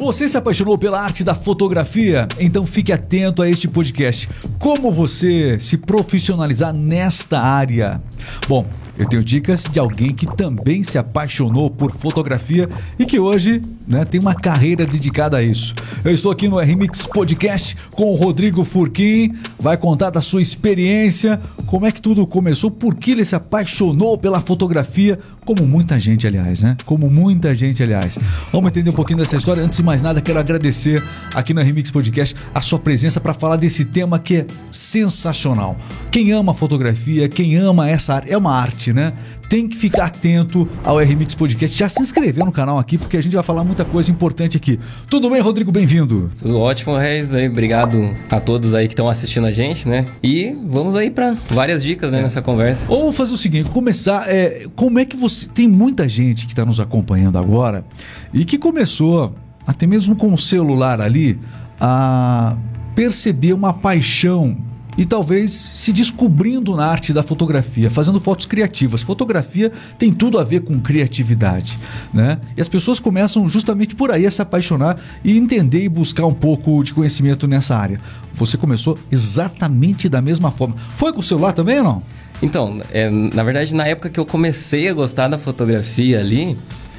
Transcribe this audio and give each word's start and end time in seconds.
Você 0.00 0.26
se 0.26 0.38
apaixonou 0.38 0.78
pela 0.78 0.98
arte 0.98 1.22
da 1.22 1.34
fotografia? 1.34 2.26
Então 2.38 2.64
fique 2.64 2.90
atento 2.90 3.42
a 3.42 3.50
este 3.50 3.68
podcast. 3.68 4.30
Como 4.58 4.90
você 4.90 5.60
se 5.60 5.76
profissionalizar 5.76 6.72
nesta 6.72 7.38
área? 7.38 8.00
Bom, 8.48 8.64
eu 9.00 9.06
tenho 9.06 9.24
dicas 9.24 9.64
de 9.64 9.78
alguém 9.78 10.14
que 10.14 10.26
também 10.36 10.84
se 10.84 10.98
apaixonou 10.98 11.70
por 11.70 11.90
fotografia 11.90 12.68
e 12.98 13.06
que 13.06 13.18
hoje 13.18 13.62
né, 13.88 14.04
tem 14.04 14.20
uma 14.20 14.34
carreira 14.34 14.84
dedicada 14.84 15.38
a 15.38 15.42
isso. 15.42 15.74
Eu 16.04 16.12
estou 16.12 16.30
aqui 16.30 16.46
no 16.46 16.58
RMix 16.58 17.06
Podcast 17.06 17.78
com 17.92 18.12
o 18.12 18.14
Rodrigo 18.14 18.62
Furquim, 18.62 19.34
vai 19.58 19.78
contar 19.78 20.10
da 20.10 20.20
sua 20.20 20.42
experiência, 20.42 21.40
como 21.64 21.86
é 21.86 21.90
que 21.90 22.02
tudo 22.02 22.26
começou, 22.26 22.70
por 22.70 22.94
que 22.94 23.12
ele 23.12 23.24
se 23.24 23.34
apaixonou 23.34 24.18
pela 24.18 24.38
fotografia, 24.38 25.18
como 25.46 25.66
muita 25.66 25.98
gente, 25.98 26.26
aliás, 26.26 26.60
né? 26.60 26.76
Como 26.84 27.08
muita 27.08 27.54
gente, 27.54 27.82
aliás. 27.82 28.18
Vamos 28.52 28.70
entender 28.70 28.90
um 28.90 28.94
pouquinho 28.94 29.18
dessa 29.18 29.36
história. 29.36 29.62
Antes 29.62 29.78
de 29.78 29.82
mais 29.82 30.02
nada, 30.02 30.20
quero 30.20 30.38
agradecer 30.38 31.02
aqui 31.34 31.54
no 31.54 31.62
Remix 31.62 31.90
Podcast 31.90 32.36
a 32.54 32.60
sua 32.60 32.78
presença 32.78 33.18
para 33.18 33.32
falar 33.32 33.56
desse 33.56 33.86
tema 33.86 34.18
que 34.18 34.36
é 34.36 34.46
sensacional. 34.70 35.76
Quem 36.10 36.32
ama 36.32 36.52
fotografia, 36.52 37.28
quem 37.28 37.56
ama 37.56 37.88
essa 37.88 38.14
arte, 38.14 38.30
é 38.30 38.36
uma 38.36 38.54
arte, 38.54 38.89
né? 38.92 39.12
Tem 39.48 39.68
que 39.68 39.76
ficar 39.76 40.06
atento 40.06 40.68
ao 40.84 40.98
RMix 40.98 41.34
Podcast. 41.34 41.76
Já 41.76 41.88
se 41.88 42.00
inscreveu 42.00 42.44
no 42.44 42.52
canal 42.52 42.78
aqui, 42.78 42.96
porque 42.96 43.16
a 43.16 43.22
gente 43.22 43.34
vai 43.34 43.44
falar 43.44 43.64
muita 43.64 43.84
coisa 43.84 44.10
importante 44.10 44.56
aqui. 44.56 44.78
Tudo 45.08 45.30
bem, 45.30 45.40
Rodrigo? 45.40 45.72
Bem-vindo. 45.72 46.30
Tudo 46.38 46.58
ótimo, 46.58 46.96
Reis. 46.96 47.34
Obrigado 47.34 48.14
a 48.30 48.40
todos 48.40 48.74
aí 48.74 48.86
que 48.86 48.92
estão 48.92 49.08
assistindo 49.08 49.46
a 49.46 49.52
gente, 49.52 49.88
né? 49.88 50.04
E 50.22 50.56
vamos 50.66 50.94
aí 50.94 51.10
para 51.10 51.36
várias 51.50 51.82
dicas 51.82 52.12
né, 52.12 52.22
nessa 52.22 52.42
conversa. 52.42 52.90
Ou 52.90 53.12
fazer 53.12 53.34
o 53.34 53.36
seguinte, 53.36 53.70
começar. 53.70 54.28
É, 54.28 54.66
como 54.76 54.98
é 54.98 55.04
que 55.04 55.16
você. 55.16 55.48
Tem 55.48 55.68
muita 55.68 56.08
gente 56.08 56.46
que 56.46 56.52
está 56.52 56.64
nos 56.64 56.80
acompanhando 56.80 57.38
agora 57.38 57.84
e 58.32 58.44
que 58.44 58.58
começou, 58.58 59.34
até 59.66 59.86
mesmo 59.86 60.14
com 60.16 60.32
o 60.32 60.38
celular 60.38 61.00
ali, 61.00 61.38
a 61.80 62.56
perceber 62.94 63.52
uma 63.52 63.72
paixão 63.72 64.56
e 64.96 65.04
talvez 65.04 65.50
se 65.74 65.92
descobrindo 65.92 66.76
na 66.76 66.86
arte 66.86 67.12
da 67.12 67.22
fotografia, 67.22 67.90
fazendo 67.90 68.20
fotos 68.20 68.46
criativas. 68.46 69.02
Fotografia 69.02 69.70
tem 69.98 70.12
tudo 70.12 70.38
a 70.38 70.44
ver 70.44 70.60
com 70.60 70.80
criatividade, 70.80 71.78
né? 72.12 72.38
E 72.56 72.60
as 72.60 72.68
pessoas 72.68 73.00
começam 73.00 73.48
justamente 73.48 73.94
por 73.94 74.10
aí 74.10 74.26
a 74.26 74.30
se 74.30 74.42
apaixonar 74.42 74.98
e 75.24 75.36
entender 75.36 75.84
e 75.84 75.88
buscar 75.88 76.26
um 76.26 76.34
pouco 76.34 76.82
de 76.82 76.92
conhecimento 76.92 77.46
nessa 77.46 77.76
área. 77.76 78.00
Você 78.34 78.56
começou 78.56 78.98
exatamente 79.10 80.08
da 80.08 80.20
mesma 80.20 80.50
forma. 80.50 80.76
Foi 80.90 81.12
com 81.12 81.20
o 81.20 81.22
celular 81.22 81.52
também 81.52 81.78
ou 81.78 81.84
não? 81.84 82.02
Então, 82.42 82.80
é, 82.90 83.10
na 83.10 83.42
verdade, 83.42 83.74
na 83.74 83.86
época 83.86 84.08
que 84.08 84.18
eu 84.18 84.24
comecei 84.24 84.88
a 84.88 84.94
gostar 84.94 85.28
da 85.28 85.36
fotografia 85.36 86.20
ali, 86.20 86.56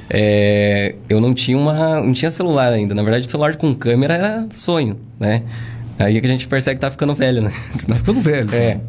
é, 0.08 0.94
eu 1.08 1.20
não 1.20 1.34
tinha 1.34 1.56
uma, 1.56 2.00
não 2.00 2.12
tinha 2.12 2.30
celular 2.30 2.72
ainda. 2.72 2.94
Na 2.94 3.02
verdade, 3.02 3.26
o 3.26 3.30
celular 3.30 3.56
com 3.56 3.74
câmera 3.74 4.14
era 4.14 4.46
sonho, 4.50 4.96
né? 5.18 5.42
Aí 5.98 6.20
que 6.20 6.26
a 6.26 6.30
gente 6.30 6.48
percebe 6.48 6.76
que 6.76 6.80
tá 6.80 6.90
ficando 6.90 7.14
velho, 7.14 7.42
né? 7.42 7.52
Tá 7.86 7.96
ficando 7.96 8.20
velho. 8.20 8.54
É. 8.54 8.80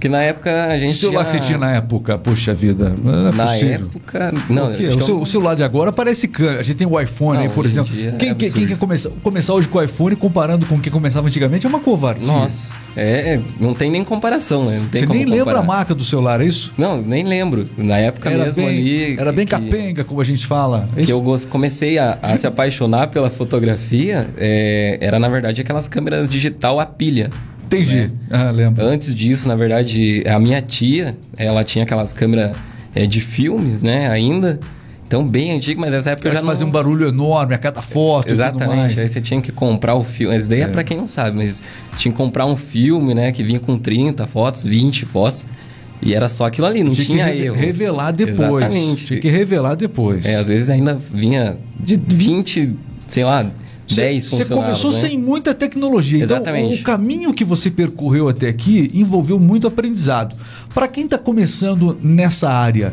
Que 0.00 0.08
na 0.08 0.22
época 0.22 0.66
a 0.66 0.78
gente. 0.78 0.92
O 0.92 0.96
celular 0.96 1.24
já... 1.24 1.26
que 1.26 1.32
você 1.32 1.40
tinha 1.40 1.58
na 1.58 1.72
época, 1.72 2.18
puxa 2.18 2.54
vida. 2.54 2.94
Não 3.02 3.28
é 3.28 3.32
na 3.32 3.44
possível. 3.44 3.74
época. 3.74 4.32
Não, 4.48 4.68
o, 4.68 5.02
seu, 5.02 5.20
o, 5.20 5.26
celular 5.26 5.54
de 5.56 5.64
agora 5.64 5.92
parece 5.92 6.28
câmera. 6.28 6.60
A 6.60 6.62
gente 6.62 6.76
tem 6.76 6.86
o 6.86 7.00
iPhone 7.00 7.38
não, 7.38 7.44
aí, 7.44 7.48
por 7.48 7.66
exemplo. 7.66 7.92
Quem, 8.18 8.30
é 8.30 8.34
quem, 8.34 8.50
quem, 8.52 8.66
quer 8.66 8.78
começar, 8.78 9.10
começar 9.22 9.54
hoje 9.54 9.66
com 9.66 9.78
o 9.78 9.82
iPhone 9.82 10.14
comparando 10.14 10.66
com 10.66 10.78
quem 10.78 10.92
começava 10.92 11.26
antigamente 11.26 11.66
é 11.66 11.68
uma 11.68 11.80
covardia. 11.80 12.26
Nossa. 12.26 12.74
É, 12.96 13.40
não 13.60 13.74
tem 13.74 13.90
nem 13.90 14.04
comparação, 14.04 14.64
né? 14.64 14.78
você 14.90 15.06
nem 15.06 15.24
comparar. 15.24 15.36
lembra 15.36 15.58
a 15.58 15.62
marca 15.62 15.94
do 15.94 16.04
celular, 16.04 16.40
é 16.40 16.46
isso? 16.46 16.72
Não, 16.76 17.00
nem 17.00 17.24
lembro. 17.24 17.68
Na 17.76 17.98
época 17.98 18.30
era 18.30 18.44
mesmo 18.44 18.64
bem, 18.64 18.78
ali. 18.78 19.18
Era 19.18 19.32
bem 19.32 19.46
que, 19.46 19.50
capenga, 19.50 20.04
como 20.04 20.20
a 20.20 20.24
gente 20.24 20.46
fala. 20.46 20.86
É 20.96 21.02
que 21.02 21.12
eu 21.12 21.22
comecei 21.48 21.98
a, 21.98 22.18
a 22.22 22.36
se 22.36 22.46
apaixonar 22.46 23.08
pela 23.08 23.30
fotografia, 23.30 24.28
é, 24.36 24.98
era 25.00 25.18
na 25.18 25.28
verdade 25.28 25.60
aquelas 25.60 25.88
câmeras 25.88 26.28
digital 26.28 26.80
a 26.80 26.86
pilha. 26.86 27.30
Entendi. 27.68 27.96
Né? 27.96 28.10
Ah, 28.30 28.50
lembro. 28.50 28.84
Antes 28.84 29.14
disso, 29.14 29.46
na 29.46 29.54
verdade, 29.54 30.24
a 30.26 30.38
minha 30.38 30.60
tia, 30.62 31.16
ela 31.36 31.62
tinha 31.62 31.84
aquelas 31.84 32.12
câmeras 32.12 32.56
é, 32.94 33.06
de 33.06 33.20
filmes, 33.20 33.82
né, 33.82 34.10
ainda. 34.10 34.58
Então, 35.06 35.26
bem 35.26 35.52
antigo, 35.52 35.80
mas 35.80 35.90
nessa 35.90 36.10
época 36.10 36.28
eu 36.28 36.32
já 36.32 36.42
fazia 36.42 36.64
não... 36.64 36.68
um 36.68 36.72
barulho 36.72 37.08
enorme 37.08 37.54
a 37.54 37.58
cada 37.58 37.80
foto 37.80 38.30
Exatamente. 38.30 39.00
Aí 39.00 39.08
você 39.08 39.22
tinha 39.22 39.40
que 39.40 39.50
comprar 39.50 39.94
o 39.94 40.04
filme. 40.04 40.36
Isso 40.36 40.50
daí 40.50 40.60
é, 40.60 40.64
é 40.64 40.68
pra 40.68 40.84
quem 40.84 40.98
não 40.98 41.06
sabe, 41.06 41.38
mas 41.38 41.62
tinha 41.96 42.12
que 42.12 42.18
comprar 42.18 42.44
um 42.44 42.56
filme, 42.56 43.14
né, 43.14 43.32
que 43.32 43.42
vinha 43.42 43.60
com 43.60 43.78
30 43.78 44.26
fotos, 44.26 44.64
20 44.64 45.06
fotos. 45.06 45.46
E 46.00 46.14
era 46.14 46.28
só 46.28 46.46
aquilo 46.46 46.66
ali, 46.66 46.84
não 46.84 46.92
tinha, 46.92 47.06
tinha 47.06 47.32
que 47.32 47.42
erro. 47.42 47.56
revelar 47.56 48.12
depois. 48.12 48.38
Exatamente. 48.38 49.06
Tinha 49.06 49.20
que 49.20 49.28
revelar 49.28 49.74
depois. 49.74 50.26
É, 50.26 50.36
às 50.36 50.46
vezes 50.46 50.70
ainda 50.70 50.94
vinha 50.94 51.56
de 51.80 52.00
20, 52.06 52.76
sei 53.08 53.24
lá, 53.24 53.50
10 53.94 54.26
Você 54.26 54.44
começou 54.46 54.92
né? 54.92 54.98
sem 54.98 55.18
muita 55.18 55.54
tecnologia. 55.54 56.22
Exatamente. 56.22 56.66
Então, 56.66 56.80
o 56.80 56.84
caminho 56.84 57.32
que 57.32 57.44
você 57.44 57.70
percorreu 57.70 58.28
até 58.28 58.48
aqui 58.48 58.90
envolveu 58.94 59.38
muito 59.38 59.66
aprendizado. 59.66 60.36
Para 60.74 60.86
quem 60.88 61.04
está 61.04 61.18
começando 61.18 61.98
nessa 62.02 62.50
área, 62.50 62.92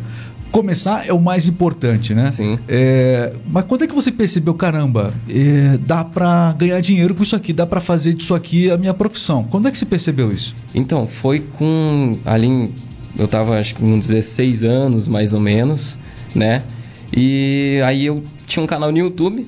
começar 0.52 1.06
é 1.06 1.12
o 1.12 1.20
mais 1.20 1.48
importante, 1.48 2.14
né? 2.14 2.32
Sim. 2.32 2.58
É, 2.68 3.34
mas 3.52 3.66
quando 3.66 3.84
é 3.84 3.88
que 3.88 3.94
você 3.94 4.12
percebeu, 4.12 4.54
caramba, 4.54 5.14
é, 5.30 5.78
dá 5.86 6.04
para 6.04 6.54
ganhar 6.54 6.80
dinheiro 6.80 7.14
com 7.14 7.24
isso 7.24 7.36
aqui, 7.36 7.52
dá 7.52 7.66
para 7.66 7.82
fazer 7.82 8.14
disso 8.14 8.34
aqui 8.34 8.72
a 8.72 8.78
minha 8.78 8.94
profissão? 8.94 9.44
Quando 9.44 9.68
é 9.68 9.72
que 9.72 9.78
você 9.78 9.86
percebeu 9.86 10.32
isso? 10.32 10.56
Então, 10.74 11.06
foi 11.06 11.42
com 11.42 12.18
ali 12.26 12.72
eu 13.18 13.28
tava 13.28 13.58
acho 13.58 13.76
que 13.76 13.82
com 13.82 13.98
16 13.98 14.64
anos 14.64 15.08
mais 15.08 15.34
ou 15.34 15.40
menos, 15.40 15.98
né? 16.34 16.64
E 17.16 17.80
aí 17.86 18.06
eu 18.06 18.24
tinha 18.46 18.62
um 18.64 18.68
canal 18.68 18.92
no 18.92 18.98
YouTube 18.98 19.48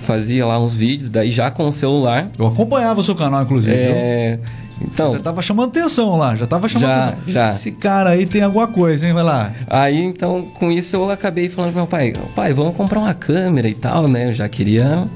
fazia 0.00 0.46
lá 0.46 0.58
uns 0.58 0.74
vídeos, 0.74 1.10
daí 1.10 1.30
já 1.30 1.50
com 1.50 1.68
o 1.68 1.72
celular. 1.72 2.28
Eu 2.38 2.46
acompanhava 2.46 3.00
o 3.00 3.02
seu 3.02 3.14
canal, 3.14 3.42
inclusive. 3.42 3.76
É... 3.76 4.38
Então, 4.82 5.10
Você 5.10 5.18
já 5.18 5.22
tava 5.22 5.42
chamando 5.42 5.68
atenção 5.68 6.16
lá, 6.16 6.34
já 6.34 6.46
tava 6.46 6.66
chamando 6.66 6.88
já, 6.88 7.08
atenção. 7.08 7.32
Já. 7.32 7.50
Esse 7.50 7.70
cara 7.70 8.10
aí 8.10 8.24
tem 8.24 8.42
alguma 8.42 8.66
coisa, 8.66 9.06
hein? 9.06 9.12
Vai 9.12 9.22
lá. 9.22 9.52
Aí, 9.66 9.98
então, 9.98 10.48
com 10.54 10.72
isso 10.72 10.96
eu 10.96 11.10
acabei 11.10 11.50
falando 11.50 11.72
pro 11.72 11.80
meu 11.80 11.86
pai, 11.86 12.14
pai, 12.34 12.54
vamos 12.54 12.74
comprar 12.74 12.98
uma 12.98 13.12
câmera 13.12 13.68
e 13.68 13.74
tal, 13.74 14.08
né? 14.08 14.28
Eu 14.28 14.32
já 14.32 14.48
queria 14.48 15.06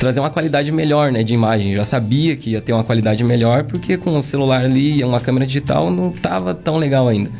trazer 0.00 0.20
uma 0.20 0.30
qualidade 0.30 0.72
melhor, 0.72 1.12
né, 1.12 1.22
de 1.22 1.34
imagem. 1.34 1.72
Eu 1.72 1.78
já 1.78 1.84
sabia 1.84 2.34
que 2.34 2.50
ia 2.50 2.62
ter 2.62 2.72
uma 2.72 2.82
qualidade 2.82 3.22
melhor, 3.22 3.64
porque 3.64 3.98
com 3.98 4.18
o 4.18 4.22
celular 4.22 4.64
ali 4.64 5.00
e 5.00 5.04
uma 5.04 5.20
câmera 5.20 5.46
digital 5.46 5.90
não 5.90 6.10
tava 6.10 6.54
tão 6.54 6.78
legal 6.78 7.08
ainda. 7.08 7.30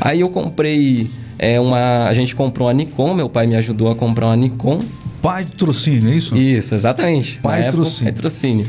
Aí 0.00 0.20
eu 0.20 0.28
comprei 0.28 1.08
é 1.38 1.60
uma, 1.60 2.06
a 2.06 2.14
gente 2.14 2.34
comprou 2.34 2.66
uma 2.66 2.74
Nikon, 2.74 3.14
meu 3.14 3.28
pai 3.28 3.46
me 3.46 3.56
ajudou 3.56 3.90
a 3.90 3.94
comprar 3.94 4.26
uma 4.26 4.36
Nikon 4.36 4.80
patrocínio, 5.26 6.12
é 6.12 6.16
isso? 6.16 6.36
Isso, 6.36 6.74
exatamente. 6.74 7.38
Patrocínio. 7.40 8.12
Patrocínio, 8.12 8.66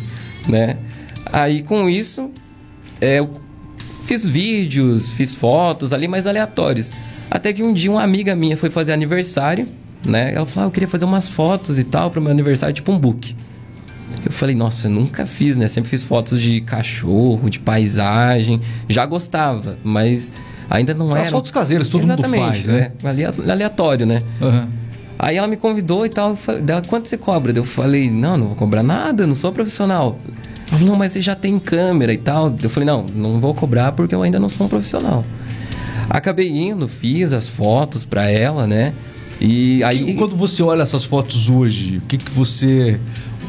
né? 0.47 0.77
Aí 1.25 1.63
com 1.63 1.89
isso, 1.89 2.31
é, 3.01 3.19
eu 3.19 3.29
fiz 3.99 4.25
vídeos, 4.25 5.11
fiz 5.11 5.33
fotos 5.33 5.93
ali 5.93 6.07
mais 6.07 6.25
aleatórios. 6.25 6.91
Até 7.29 7.51
que 7.51 7.61
um 7.61 7.73
dia 7.73 7.91
uma 7.91 8.03
amiga 8.03 8.35
minha 8.35 8.55
foi 8.55 8.69
fazer 8.69 8.93
aniversário, 8.93 9.67
né? 10.05 10.33
Ela 10.33 10.45
falou: 10.45 10.65
ah, 10.65 10.67
eu 10.67 10.71
queria 10.71 10.87
fazer 10.87 11.05
umas 11.05 11.27
fotos 11.27 11.77
e 11.77 11.83
tal 11.83 12.09
para 12.09 12.21
meu 12.21 12.31
aniversário, 12.31 12.73
tipo 12.73 12.91
um 12.91 12.99
book. 12.99 13.35
Eu 14.25 14.31
falei, 14.31 14.55
nossa, 14.55 14.87
eu 14.87 14.91
nunca 14.91 15.25
fiz, 15.25 15.57
né? 15.57 15.67
Sempre 15.67 15.89
fiz 15.89 16.03
fotos 16.03 16.41
de 16.41 16.61
cachorro, 16.61 17.49
de 17.49 17.59
paisagem. 17.59 18.59
Já 18.87 19.05
gostava, 19.05 19.77
mas 19.83 20.31
ainda 20.69 20.93
não 20.93 21.11
era. 21.11 21.23
As 21.23 21.29
fotos 21.29 21.51
caseiras, 21.51 21.87
todo 21.87 22.03
Exatamente, 22.03 22.41
mundo 22.41 22.53
faz, 22.53 22.65
né? 22.65 22.91
É, 23.03 23.51
aleatório, 23.51 24.05
né? 24.05 24.21
Uhum. 24.41 24.67
Aí 25.19 25.37
ela 25.37 25.47
me 25.47 25.57
convidou 25.57 26.05
e 26.05 26.09
tal. 26.09 26.37
Dela, 26.61 26.81
quanto 26.81 27.09
você 27.09 27.17
cobra? 27.17 27.51
Eu 27.55 27.63
falei, 27.63 28.09
não, 28.09 28.37
não 28.37 28.47
vou 28.47 28.55
cobrar 28.55 28.83
nada, 28.83 29.25
não 29.25 29.35
sou 29.35 29.51
profissional. 29.51 30.19
Ela 30.69 30.77
falou, 30.77 30.87
não, 30.89 30.95
mas 30.95 31.13
você 31.13 31.21
já 31.21 31.35
tem 31.35 31.57
câmera 31.57 32.13
e 32.13 32.17
tal. 32.17 32.55
Eu 32.61 32.69
falei, 32.69 32.85
não, 32.85 33.05
não 33.13 33.39
vou 33.39 33.53
cobrar 33.53 33.93
porque 33.93 34.13
eu 34.13 34.21
ainda 34.21 34.39
não 34.39 34.49
sou 34.49 34.67
um 34.67 34.69
profissional. 34.69 35.25
Acabei 36.09 36.49
indo, 36.49 36.87
fiz 36.87 37.33
as 37.33 37.47
fotos 37.47 38.05
para 38.05 38.29
ela, 38.29 38.67
né? 38.67 38.93
E 39.41 39.83
aí. 39.83 40.13
Quando 40.15 40.35
você 40.35 40.61
olha 40.63 40.83
essas 40.83 41.03
fotos 41.03 41.49
hoje, 41.49 41.97
o 41.97 42.01
que, 42.01 42.17
que 42.17 42.31
você. 42.31 42.99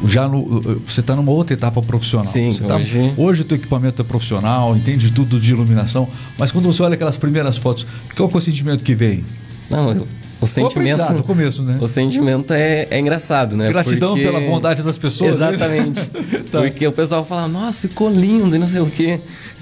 Já 0.06 0.28
no, 0.28 0.60
você 0.86 1.00
está 1.00 1.16
numa 1.16 1.32
outra 1.32 1.54
etapa 1.54 1.82
profissional. 1.82 2.24
Sim, 2.24 2.52
tá, 2.52 2.76
hoje... 2.76 3.14
hoje 3.16 3.42
o 3.42 3.44
teu 3.44 3.56
equipamento 3.56 4.00
é 4.00 4.04
profissional, 4.04 4.76
entende 4.76 5.10
tudo 5.10 5.40
de 5.40 5.50
iluminação, 5.50 6.08
mas 6.38 6.52
quando 6.52 6.66
você 6.66 6.84
olha 6.84 6.94
aquelas 6.94 7.16
primeiras 7.16 7.56
fotos, 7.56 7.84
qual 8.16 8.30
é 8.32 8.36
o 8.36 8.40
sentimento 8.40 8.84
que 8.84 8.94
vem? 8.94 9.24
Não, 9.68 9.90
eu 9.90 10.06
o 10.40 10.46
sentimento 10.46 11.12
no 11.12 11.24
começo, 11.24 11.62
né? 11.62 11.78
O 11.80 11.88
sentimento 11.88 12.52
é, 12.52 12.86
é 12.90 12.98
engraçado, 12.98 13.56
né? 13.56 13.68
Gratidão 13.68 14.10
Porque... 14.10 14.24
pela 14.24 14.40
bondade 14.40 14.82
das 14.82 14.96
pessoas. 14.96 15.30
É 15.30 15.34
Exatamente. 15.34 16.10
tá. 16.50 16.60
Porque 16.60 16.86
o 16.86 16.92
pessoal 16.92 17.24
fala, 17.24 17.48
nossa, 17.48 17.80
ficou 17.80 18.10
lindo 18.10 18.54
e 18.54 18.58
não 18.58 18.66
sei 18.66 18.80
o 18.80 18.90
quê. 18.90 19.20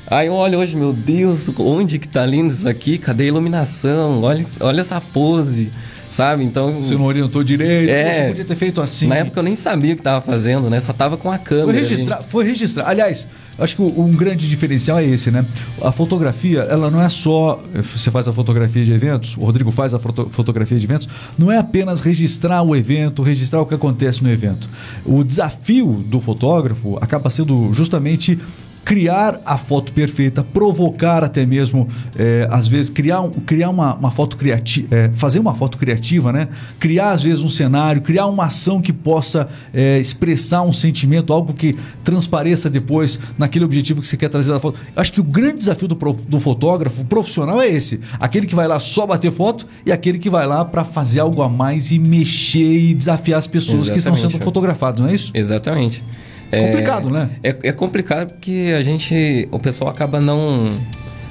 Aí 0.08 0.28
eu 0.28 0.34
olho 0.34 0.58
hoje, 0.58 0.76
meu 0.76 0.92
Deus, 0.92 1.50
onde 1.58 1.98
que 1.98 2.06
tá 2.06 2.24
lindo 2.24 2.52
isso 2.52 2.68
aqui? 2.68 2.96
Cadê 2.98 3.24
a 3.24 3.26
iluminação? 3.28 4.22
Olha, 4.22 4.44
olha 4.60 4.80
essa 4.80 5.00
pose. 5.00 5.72
Sabe? 6.08 6.44
Então. 6.44 6.82
Você 6.82 6.94
não 6.94 7.04
orientou 7.04 7.42
direito, 7.42 7.90
É. 7.90 8.22
você 8.22 8.28
podia 8.28 8.44
ter 8.44 8.56
feito 8.56 8.80
assim. 8.80 9.06
Na 9.06 9.16
época 9.16 9.38
eu 9.40 9.44
nem 9.44 9.56
sabia 9.56 9.92
o 9.94 9.96
que 9.96 10.02
tava 10.02 10.20
fazendo, 10.20 10.68
né? 10.70 10.80
Só 10.80 10.92
tava 10.92 11.16
com 11.16 11.30
a 11.30 11.38
câmera. 11.38 11.66
Foi 11.66 11.78
ali. 11.78 11.88
registrar, 11.88 12.22
foi 12.22 12.44
registrar. 12.44 12.88
Aliás, 12.88 13.28
acho 13.58 13.76
que 13.76 13.82
um 13.82 14.10
grande 14.12 14.48
diferencial 14.48 14.98
é 14.98 15.04
esse, 15.04 15.30
né? 15.30 15.44
A 15.82 15.90
fotografia, 15.92 16.60
ela 16.60 16.90
não 16.90 17.00
é 17.00 17.08
só. 17.08 17.62
Você 17.94 18.10
faz 18.10 18.28
a 18.28 18.32
fotografia 18.32 18.84
de 18.84 18.92
eventos, 18.92 19.36
o 19.36 19.40
Rodrigo 19.40 19.70
faz 19.70 19.94
a 19.94 19.98
foto- 19.98 20.28
fotografia 20.28 20.78
de 20.78 20.84
eventos, 20.86 21.08
não 21.38 21.50
é 21.50 21.58
apenas 21.58 22.00
registrar 22.00 22.62
o 22.62 22.74
evento, 22.76 23.22
registrar 23.22 23.60
o 23.60 23.66
que 23.66 23.74
acontece 23.74 24.22
no 24.22 24.30
evento. 24.30 24.68
O 25.04 25.22
desafio 25.24 26.04
do 26.06 26.20
fotógrafo 26.20 26.96
acaba 27.00 27.30
sendo 27.30 27.72
justamente 27.72 28.38
criar 28.86 29.40
a 29.44 29.56
foto 29.56 29.92
perfeita, 29.92 30.44
provocar 30.44 31.24
até 31.24 31.44
mesmo, 31.44 31.88
é, 32.16 32.46
às 32.48 32.68
vezes, 32.68 32.88
criar, 32.88 33.20
um- 33.20 33.30
criar 33.32 33.68
uma, 33.68 33.94
uma 33.96 34.12
foto 34.12 34.36
criativa, 34.36 34.86
fazer 35.14 35.40
uma 35.40 35.56
foto 35.56 35.76
criativa, 35.76 36.32
né? 36.32 36.46
Criar, 36.78 37.10
às 37.10 37.20
vezes, 37.20 37.42
um 37.42 37.48
cenário, 37.48 38.00
criar 38.00 38.26
uma 38.26 38.44
ação 38.44 38.80
que 38.80 38.92
possa 38.92 39.48
é, 39.74 39.98
expressar 39.98 40.62
um 40.62 40.72
sentimento, 40.72 41.32
algo 41.32 41.52
que 41.52 41.74
transpareça 42.04 42.70
depois 42.70 43.18
naquele 43.36 43.64
objetivo 43.64 44.00
que 44.00 44.06
você 44.06 44.16
quer 44.16 44.28
trazer 44.28 44.52
da 44.52 44.60
foto. 44.60 44.78
Eu 44.94 45.02
Acho 45.02 45.10
que 45.12 45.20
o 45.20 45.24
grande 45.24 45.56
desafio 45.58 45.88
do, 45.88 45.96
prof- 45.96 46.24
do 46.28 46.38
fotógrafo 46.38 47.04
profissional 47.06 47.60
é 47.60 47.66
esse: 47.68 48.00
aquele 48.20 48.46
que 48.46 48.54
vai 48.54 48.68
lá 48.68 48.78
só 48.78 49.04
bater 49.04 49.32
foto 49.32 49.66
e 49.84 49.90
aquele 49.90 50.16
que 50.16 50.30
vai 50.30 50.46
lá 50.46 50.64
para 50.64 50.84
fazer 50.84 51.18
algo 51.18 51.42
a 51.42 51.48
mais 51.48 51.90
e 51.90 51.98
mexer 51.98 52.60
e 52.90 52.94
desafiar 52.94 53.40
as 53.40 53.48
pessoas 53.48 53.90
que 53.90 53.98
estão 53.98 54.12
Exatamente, 54.12 54.32
sendo 54.32 54.40
é. 54.42 54.44
fotografadas, 54.44 55.00
não 55.00 55.08
é 55.08 55.14
isso? 55.16 55.32
Exatamente. 55.34 56.04
Complicado, 56.50 57.10
né? 57.10 57.30
É, 57.42 57.48
é 57.64 57.72
complicado 57.72 58.28
porque 58.32 58.72
a 58.78 58.82
gente. 58.82 59.48
O 59.50 59.58
pessoal 59.58 59.90
acaba 59.90 60.20
não. 60.20 60.78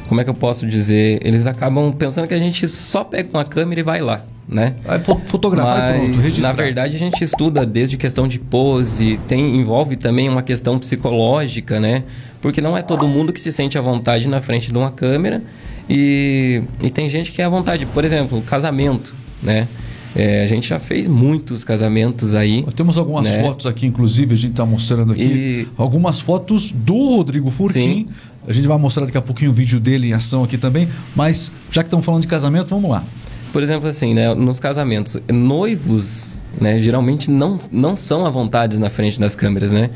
Como 0.07 0.21
é 0.21 0.23
que 0.23 0.29
eu 0.29 0.33
posso 0.35 0.67
dizer? 0.67 1.19
Eles 1.23 1.47
acabam 1.47 1.91
pensando 1.91 2.27
que 2.27 2.33
a 2.33 2.39
gente 2.39 2.67
só 2.67 3.03
pega 3.03 3.29
uma 3.33 3.43
câmera 3.43 3.79
e 3.81 3.83
vai 3.83 4.01
lá, 4.01 4.23
né? 4.47 4.75
Fo- 5.03 5.19
fotografar 5.27 5.95
e 6.03 6.09
Mas, 6.09 6.37
na 6.37 6.51
verdade, 6.51 6.95
a 6.95 6.99
gente 6.99 7.23
estuda 7.23 7.65
desde 7.65 7.97
questão 7.97 8.27
de 8.27 8.39
pose, 8.39 9.19
tem, 9.27 9.57
envolve 9.59 9.95
também 9.95 10.29
uma 10.29 10.43
questão 10.43 10.77
psicológica, 10.77 11.79
né? 11.79 12.03
Porque 12.41 12.61
não 12.61 12.77
é 12.77 12.83
todo 12.83 13.07
mundo 13.07 13.33
que 13.33 13.39
se 13.39 13.51
sente 13.51 13.77
à 13.77 13.81
vontade 13.81 14.27
na 14.27 14.39
frente 14.41 14.71
de 14.71 14.77
uma 14.77 14.91
câmera 14.91 15.41
e, 15.89 16.61
e 16.81 16.89
tem 16.91 17.09
gente 17.09 17.31
que 17.31 17.41
é 17.41 17.45
à 17.45 17.49
vontade. 17.49 17.87
Por 17.87 18.05
exemplo, 18.05 18.41
casamento, 18.43 19.15
né? 19.41 19.67
É, 20.15 20.43
a 20.43 20.47
gente 20.47 20.67
já 20.69 20.79
fez 20.79 21.07
muitos 21.07 21.63
casamentos 21.65 22.35
aí. 22.35 22.63
Temos 22.75 22.97
algumas 22.97 23.29
né? 23.29 23.41
fotos 23.41 23.65
aqui, 23.65 23.85
inclusive, 23.85 24.33
a 24.33 24.37
gente 24.37 24.51
está 24.51 24.65
mostrando 24.65 25.11
aqui. 25.11 25.23
E- 25.23 25.67
Algumas 25.77 26.19
fotos 26.21 26.71
do 26.71 27.17
Rodrigo 27.17 27.51
Furquim. 27.51 28.05
Sim. 28.05 28.07
A 28.47 28.53
gente 28.53 28.67
vai 28.67 28.77
mostrar 28.77 29.05
daqui 29.05 29.17
a 29.17 29.21
pouquinho 29.21 29.51
o 29.51 29.53
vídeo 29.53 29.79
dele 29.79 30.07
em 30.09 30.13
ação 30.13 30.43
aqui 30.43 30.57
também. 30.57 30.87
Mas 31.15 31.51
já 31.71 31.83
que 31.83 31.87
estamos 31.87 32.05
falando 32.05 32.21
de 32.21 32.27
casamento, 32.27 32.69
vamos 32.69 32.89
lá. 32.89 33.03
Por 33.51 33.61
exemplo, 33.63 33.87
assim, 33.89 34.13
né, 34.13 34.33
nos 34.33 34.59
casamentos, 34.59 35.17
noivos, 35.31 36.39
né, 36.59 36.79
geralmente 36.79 37.31
não, 37.31 37.57
não 37.71 37.95
são 37.95 38.25
à 38.25 38.29
vontade 38.29 38.77
na 38.79 38.89
frente 38.89 39.19
das 39.19 39.35
câmeras, 39.35 39.71
né? 39.71 39.89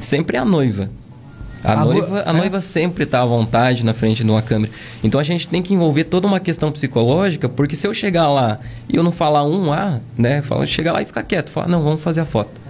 Sempre 0.00 0.36
a 0.36 0.44
noiva. 0.44 0.88
A, 1.64 1.72
A 1.72 1.76
no- 1.84 1.92
noiva, 1.92 2.22
a 2.26 2.30
é? 2.30 2.32
noiva 2.32 2.60
sempre 2.60 3.04
está 3.04 3.22
à 3.22 3.24
vontade 3.26 3.84
na 3.84 3.94
frente 3.94 4.24
de 4.24 4.30
uma 4.30 4.42
câmera. 4.42 4.72
Então 5.02 5.20
a 5.20 5.24
gente 5.24 5.46
tem 5.46 5.62
que 5.62 5.72
envolver 5.74 6.04
toda 6.04 6.26
uma 6.26 6.40
questão 6.40 6.72
psicológica, 6.72 7.48
porque 7.48 7.76
se 7.76 7.86
eu 7.86 7.94
chegar 7.94 8.28
lá 8.28 8.58
e 8.88 8.96
eu 8.96 9.02
não 9.02 9.12
falar 9.12 9.44
um 9.44 9.72
A, 9.72 9.98
né, 10.18 10.42
fala, 10.42 10.66
chegar 10.66 10.92
lá 10.92 11.02
e 11.02 11.04
ficar 11.06 11.22
quieto, 11.22 11.50
falar, 11.50 11.68
não, 11.68 11.82
vamos 11.82 12.02
fazer 12.02 12.20
a 12.20 12.24
foto. 12.26 12.62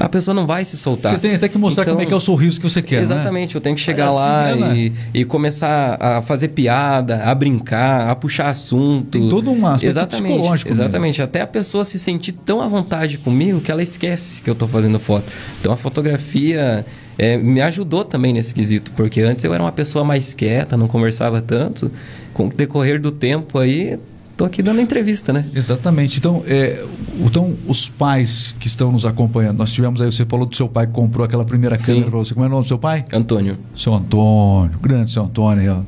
A 0.00 0.08
pessoa 0.08 0.34
não 0.34 0.46
vai 0.46 0.64
se 0.64 0.76
soltar. 0.78 1.12
Você 1.12 1.18
tem 1.18 1.34
até 1.34 1.48
que 1.50 1.58
mostrar 1.58 1.82
Então, 1.82 1.94
como 1.94 2.02
é 2.02 2.06
que 2.06 2.14
é 2.14 2.16
o 2.16 2.20
sorriso 2.20 2.58
que 2.58 2.68
você 2.68 2.80
quer, 2.80 2.96
né? 2.96 3.02
Exatamente, 3.02 3.54
eu 3.54 3.60
tenho 3.60 3.76
que 3.76 3.82
chegar 3.82 4.04
É 4.04 4.08
assim 4.08 4.16
lá 4.16 4.44
mesmo, 4.46 4.66
né? 4.68 4.74
e, 4.76 4.92
e 5.20 5.24
começar 5.26 5.98
a 6.00 6.22
fazer 6.22 6.48
piada, 6.48 7.22
a 7.22 7.34
brincar, 7.34 8.08
a 8.08 8.14
puxar 8.16 8.48
assunto. 8.48 9.10
Tem 9.10 9.28
todo 9.28 9.50
um 9.50 9.66
aspecto 9.66 9.84
exatamente, 9.90 10.32
psicológico 10.32 10.70
mesmo. 10.70 10.82
Exatamente, 10.82 11.22
até 11.22 11.42
a 11.42 11.46
pessoa 11.46 11.84
se 11.84 11.98
sentir 11.98 12.32
tão 12.32 12.62
à 12.62 12.66
vontade 12.68 13.18
comigo 13.18 13.60
que 13.60 13.70
ela 13.70 13.82
esquece 13.82 14.40
que 14.40 14.48
eu 14.48 14.54
tô 14.54 14.66
fazendo 14.66 14.98
foto. 14.98 15.30
Então 15.60 15.70
a 15.72 15.76
fotografia 15.76 16.84
é, 17.22 17.36
me 17.36 17.62
ajudou 17.62 18.04
também 18.04 18.32
nesse 18.32 18.52
quesito, 18.52 18.90
porque 18.96 19.20
antes 19.20 19.44
eu 19.44 19.54
era 19.54 19.62
uma 19.62 19.70
pessoa 19.70 20.04
mais 20.04 20.34
quieta, 20.34 20.76
não 20.76 20.88
conversava 20.88 21.40
tanto. 21.40 21.88
Com 22.34 22.46
o 22.46 22.48
decorrer 22.48 23.00
do 23.00 23.12
tempo 23.12 23.60
aí, 23.60 23.96
tô 24.42 24.46
aqui 24.46 24.60
dando 24.60 24.80
entrevista, 24.80 25.32
né? 25.32 25.44
Exatamente. 25.54 26.18
Então, 26.18 26.42
é, 26.48 26.84
então, 27.24 27.52
os 27.68 27.88
pais 27.88 28.56
que 28.58 28.66
estão 28.66 28.90
nos 28.90 29.04
acompanhando, 29.06 29.58
nós 29.58 29.70
tivemos 29.70 30.00
aí, 30.02 30.10
você 30.10 30.24
falou 30.24 30.46
do 30.46 30.56
seu 30.56 30.68
pai 30.68 30.86
que 30.86 30.92
comprou 30.92 31.24
aquela 31.24 31.44
primeira 31.44 31.76
câmera 31.76 32.10
para 32.10 32.18
você. 32.18 32.34
Como 32.34 32.44
é 32.44 32.48
o 32.48 32.50
nome 32.50 32.62
do 32.64 32.68
seu 32.68 32.78
pai? 32.78 33.04
Antônio. 33.12 33.56
Seu 33.76 33.94
Antônio, 33.94 34.78
grande 34.80 35.12
seu 35.12 35.22
Antônio, 35.22 35.78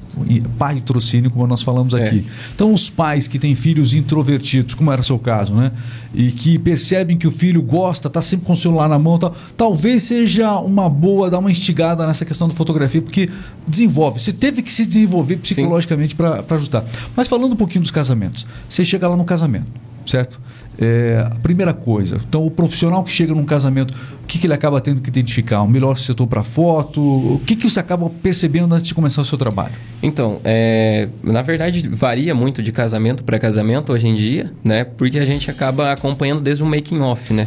pai 0.57 0.81
trocínio, 0.81 1.31
como 1.33 1.47
nós 1.49 1.63
falamos 1.63 1.95
É. 1.95 2.07
aqui. 2.07 2.25
Então, 2.55 2.73
os 2.73 2.89
pais 2.89 3.27
que 3.27 3.41
têm 3.41 3.57
filhos 3.57 3.93
introvertidos, 3.93 4.75
como 4.75 4.93
era 4.93 5.01
o 5.01 5.05
seu 5.05 5.19
caso, 5.19 5.53
né? 5.55 5.73
E 6.15 6.31
que 6.31 6.57
percebem 6.57 7.19
que 7.19 7.27
o 7.27 7.33
filho 7.33 7.61
gosta, 7.61 8.09
tá 8.09 8.23
sempre 8.23 8.47
com 8.47 8.53
o 8.53 8.57
celular 8.57 8.89
na 8.89 9.01
mão, 9.01 9.19
tal, 9.19 9.35
talvez 9.57 10.05
seja 10.05 10.59
uma 10.61 10.89
boa 10.89 11.29
dar 11.29 11.41
uma 11.41 11.51
instigada 11.51 12.07
nessa 12.07 12.25
questão 12.25 12.47
da 12.47 12.55
fotografia, 12.55 13.03
porque 13.03 13.29
desenvolve. 13.67 14.21
Você 14.21 14.33
teve 14.33 14.63
que 14.63 14.73
se 14.73 14.87
desenvolver 14.87 15.39
psicologicamente 15.39 16.15
para 16.15 16.45
ajustar. 16.51 16.85
Mas 17.17 17.27
falando 17.27 17.55
um 17.55 17.57
pouquinho 17.57 17.83
dos 17.83 17.91
casamentos, 17.91 18.44
você 18.69 18.85
chega 18.85 19.09
lá 19.09 19.17
no 19.17 19.25
casamento, 19.25 19.67
certo? 20.07 20.41
É, 20.79 21.25
a 21.31 21.37
primeira 21.37 21.73
coisa, 21.73 22.21
então 22.29 22.45
o 22.45 22.51
profissional 22.51 23.05
que 23.05 23.13
chega 23.13 23.33
num 23.33 23.45
casamento, 23.45 23.95
o 24.25 24.27
que, 24.27 24.39
que 24.39 24.47
ele 24.47 24.55
acaba 24.55 24.81
tendo 24.81 25.01
que 25.03 25.09
identificar? 25.09 25.63
O 25.63 25.69
melhor 25.69 25.97
setor 25.97 26.27
para 26.27 26.43
foto? 26.43 27.01
O 27.01 27.41
que, 27.47 27.55
que 27.55 27.69
você 27.69 27.79
acaba 27.79 28.09
percebendo 28.09 28.75
antes 28.75 28.89
de 28.89 28.95
começar 28.95 29.21
o 29.21 29.25
seu 29.25 29.37
trabalho? 29.37 29.75
Então, 30.03 30.41
é, 30.43 31.09
na 31.23 31.43
verdade, 31.43 31.89
varia 31.89 32.35
muito 32.35 32.63
de 32.63 32.73
casamento 32.73 33.23
para 33.23 33.39
casamento 33.39 33.93
hoje 33.93 34.09
em 34.09 34.15
dia, 34.15 34.51
né? 34.65 34.83
Porque 34.83 35.19
a 35.19 35.25
gente 35.27 35.51
acaba 35.51 35.93
acompanhando 35.93 36.41
desde 36.41 36.63
o 36.63 36.67
making 36.67 37.01
off, 37.01 37.35
né? 37.35 37.47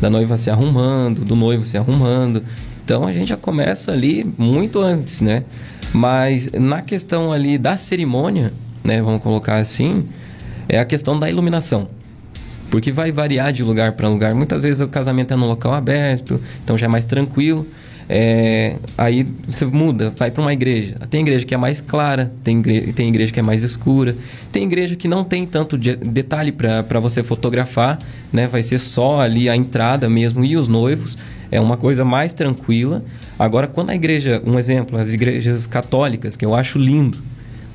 Da 0.00 0.10
noiva 0.10 0.36
se 0.36 0.50
arrumando, 0.50 1.24
do 1.24 1.34
noivo 1.34 1.64
se 1.64 1.78
arrumando. 1.78 2.44
Então 2.84 3.06
a 3.06 3.12
gente 3.12 3.28
já 3.28 3.36
começa 3.36 3.90
ali 3.90 4.24
muito 4.36 4.80
antes, 4.80 5.22
né? 5.22 5.44
Mas 5.92 6.50
na 6.52 6.82
questão 6.82 7.32
ali 7.32 7.56
da 7.56 7.76
cerimônia, 7.76 8.52
né? 8.84 9.00
Vamos 9.02 9.22
colocar 9.22 9.56
assim, 9.56 10.06
é 10.68 10.78
a 10.78 10.84
questão 10.84 11.18
da 11.18 11.28
iluminação. 11.28 11.88
Porque 12.70 12.92
vai 12.92 13.10
variar 13.10 13.52
de 13.52 13.62
lugar 13.62 13.92
para 13.92 14.08
lugar. 14.08 14.34
Muitas 14.34 14.62
vezes 14.62 14.80
o 14.80 14.88
casamento 14.88 15.32
é 15.32 15.36
num 15.36 15.46
local 15.46 15.72
aberto, 15.72 16.40
então 16.62 16.76
já 16.76 16.86
é 16.86 16.88
mais 16.88 17.04
tranquilo. 17.04 17.66
É, 18.10 18.76
aí 18.96 19.26
você 19.46 19.66
muda, 19.66 20.10
vai 20.16 20.30
para 20.30 20.40
uma 20.40 20.52
igreja. 20.52 20.94
Tem 21.10 21.20
igreja 21.20 21.44
que 21.44 21.54
é 21.54 21.58
mais 21.58 21.80
clara, 21.80 22.32
tem 22.42 22.58
igreja, 22.58 22.92
tem 22.94 23.08
igreja 23.08 23.32
que 23.32 23.38
é 23.40 23.42
mais 23.42 23.62
escura, 23.62 24.16
tem 24.50 24.64
igreja 24.64 24.96
que 24.96 25.06
não 25.06 25.22
tem 25.24 25.44
tanto 25.44 25.76
de- 25.76 25.96
detalhe 25.96 26.50
para 26.50 27.00
você 27.00 27.22
fotografar, 27.22 27.98
né? 28.32 28.46
Vai 28.46 28.62
ser 28.62 28.78
só 28.78 29.20
ali 29.20 29.48
a 29.48 29.54
entrada 29.56 30.08
mesmo 30.08 30.44
e 30.44 30.56
os 30.56 30.68
noivos. 30.68 31.18
É 31.50 31.60
uma 31.60 31.76
coisa 31.76 32.04
mais 32.04 32.32
tranquila. 32.34 33.04
Agora, 33.38 33.66
quando 33.66 33.90
a 33.90 33.94
igreja, 33.94 34.42
um 34.44 34.58
exemplo, 34.58 34.98
as 34.98 35.12
igrejas 35.12 35.66
católicas, 35.66 36.36
que 36.36 36.44
eu 36.44 36.54
acho 36.54 36.78
lindo, 36.78 37.18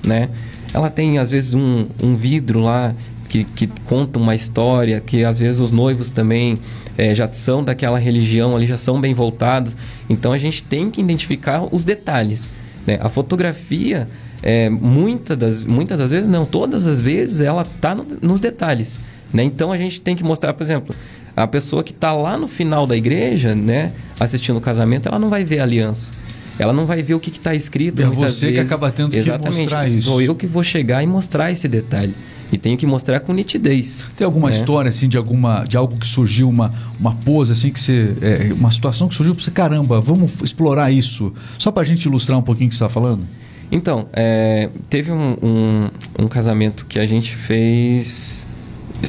né? 0.06 0.30
Ela 0.74 0.90
tem 0.90 1.20
às 1.20 1.32
vezes 1.32 1.54
um, 1.54 1.86
um 2.02 2.16
vidro 2.16 2.60
lá 2.60 2.96
que, 3.30 3.44
que 3.44 3.68
conta 3.86 4.20
uma 4.20 4.36
história, 4.36 5.00
que 5.00 5.24
às 5.24 5.40
vezes 5.40 5.60
os 5.60 5.72
noivos 5.72 6.10
também 6.10 6.58
eh, 6.98 7.16
já 7.16 7.32
são 7.32 7.64
daquela 7.64 7.98
religião 7.98 8.56
ali, 8.56 8.68
já 8.68 8.78
são 8.78 9.00
bem 9.00 9.14
voltados. 9.14 9.76
Então 10.10 10.32
a 10.32 10.38
gente 10.38 10.64
tem 10.64 10.90
que 10.90 11.02
identificar 11.02 11.68
os 11.72 11.84
detalhes. 11.84 12.50
Né? 12.86 13.00
A 13.02 13.10
fotografia, 13.10 14.08
é, 14.42 14.70
muitas, 14.70 15.38
das, 15.38 15.64
muitas 15.64 15.98
das 15.98 16.12
vezes, 16.12 16.28
não, 16.28 16.46
todas 16.46 16.86
as 16.86 17.00
vezes, 17.00 17.40
ela 17.40 17.64
está 17.64 17.96
nos 18.22 18.40
detalhes. 18.40 19.00
Né? 19.34 19.44
Então 19.44 19.72
a 19.72 19.78
gente 19.78 20.00
tem 20.00 20.16
que 20.16 20.24
mostrar, 20.24 20.54
por 20.54 20.64
exemplo, 20.64 20.96
a 21.36 21.48
pessoa 21.48 21.84
que 21.84 21.92
está 21.92 22.14
lá 22.14 22.38
no 22.38 22.48
final 22.48 22.86
da 22.86 22.96
igreja, 22.96 23.56
né, 23.56 23.92
assistindo 24.20 24.58
o 24.58 24.62
casamento, 24.62 25.08
ela 25.08 25.18
não 25.18 25.30
vai 25.30 25.44
ver 25.44 25.60
a 25.60 25.64
aliança. 25.64 26.14
Ela 26.60 26.72
não 26.72 26.86
vai 26.86 27.02
ver 27.02 27.16
o 27.16 27.20
que 27.20 27.30
está 27.30 27.56
escrito. 27.56 28.02
É 28.02 28.06
você 28.06 28.48
que 28.48 28.54
vezes. 28.54 28.72
acaba 28.72 28.92
tendo 28.92 29.12
que 29.12 29.18
Exatamente. 29.18 29.60
mostrar 29.62 29.88
isso. 29.88 30.04
Sou 30.04 30.22
eu 30.22 30.36
que 30.36 30.46
vou 30.46 30.64
chegar 30.64 31.02
e 31.04 31.08
mostrar 31.08 31.52
esse 31.52 31.68
detalhe. 31.68 32.16
E 32.52 32.58
tenho 32.58 32.78
que 32.78 32.86
mostrar 32.86 33.20
com 33.20 33.34
nitidez. 33.34 34.10
Tem 34.16 34.24
alguma 34.24 34.50
né? 34.50 34.56
história 34.56 34.90
assim 34.90 35.10
de 35.10 35.18
alguma 35.18 35.64
de 35.64 35.76
algo 35.76 36.00
que 36.00 36.08
surgiu 36.08 36.48
uma 36.48 36.72
uma 37.00 37.16
pose 37.16 37.52
assim 37.52 37.72
que 37.72 37.80
você 37.80 38.14
é, 38.22 38.54
uma 38.54 38.70
situação 38.70 39.08
que 39.08 39.16
surgiu 39.16 39.34
para 39.34 39.44
você 39.44 39.50
caramba 39.50 40.00
vamos 40.00 40.40
explorar 40.42 40.92
isso 40.92 41.34
só 41.58 41.72
para 41.72 41.82
a 41.82 41.86
gente 41.86 42.06
ilustrar 42.06 42.38
um 42.38 42.44
pouquinho 42.44 42.68
o 42.68 42.70
que 42.70 42.76
você 42.76 42.84
está 42.84 42.94
falando 42.94 43.26
Então, 43.72 44.08
é, 44.14 44.70
teve 44.88 45.12
um, 45.12 45.36
um, 45.42 45.90
um 46.20 46.28
casamento 46.28 46.86
que 46.86 47.00
a 47.00 47.08
gente 47.08 47.36
fez. 47.36 48.48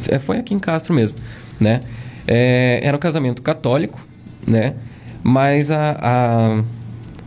é, 0.09 0.19
Foi 0.19 0.39
aqui 0.39 0.55
em 0.55 0.59
Castro 0.59 0.95
mesmo, 0.95 1.19
né? 1.61 1.83
É, 2.27 2.81
era 2.83 2.97
um 2.97 3.01
casamento 3.01 3.43
católico, 3.43 4.07
né? 4.47 4.75
Mas 5.23 5.71
a, 5.71 5.99
a, 6.01 6.65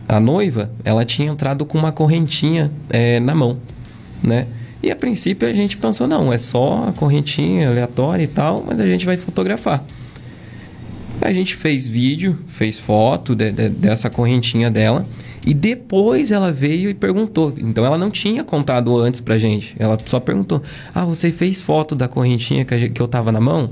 a 0.08 0.18
noiva, 0.18 0.70
ela 0.84 1.04
tinha 1.04 1.30
entrado 1.30 1.64
com 1.66 1.76
uma 1.78 1.92
correntinha 1.92 2.70
é, 2.88 3.20
na 3.20 3.34
mão, 3.34 3.58
né? 4.22 4.46
E 4.82 4.90
a 4.90 4.96
princípio 4.96 5.46
a 5.48 5.52
gente 5.52 5.76
pensou, 5.76 6.06
não, 6.06 6.32
é 6.32 6.38
só 6.38 6.86
a 6.88 6.92
correntinha 6.92 7.68
aleatória 7.68 8.22
e 8.22 8.28
tal, 8.28 8.64
mas 8.66 8.78
a 8.80 8.86
gente 8.86 9.04
vai 9.04 9.16
fotografar. 9.16 9.84
A 11.20 11.32
gente 11.32 11.56
fez 11.56 11.86
vídeo, 11.86 12.38
fez 12.46 12.78
foto 12.78 13.34
de- 13.34 13.50
de- 13.50 13.68
dessa 13.70 14.08
correntinha 14.08 14.70
dela 14.70 15.04
E 15.46 15.54
depois 15.54 16.30
ela 16.30 16.52
veio 16.52 16.90
e 16.90 16.94
perguntou. 16.94 17.54
Então 17.58 17.84
ela 17.86 17.96
não 17.96 18.10
tinha 18.10 18.44
contado 18.44 18.96
antes 18.98 19.20
pra 19.20 19.38
gente. 19.38 19.74
Ela 19.78 19.96
só 20.04 20.20
perguntou: 20.20 20.62
Ah, 20.94 21.04
você 21.06 21.30
fez 21.30 21.62
foto 21.62 21.94
da 21.94 22.06
correntinha 22.06 22.64
que, 22.66 23.00
eu 23.00 23.08
tava 23.08 23.32
na 23.32 23.40
mão? 23.40 23.70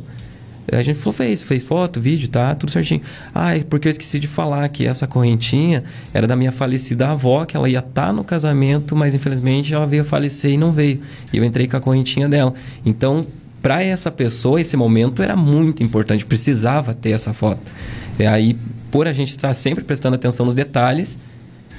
A 0.72 0.82
gente 0.82 0.98
falou, 0.98 1.12
fez, 1.12 1.42
fez 1.42 1.62
foto, 1.62 2.00
vídeo, 2.00 2.28
tá, 2.28 2.54
tudo 2.54 2.72
certinho. 2.72 3.00
Ah, 3.34 3.56
é 3.56 3.62
porque 3.62 3.86
eu 3.86 3.90
esqueci 3.90 4.18
de 4.18 4.26
falar 4.26 4.68
que 4.68 4.86
essa 4.86 5.06
correntinha 5.06 5.84
era 6.12 6.26
da 6.26 6.34
minha 6.34 6.50
falecida 6.50 7.08
avó, 7.08 7.44
que 7.44 7.56
ela 7.56 7.68
ia 7.68 7.78
estar 7.78 8.06
tá 8.06 8.12
no 8.12 8.24
casamento, 8.24 8.96
mas 8.96 9.14
infelizmente 9.14 9.72
ela 9.72 9.86
veio 9.86 10.04
falecer 10.04 10.50
e 10.50 10.56
não 10.56 10.72
veio. 10.72 11.00
E 11.32 11.36
eu 11.36 11.44
entrei 11.44 11.68
com 11.68 11.76
a 11.76 11.80
correntinha 11.80 12.28
dela. 12.28 12.52
Então, 12.84 13.24
para 13.62 13.82
essa 13.82 14.10
pessoa, 14.10 14.60
esse 14.60 14.76
momento 14.76 15.22
era 15.22 15.36
muito 15.36 15.82
importante, 15.82 16.26
precisava 16.26 16.94
ter 16.94 17.10
essa 17.10 17.32
foto. 17.32 17.70
E 18.18 18.26
aí, 18.26 18.58
por 18.90 19.06
a 19.06 19.12
gente 19.12 19.30
estar 19.30 19.52
sempre 19.54 19.84
prestando 19.84 20.16
atenção 20.16 20.46
nos 20.46 20.54
detalhes, 20.54 21.18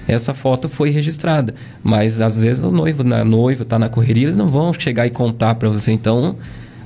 essa 0.07 0.33
foto 0.33 0.69
foi 0.69 0.89
registrada. 0.89 1.53
Mas 1.83 2.21
às 2.21 2.41
vezes 2.41 2.63
o 2.63 2.71
noivo, 2.71 3.03
na 3.03 3.23
noivo 3.25 3.65
tá 3.65 3.77
na 3.77 3.89
correria, 3.89 4.23
eles 4.23 4.37
não 4.37 4.47
vão 4.47 4.71
chegar 4.71 5.05
e 5.05 5.09
contar 5.09 5.55
para 5.55 5.67
você. 5.67 5.91
Então, 5.91 6.37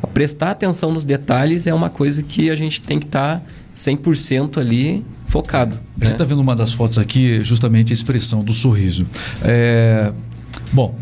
prestar 0.07 0.51
atenção 0.51 0.91
nos 0.91 1.05
detalhes 1.05 1.67
é 1.67 1.73
uma 1.73 1.89
coisa 1.89 2.23
que 2.23 2.49
a 2.49 2.55
gente 2.55 2.81
tem 2.81 2.99
que 2.99 3.05
estar 3.05 3.39
tá 3.39 3.45
100% 3.75 4.57
ali 4.57 5.05
focado. 5.27 5.79
A 5.99 6.03
gente 6.03 6.13
está 6.13 6.23
né? 6.23 6.29
vendo 6.29 6.41
uma 6.41 6.55
das 6.55 6.73
fotos 6.73 6.97
aqui, 6.97 7.43
justamente 7.43 7.91
a 7.91 7.95
expressão 7.95 8.43
do 8.43 8.53
sorriso. 8.53 9.05
É... 9.43 10.11
Bom, 10.73 10.95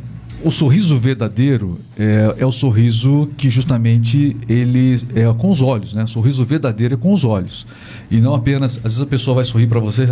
o 0.44 0.52
sorriso 0.52 0.98
verdadeiro 0.98 1.80
é, 1.98 2.36
é, 2.38 2.46
o 2.46 2.52
sorriso 2.52 3.30
que 3.38 3.50
justamente 3.50 4.38
ele 4.48 5.02
é 5.14 5.32
com 5.34 5.50
os 5.50 5.62
olhos, 5.62 5.94
né? 5.94 6.04
O 6.04 6.08
sorriso 6.08 6.44
verdadeiro 6.46 6.94
é 6.94 6.98
com 6.98 7.12
os 7.12 7.26
olhos. 7.26 7.68
E 8.10 8.18
não 8.18 8.34
apenas, 8.34 8.78
às 8.78 8.84
vezes 8.84 9.02
a 9.02 9.06
pessoa 9.06 9.36
vai 9.36 9.46
sorrir 9.46 9.68
para 9.68 9.80
você, 9.80 10.08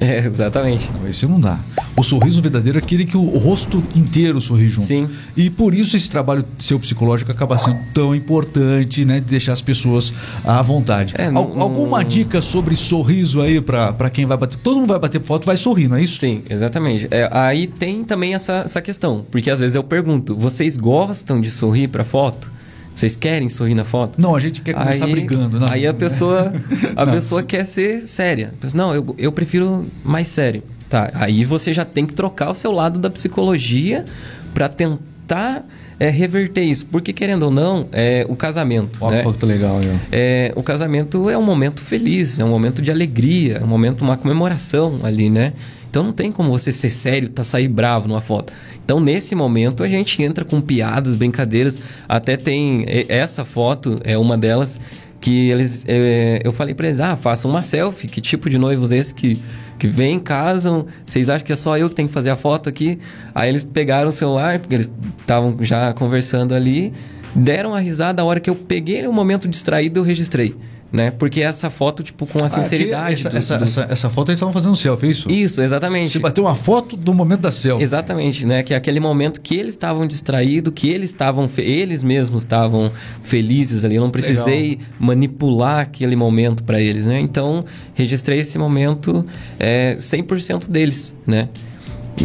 é, 0.00 0.18
exatamente. 0.18 0.90
Não, 0.92 1.08
esse 1.08 1.26
não 1.26 1.40
dá. 1.40 1.58
O 1.96 2.02
sorriso 2.02 2.42
verdadeiro 2.42 2.78
é 2.78 2.82
aquele 2.82 3.04
que 3.04 3.16
o 3.16 3.38
rosto 3.38 3.82
inteiro 3.94 4.40
sorri 4.40 4.68
junto. 4.68 4.84
Sim. 4.84 5.08
E 5.36 5.48
por 5.48 5.74
isso 5.74 5.96
esse 5.96 6.10
trabalho 6.10 6.44
seu 6.58 6.78
psicológico 6.78 7.30
acaba 7.32 7.56
sendo 7.56 7.78
tão 7.94 8.14
importante, 8.14 9.04
né? 9.04 9.20
De 9.20 9.26
deixar 9.26 9.54
as 9.54 9.62
pessoas 9.62 10.12
à 10.44 10.60
vontade. 10.60 11.14
É, 11.16 11.30
não, 11.30 11.42
Al 11.42 11.60
alguma 11.62 12.02
não... 12.02 12.08
dica 12.08 12.42
sobre 12.42 12.76
sorriso 12.76 13.40
aí 13.40 13.60
para 13.60 14.10
quem 14.10 14.26
vai 14.26 14.36
bater? 14.36 14.58
Todo 14.58 14.76
mundo 14.76 14.88
vai 14.88 14.98
bater 14.98 15.22
foto, 15.22 15.46
vai 15.46 15.56
sorrir, 15.56 15.88
não 15.88 15.96
é 15.96 16.02
isso? 16.02 16.18
Sim, 16.18 16.42
exatamente. 16.48 17.08
É, 17.10 17.28
aí 17.32 17.66
tem 17.66 18.04
também 18.04 18.34
essa, 18.34 18.62
essa 18.64 18.82
questão. 18.82 19.24
Porque 19.30 19.50
às 19.50 19.60
vezes 19.60 19.74
eu 19.74 19.82
pergunto, 19.82 20.36
vocês 20.36 20.76
gostam 20.76 21.40
de 21.40 21.50
sorrir 21.50 21.88
para 21.88 22.04
foto? 22.04 22.52
Vocês 22.96 23.14
querem 23.14 23.50
sorrir 23.50 23.74
na 23.74 23.84
foto? 23.84 24.18
Não, 24.18 24.34
a 24.34 24.40
gente 24.40 24.62
quer 24.62 24.72
começar 24.72 25.04
aí, 25.04 25.12
brigando. 25.12 25.60
Não. 25.60 25.68
Aí 25.68 25.86
a 25.86 25.92
pessoa, 25.92 26.50
a 26.96 27.06
pessoa 27.06 27.42
quer 27.42 27.66
ser 27.66 28.00
séria. 28.00 28.54
Não, 28.72 28.94
eu, 28.94 29.14
eu 29.18 29.30
prefiro 29.30 29.84
mais 30.02 30.28
sério. 30.28 30.62
Tá, 30.88 31.10
aí 31.14 31.44
você 31.44 31.74
já 31.74 31.84
tem 31.84 32.06
que 32.06 32.14
trocar 32.14 32.48
o 32.48 32.54
seu 32.54 32.72
lado 32.72 32.98
da 32.98 33.10
psicologia 33.10 34.06
para 34.54 34.66
tentar 34.66 35.66
é, 36.00 36.08
reverter 36.08 36.62
isso. 36.62 36.86
Porque, 36.86 37.12
querendo 37.12 37.42
ou 37.42 37.50
não, 37.50 37.86
é, 37.92 38.24
o 38.30 38.34
casamento. 38.34 38.98
Olha 39.02 39.22
né? 39.22 39.32
que 39.38 39.44
legal, 39.44 39.78
é, 40.10 40.52
O 40.56 40.62
casamento 40.62 41.28
é 41.28 41.36
um 41.36 41.42
momento 41.42 41.82
feliz, 41.82 42.40
é 42.40 42.44
um 42.44 42.50
momento 42.50 42.80
de 42.80 42.90
alegria, 42.90 43.58
é 43.58 43.64
um 43.64 43.68
momento, 43.68 44.02
uma 44.02 44.16
comemoração 44.16 45.00
ali, 45.02 45.28
né? 45.28 45.52
Então 45.90 46.02
não 46.02 46.12
tem 46.12 46.30
como 46.30 46.50
você 46.50 46.70
ser 46.72 46.90
sério, 46.90 47.28
tá 47.28 47.42
sair 47.42 47.68
bravo 47.68 48.06
numa 48.08 48.20
foto. 48.20 48.52
Então 48.86 49.00
nesse 49.00 49.34
momento 49.34 49.82
a 49.82 49.88
gente 49.88 50.22
entra 50.22 50.44
com 50.44 50.60
piadas, 50.60 51.16
brincadeiras. 51.16 51.80
Até 52.08 52.36
tem 52.36 52.86
essa 53.08 53.44
foto 53.44 54.00
é 54.04 54.16
uma 54.16 54.38
delas 54.38 54.78
que 55.20 55.50
eles 55.50 55.84
é, 55.88 56.40
eu 56.44 56.52
falei 56.52 56.72
para 56.72 56.86
eles: 56.86 57.00
"Ah, 57.00 57.16
façam 57.16 57.50
uma 57.50 57.62
selfie. 57.62 58.06
Que 58.06 58.20
tipo 58.20 58.48
de 58.48 58.56
noivos 58.56 58.92
esse 58.92 59.12
que 59.12 59.42
que 59.76 59.88
vem, 59.88 60.18
casam, 60.18 60.86
vocês 61.04 61.28
acham 61.28 61.44
que 61.44 61.52
é 61.52 61.56
só 61.56 61.76
eu 61.76 61.90
que 61.90 61.94
tenho 61.96 62.08
que 62.08 62.14
fazer 62.14 62.30
a 62.30 62.36
foto 62.36 62.68
aqui?" 62.68 63.00
Aí 63.34 63.48
eles 63.48 63.64
pegaram 63.64 64.08
o 64.08 64.12
celular, 64.12 64.60
porque 64.60 64.76
eles 64.76 64.90
estavam 65.20 65.56
já 65.60 65.92
conversando 65.92 66.54
ali, 66.54 66.92
deram 67.34 67.70
uma 67.70 67.80
risada 67.80 68.22
a 68.22 68.24
hora 68.24 68.38
que 68.38 68.48
eu 68.48 68.54
peguei 68.54 69.04
o 69.04 69.10
um 69.10 69.12
momento 69.12 69.48
distraído, 69.48 69.98
eu 69.98 70.04
registrei 70.04 70.54
né? 70.92 71.10
Porque 71.10 71.40
essa 71.40 71.68
foto, 71.68 72.02
tipo, 72.02 72.26
com 72.26 72.44
a 72.44 72.48
sinceridade. 72.48 73.14
essa, 73.14 73.30
do, 73.30 73.36
essa, 73.36 73.58
do... 73.58 73.64
Essa, 73.64 73.86
essa, 73.90 74.10
foto 74.10 74.30
eles 74.30 74.38
estavam 74.38 74.52
fazendo 74.52 74.76
selfie, 74.76 75.06
é 75.06 75.10
isso? 75.10 75.30
Isso, 75.30 75.60
exatamente. 75.60 76.12
Você 76.12 76.18
bateu 76.18 76.44
uma 76.44 76.54
foto 76.54 76.96
do 76.96 77.12
momento 77.12 77.40
da 77.40 77.50
selfie. 77.50 77.82
Exatamente, 77.82 78.46
né? 78.46 78.62
Que 78.62 78.72
é 78.72 78.76
aquele 78.76 79.00
momento 79.00 79.40
que 79.40 79.56
eles 79.56 79.74
estavam 79.74 80.06
distraídos, 80.06 80.72
que 80.74 80.88
eles 80.88 81.10
estavam. 81.10 81.48
Eles 81.58 82.02
mesmos 82.02 82.42
estavam 82.42 82.90
felizes 83.22 83.84
ali. 83.84 83.96
Eu 83.96 84.02
não 84.02 84.10
precisei 84.10 84.70
Legal. 84.70 84.86
manipular 84.98 85.80
aquele 85.80 86.16
momento 86.16 86.62
para 86.62 86.80
eles, 86.80 87.06
né? 87.06 87.20
Então, 87.20 87.64
registrei 87.94 88.40
esse 88.40 88.58
momento 88.58 89.24
é, 89.58 89.96
100% 89.96 90.68
deles, 90.70 91.16
né? 91.26 91.48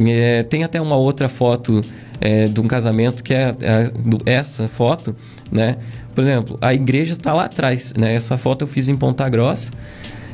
É, 0.08 0.44
tem 0.44 0.64
até 0.64 0.80
uma 0.80 0.96
outra 0.96 1.28
foto 1.28 1.82
é, 2.22 2.48
de 2.48 2.62
um 2.62 2.68
casamento 2.68 3.24
que 3.24 3.34
é, 3.34 3.54
é 3.62 3.92
essa 4.26 4.68
foto, 4.68 5.16
né? 5.52 5.76
Por 6.14 6.22
exemplo, 6.24 6.58
a 6.62 6.74
igreja 6.74 7.14
está 7.14 7.34
lá 7.34 7.46
atrás, 7.46 7.94
né? 7.98 8.14
Essa 8.14 8.38
foto 8.38 8.64
eu 8.64 8.68
fiz 8.68 8.88
em 8.90 8.96
Ponta 8.96 9.28
Grossa. 9.30 9.72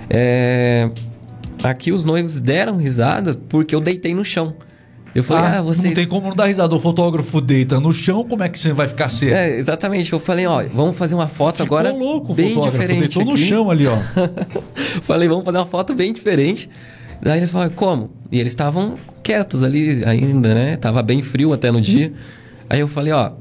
É... 0.09 0.89
Aqui 1.63 1.91
os 1.91 2.03
noivos 2.03 2.39
deram 2.39 2.77
risada 2.77 3.33
porque 3.49 3.73
eu 3.75 3.81
deitei 3.81 4.13
no 4.13 4.23
chão. 4.23 4.55
Eu 5.17 5.23
falei, 5.23 5.45
ah, 5.45 5.57
ah 5.57 5.61
você. 5.63 5.87
Não 5.87 5.95
tem 5.95 6.07
como 6.07 6.27
não 6.27 6.35
dar 6.35 6.45
risada. 6.45 6.75
O 6.75 6.79
fotógrafo 6.79 7.41
deita 7.41 7.79
no 7.79 7.91
chão, 7.91 8.23
como 8.23 8.43
é 8.43 8.49
que 8.49 8.59
você 8.59 8.71
vai 8.71 8.87
ficar 8.87 9.09
sério? 9.09 9.35
É, 9.35 9.57
exatamente. 9.57 10.13
Eu 10.13 10.19
falei, 10.19 10.45
ó, 10.45 10.63
vamos 10.71 10.95
fazer 10.95 11.15
uma 11.15 11.27
foto 11.27 11.63
Ficou 11.63 11.77
agora 11.77 11.95
louco, 11.95 12.35
bem 12.35 12.59
diferente. 12.59 12.99
Deitou 12.99 13.23
aqui. 13.23 13.31
no 13.31 13.37
chão 13.37 13.71
ali, 13.71 13.87
ó. 13.87 13.97
falei, 15.01 15.27
vamos 15.27 15.43
fazer 15.43 15.57
uma 15.57 15.65
foto 15.65 15.95
bem 15.95 16.13
diferente. 16.13 16.69
Daí 17.19 17.39
eles 17.39 17.49
falaram, 17.49 17.71
como? 17.73 18.11
E 18.31 18.39
eles 18.39 18.51
estavam 18.51 18.95
quietos 19.23 19.63
ali 19.63 20.03
ainda, 20.05 20.53
né? 20.53 20.77
Tava 20.77 21.01
bem 21.01 21.21
frio 21.23 21.51
até 21.51 21.71
no 21.71 21.81
dia. 21.81 22.13
Aí 22.69 22.79
eu 22.79 22.87
falei, 22.87 23.11
ó, 23.11 23.31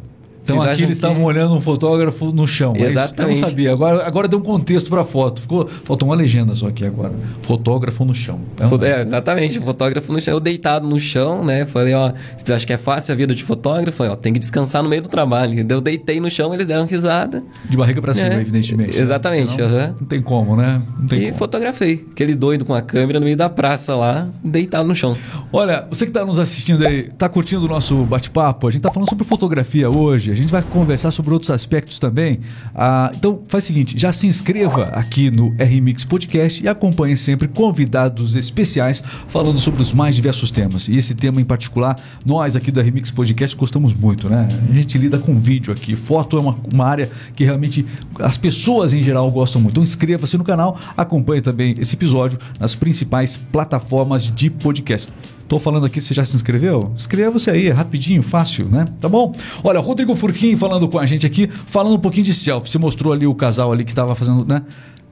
então 0.47 0.59
Vocês 0.59 0.75
aqui 0.75 0.83
eles 0.85 0.97
estavam 0.97 1.25
olhando 1.25 1.55
um 1.55 1.61
fotógrafo 1.61 2.26
no 2.33 2.47
chão. 2.47 2.73
Exatamente. 2.76 3.37
eu 3.37 3.43
não 3.43 3.49
sabia. 3.49 3.73
Agora, 3.73 4.07
agora 4.07 4.29
deu 4.29 4.38
um 4.38 4.43
contexto 4.43 4.88
para 4.88 5.00
a 5.00 5.05
foto. 5.05 5.43
Ficou, 5.43 5.69
faltou 5.83 6.09
uma 6.09 6.15
legenda 6.15 6.55
só 6.55 6.69
aqui 6.69 6.87
agora. 6.87 7.12
Fotógrafo 7.43 8.05
no 8.05 8.15
chão. 8.15 8.41
É, 8.81 8.87
é 8.87 9.03
exatamente. 9.03 9.59
Fotógrafo 9.59 10.12
no 10.12 10.21
chão. 10.21 10.35
Eu 10.35 10.41
deitado 10.41 10.87
no 10.87 11.00
chão, 11.00 11.45
né? 11.45 11.67
Falei, 11.67 11.95
ó, 11.95 12.12
você 12.37 12.53
acha 12.53 12.65
que 12.65 12.73
é 12.73 12.79
fácil 12.79 13.12
a 13.12 13.17
vida 13.17 13.35
de 13.35 13.43
fotógrafo? 13.43 13.99
Falei, 13.99 14.12
ó, 14.12 14.17
tem 14.17 14.33
que 14.33 14.38
descansar 14.38 14.85
no 14.85 14.88
meio 14.88 15.03
do 15.03 15.09
trabalho. 15.09 15.67
Eu 15.69 15.81
deitei 15.81 16.21
no 16.21 16.31
chão, 16.31 16.55
eles 16.55 16.69
deram 16.69 16.87
risada. 16.87 17.43
De 17.69 17.76
barriga 17.76 18.00
para 18.00 18.15
cima, 18.15 18.35
é, 18.35 18.41
evidentemente. 18.41 18.97
Exatamente. 18.97 19.50
Senão, 19.50 19.69
uhum. 19.69 19.95
Não 20.00 20.07
tem 20.07 20.23
como, 20.23 20.55
né? 20.55 20.81
Não 20.97 21.07
tem 21.07 21.19
e 21.19 21.23
como. 21.25 21.35
fotografei. 21.35 22.07
Aquele 22.12 22.37
doido 22.37 22.65
com 22.65 22.73
a 22.73 22.81
câmera 22.81 23.19
no 23.19 23.25
meio 23.25 23.37
da 23.37 23.50
praça 23.50 23.97
lá, 23.97 24.29
deitado 24.45 24.87
no 24.87 24.95
chão. 24.95 25.17
Olha, 25.53 25.85
você 25.91 26.05
que 26.05 26.11
está 26.11 26.25
nos 26.25 26.38
assistindo 26.38 26.87
aí, 26.87 27.09
está 27.09 27.29
curtindo 27.29 27.65
o 27.65 27.69
nosso 27.69 28.05
bate-papo? 28.05 28.69
A 28.69 28.71
gente 28.71 28.79
está 28.79 28.93
falando 28.93 29.09
sobre 29.09 29.25
fotografia 29.25 29.91
hoje. 29.91 30.36
A 30.37 30.43
gente 30.43 30.50
vai 30.50 30.62
conversar 30.62 31.11
sobre 31.11 31.33
outros 31.33 31.50
aspectos 31.50 31.99
também. 31.99 32.40
Ah, 32.75 33.11
então, 33.14 33.40
faz 33.49 33.64
o 33.64 33.66
seguinte: 33.66 33.99
já 33.99 34.12
se 34.12 34.26
inscreva 34.26 34.85
aqui 34.88 35.31
no 35.31 35.49
RMix 35.59 36.05
Podcast 36.05 36.62
e 36.62 36.69
acompanhe 36.69 37.16
sempre 37.16 37.49
convidados 37.49 38.37
especiais 38.37 39.02
falando 39.28 39.59
sobre 39.59 39.81
os 39.81 39.93
mais 39.93 40.14
diversos 40.14 40.50
temas. 40.50 40.88
E 40.88 40.97
esse 40.97 41.14
tema 41.14 41.40
em 41.40 41.45
particular, 41.45 41.99
nós 42.25 42.55
aqui 42.55 42.71
do 42.71 42.81
RMix 42.81 43.11
Podcast 43.11 43.57
gostamos 43.57 43.95
muito, 43.95 44.28
né? 44.28 44.47
A 44.69 44.75
gente 44.75 44.99
lida 44.99 45.19
com 45.19 45.33
vídeo 45.35 45.73
aqui. 45.73 45.97
Foto 45.97 46.37
é 46.37 46.40
uma, 46.40 46.59
uma 46.73 46.87
área 46.87 47.11
que 47.35 47.43
realmente 47.43 47.87
as 48.21 48.37
pessoas 48.37 48.93
em 48.93 49.02
geral 49.02 49.31
gostam 49.31 49.61
muito. 49.61 49.75
Então, 49.75 49.83
inscreva-se 49.83 50.37
no 50.37 50.45
canal, 50.45 50.78
acompanhe 50.97 51.40
também 51.40 51.75
esse 51.78 51.95
episódio 51.95 52.38
nas 52.61 52.75
principais 52.75 53.37
plataformas 53.37 54.25
de 54.25 54.50
podcast. 54.50 55.09
Tô 55.49 55.59
falando 55.59 55.87
aqui, 55.87 56.00
você 56.00 56.12
já 56.12 56.25
se 56.25 56.35
inscreveu? 56.35 56.93
Inscreva-se 56.97 57.50
aí, 57.50 57.69
é 57.69 57.73
rapidinho, 57.73 58.23
fácil, 58.23 58.67
né? 58.67 58.87
Tá 59.00 59.09
bom? 59.09 59.35
Olha, 59.62 59.79
Rodrigo 59.79 60.15
Furquim 60.15 60.57
falando 60.57 60.88
com 60.88 60.99
a 60.99 61.07
gente 61.07 61.26
aqui, 61.26 61.49
falando 61.67 61.95
um 61.95 62.00
pouquinho 62.00 62.25
de 62.25 62.35
selfie. 62.35 62.71
Você 62.71 62.79
mostrou 62.79 63.12
ali 63.12 63.26
o 63.26 63.35
casal 63.35 63.73
ali 63.73 63.85
que 63.85 63.95
tava 63.95 64.15
fazendo, 64.15 64.45
né? 64.45 64.62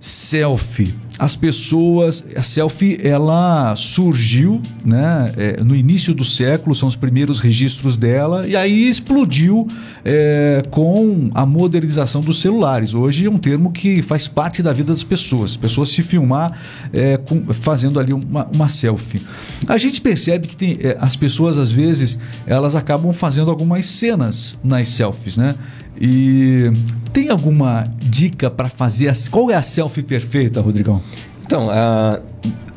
selfie. 0.05 0.95
As 1.18 1.37
pessoas, 1.37 2.25
a 2.35 2.42
selfie 2.42 2.99
ela 3.02 3.76
surgiu, 3.76 4.61
né, 4.85 5.33
é, 5.37 5.62
no 5.62 5.76
início 5.76 6.12
do 6.12 6.25
século, 6.25 6.75
são 6.75 6.88
os 6.88 6.97
primeiros 6.97 7.38
registros 7.38 7.97
dela 7.97 8.49
e 8.49 8.56
aí 8.56 8.88
explodiu 8.88 9.68
é, 10.04 10.62
com 10.71 11.30
a 11.33 11.47
modernização 11.47 12.21
dos 12.21 12.40
celulares. 12.40 12.94
Hoje 12.94 13.26
é 13.26 13.30
um 13.30 13.38
termo 13.38 13.71
que 13.71 14.02
faz 14.02 14.26
parte 14.26 14.61
da 14.61 14.73
vida 14.73 14.92
das 14.92 15.04
pessoas. 15.04 15.52
As 15.52 15.56
pessoas 15.56 15.90
se 15.90 16.02
filmar 16.02 16.59
é, 16.92 17.16
com, 17.16 17.44
fazendo 17.52 18.00
ali 18.00 18.12
uma, 18.12 18.49
uma, 18.52 18.68
selfie. 18.68 19.23
A 19.68 19.78
gente 19.78 20.00
percebe 20.00 20.49
que 20.49 20.56
tem, 20.56 20.78
é, 20.80 20.97
as 21.00 21.14
pessoas 21.14 21.59
às 21.59 21.71
vezes 21.71 22.18
elas 22.44 22.75
acabam 22.75 23.12
fazendo 23.12 23.50
algumas 23.50 23.87
cenas 23.87 24.59
nas 24.64 24.88
selfies, 24.88 25.37
né? 25.37 25.54
E 26.00 26.73
tem 27.12 27.28
alguma 27.28 27.85
dica 28.02 28.50
para 28.50 28.68
fazer? 28.68 29.12
Qual 29.30 29.50
é 29.50 29.54
a 29.54 29.62
selfie 29.62 30.02
perfeita, 30.02 30.61
Rodrigão? 30.61 31.00
Então, 31.45 31.69
uh, 31.69 32.21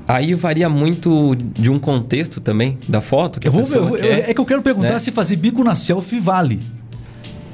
aí 0.08 0.34
varia 0.34 0.70
muito 0.70 1.36
de 1.58 1.70
um 1.72 1.80
contexto 1.80 2.40
também 2.42 2.78
da 2.88 3.02
foto 3.02 3.40
que 3.40 3.48
eu 3.48 3.52
a 3.52 3.54
vou, 3.54 3.64
pessoa 3.64 3.88
eu, 3.90 3.96
quer, 3.96 4.30
É 4.30 4.34
que 4.34 4.40
eu 4.42 4.46
quero 4.46 4.62
perguntar 4.62 4.94
né? 4.94 5.00
se 5.00 5.12
fazer 5.12 5.36
bico 5.38 5.64
na 5.64 5.76
selfie 5.76 6.20
vale. 6.20 6.60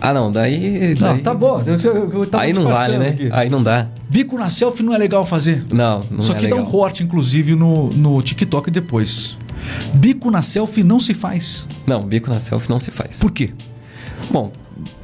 Ah, 0.02 0.14
não, 0.14 0.30
daí. 0.30 0.96
Não, 1.00 1.14
daí- 1.14 1.22
tá 1.22 1.34
bom. 1.34 1.62
eu- 1.66 1.78
eu- 2.24 2.30
Aí 2.34 2.52
não 2.52 2.64
vale, 2.64 2.98
né? 2.98 3.10
aqui. 3.10 3.30
Aí 3.32 3.50
não 3.50 3.64
dá. 3.64 3.88
Bico 4.10 4.38
na 4.38 4.50
selfie 4.50 4.84
não 4.84 4.94
é 4.94 4.98
legal 4.98 5.24
fazer. 5.26 5.64
Não, 5.72 6.04
não 6.12 6.20
Isso 6.20 6.32
é 6.34 6.36
dá 6.36 6.42
legal. 6.42 6.60
um 6.60 6.66
corte, 6.66 7.04
inclusive, 7.04 7.56
no, 7.56 7.88
no 7.90 8.22
TikTok 8.22 8.70
depois. 8.70 9.38
Bico 9.94 10.30
na 10.30 10.42
selfie 10.42 10.84
não 10.84 11.00
se 11.00 11.14
faz. 11.14 11.66
Não, 11.88 12.04
bico 12.06 12.30
na 12.30 12.40
selfie 12.42 12.70
não 12.70 12.78
se 12.80 12.92
faz. 12.92 13.20
Por 13.20 13.32
quê? 13.32 13.52
Bom, 14.30 14.52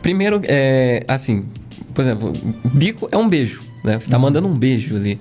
primeiro, 0.02 0.42
é, 0.44 1.02
assim, 1.08 1.46
por 1.94 2.02
exemplo, 2.04 2.34
bico 2.66 3.08
é 3.10 3.16
um 3.18 3.30
beijo, 3.30 3.64
né? 3.86 3.98
Você 3.98 4.10
tá 4.12 4.18
Uhum. 4.18 4.24
mandando 4.24 4.48
um 4.50 4.54
beijo 4.54 4.98
ali. 4.98 5.18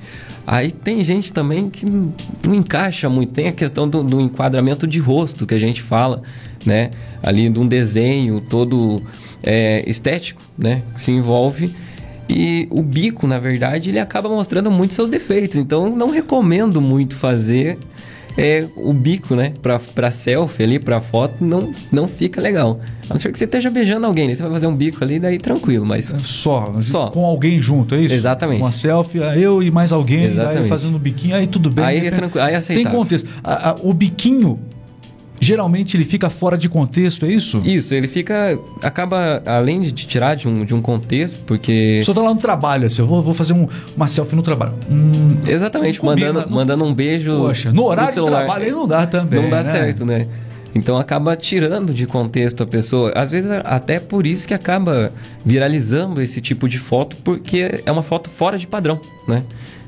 Aí 0.50 0.72
tem 0.72 1.04
gente 1.04 1.30
também 1.30 1.68
que 1.68 1.84
não 1.84 2.54
encaixa 2.54 3.06
muito. 3.10 3.34
Tem 3.34 3.48
a 3.48 3.52
questão 3.52 3.86
do, 3.86 4.02
do 4.02 4.18
enquadramento 4.18 4.86
de 4.86 4.98
rosto 4.98 5.46
que 5.46 5.54
a 5.54 5.58
gente 5.58 5.82
fala, 5.82 6.22
né? 6.64 6.90
Ali 7.22 7.50
de 7.50 7.60
um 7.60 7.68
desenho 7.68 8.40
todo 8.40 9.02
é, 9.42 9.84
estético, 9.86 10.40
né? 10.56 10.82
Que 10.94 11.02
se 11.02 11.12
envolve. 11.12 11.70
E 12.30 12.66
o 12.70 12.82
bico, 12.82 13.26
na 13.26 13.38
verdade, 13.38 13.90
ele 13.90 13.98
acaba 13.98 14.26
mostrando 14.30 14.70
muito 14.70 14.94
seus 14.94 15.10
defeitos. 15.10 15.58
Então, 15.58 15.94
não 15.94 16.08
recomendo 16.08 16.80
muito 16.80 17.14
fazer 17.14 17.76
é, 18.38 18.66
o 18.76 18.92
bico, 18.92 19.34
né? 19.34 19.52
Pra, 19.60 19.78
pra 19.78 20.10
selfie 20.12 20.62
ali, 20.62 20.78
pra 20.78 21.00
foto, 21.00 21.34
não, 21.44 21.70
não 21.92 22.06
fica 22.08 22.40
legal. 22.40 22.80
A 23.10 23.14
não 23.14 23.18
ser 23.20 23.32
que 23.32 23.38
você 23.38 23.44
esteja 23.44 23.68
beijando 23.70 24.06
alguém, 24.06 24.28
né? 24.28 24.34
Você 24.34 24.42
vai 24.42 24.52
fazer 24.52 24.66
um 24.66 24.74
bico 24.76 25.02
ali, 25.02 25.18
daí 25.18 25.38
tranquilo, 25.38 25.84
mas... 25.84 26.14
Só, 26.24 26.72
Só. 26.80 27.08
com 27.10 27.24
alguém 27.24 27.60
junto, 27.60 27.94
é 27.94 28.00
isso? 28.02 28.14
Exatamente. 28.14 28.60
Uma 28.62 28.70
selfie, 28.72 29.18
eu 29.36 29.62
e 29.62 29.70
mais 29.70 29.92
alguém, 29.92 30.20
aí 30.20 30.32
Exatamente. 30.32 30.68
fazendo 30.68 30.94
o 30.96 30.98
biquinho, 30.98 31.34
aí 31.34 31.46
tudo 31.46 31.70
bem. 31.70 31.84
Aí 31.84 31.96
é 31.98 32.00
Tem- 32.02 32.10
tranquilo, 32.12 32.40
aí 32.44 32.48
é 32.48 32.50
Tem 32.52 32.58
aceitável. 32.58 32.98
contexto. 32.98 33.28
A- 33.42 33.70
a- 33.70 33.76
o 33.82 33.92
biquinho, 33.94 34.58
geralmente 35.40 35.96
ele 35.96 36.04
fica 36.04 36.28
fora 36.30 36.56
de 36.56 36.68
contexto, 36.68 37.24
é 37.26 37.32
isso? 37.32 37.60
Isso, 37.64 37.94
ele 37.94 38.06
fica... 38.08 38.58
Acaba, 38.82 39.42
além 39.46 39.80
de 39.80 39.92
te 39.92 40.06
tirar 40.06 40.34
de 40.34 40.48
um, 40.48 40.64
de 40.64 40.74
um 40.74 40.80
contexto, 40.82 41.38
porque... 41.46 42.00
Só 42.04 42.12
tá 42.14 42.20
lá 42.22 42.32
no 42.34 42.40
trabalho, 42.40 42.86
assim, 42.86 43.02
eu 43.02 43.06
vou, 43.06 43.22
vou 43.22 43.34
fazer 43.34 43.52
um- 43.52 43.68
uma 43.96 44.06
selfie 44.08 44.34
no 44.36 44.42
trabalho. 44.42 44.74
Hum, 44.90 45.36
Exatamente, 45.46 46.00
combina, 46.00 46.26
mandando, 46.32 46.48
não- 46.50 46.56
mandando 46.56 46.84
um 46.84 46.94
beijo 46.94 47.36
poxa, 47.36 47.72
no 47.72 47.84
horário 47.84 48.14
de 48.14 48.30
trabalho 48.30 48.64
aí 48.64 48.70
não 48.70 48.86
dá 48.86 49.06
também. 49.06 49.42
não 49.42 49.50
dá 49.50 49.58
né? 49.58 49.64
certo, 49.64 50.04
né? 50.04 50.26
Então 50.74 50.98
acaba 50.98 51.34
tirando 51.34 51.94
de 51.94 52.06
contexto 52.06 52.62
a 52.62 52.66
pessoa. 52.66 53.10
Às 53.14 53.30
vezes 53.30 53.50
até 53.64 53.98
por 53.98 54.26
isso 54.26 54.46
que 54.46 54.52
acaba 54.54 55.10
viralizando 55.44 56.20
esse 56.20 56.40
tipo 56.40 56.68
de 56.68 56.78
foto, 56.78 57.16
porque 57.24 57.80
é 57.84 57.90
uma 57.90 58.02
foto 58.02 58.28
fora 58.28 58.58
de 58.58 58.66
padrão, 58.66 59.00
né? 59.26 59.42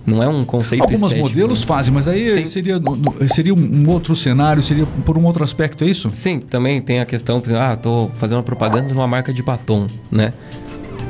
Não 0.07 0.23
é 0.23 0.29
um 0.29 0.45
conceito 0.45 0.83
Algumas 0.83 1.13
estético, 1.13 1.29
modelos 1.29 1.61
né? 1.61 1.67
fazem, 1.67 1.93
mas 1.93 2.09
aí 2.09 2.27
Sim. 2.27 2.45
seria, 2.47 2.81
seria 3.29 3.55
um 3.55 3.89
outro 3.89 4.17
cenário, 4.17 4.63
seria 4.63 4.87
por 5.05 5.19
um 5.19 5.25
outro 5.25 5.45
aspecto, 5.45 5.85
é 5.85 5.89
isso? 5.89 6.09
Sim, 6.13 6.41
também 6.41 6.81
tem 6.81 7.01
a 7.01 7.05
questão, 7.07 7.39
por 7.41 7.49
exemplo, 7.49 7.63
ah, 7.65 7.77
tô 7.77 8.09
fazendo 8.15 8.39
uma 8.39 8.43
propaganda 8.43 8.93
numa 8.95 9.07
marca 9.07 9.33
de 9.33 9.43
batom, 9.43 9.87
né? 10.11 10.33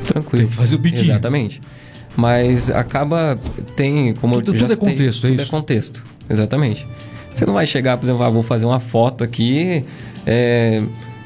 Tranquilo. 0.06 0.38
Tem 0.42 0.46
que 0.50 0.56
fazer 0.56 0.74
o 0.76 0.78
biquinho. 0.80 1.02
Exatamente. 1.04 1.60
Mas 2.16 2.68
acaba, 2.70 3.38
tem, 3.76 4.12
como 4.14 4.34
Tudo- 4.42 4.52
eu 4.52 4.60
já 4.60 4.66
tudo 4.66 4.72
é 4.72 4.74
citei, 4.74 4.90
contexto, 4.90 5.24
é 5.26 5.30
tudo 5.30 5.40
isso? 5.40 5.48
é 5.48 5.50
contexto, 5.50 6.06
exatamente. 6.28 6.86
Você 7.32 7.46
não 7.46 7.54
vai 7.54 7.66
chegar, 7.66 7.96
por 7.96 8.06
exemplo, 8.06 8.24
ah, 8.24 8.28
vou 8.28 8.42
fazer 8.42 8.66
uma 8.66 8.80
foto 8.80 9.22
aqui, 9.22 9.84
é, 10.26 10.82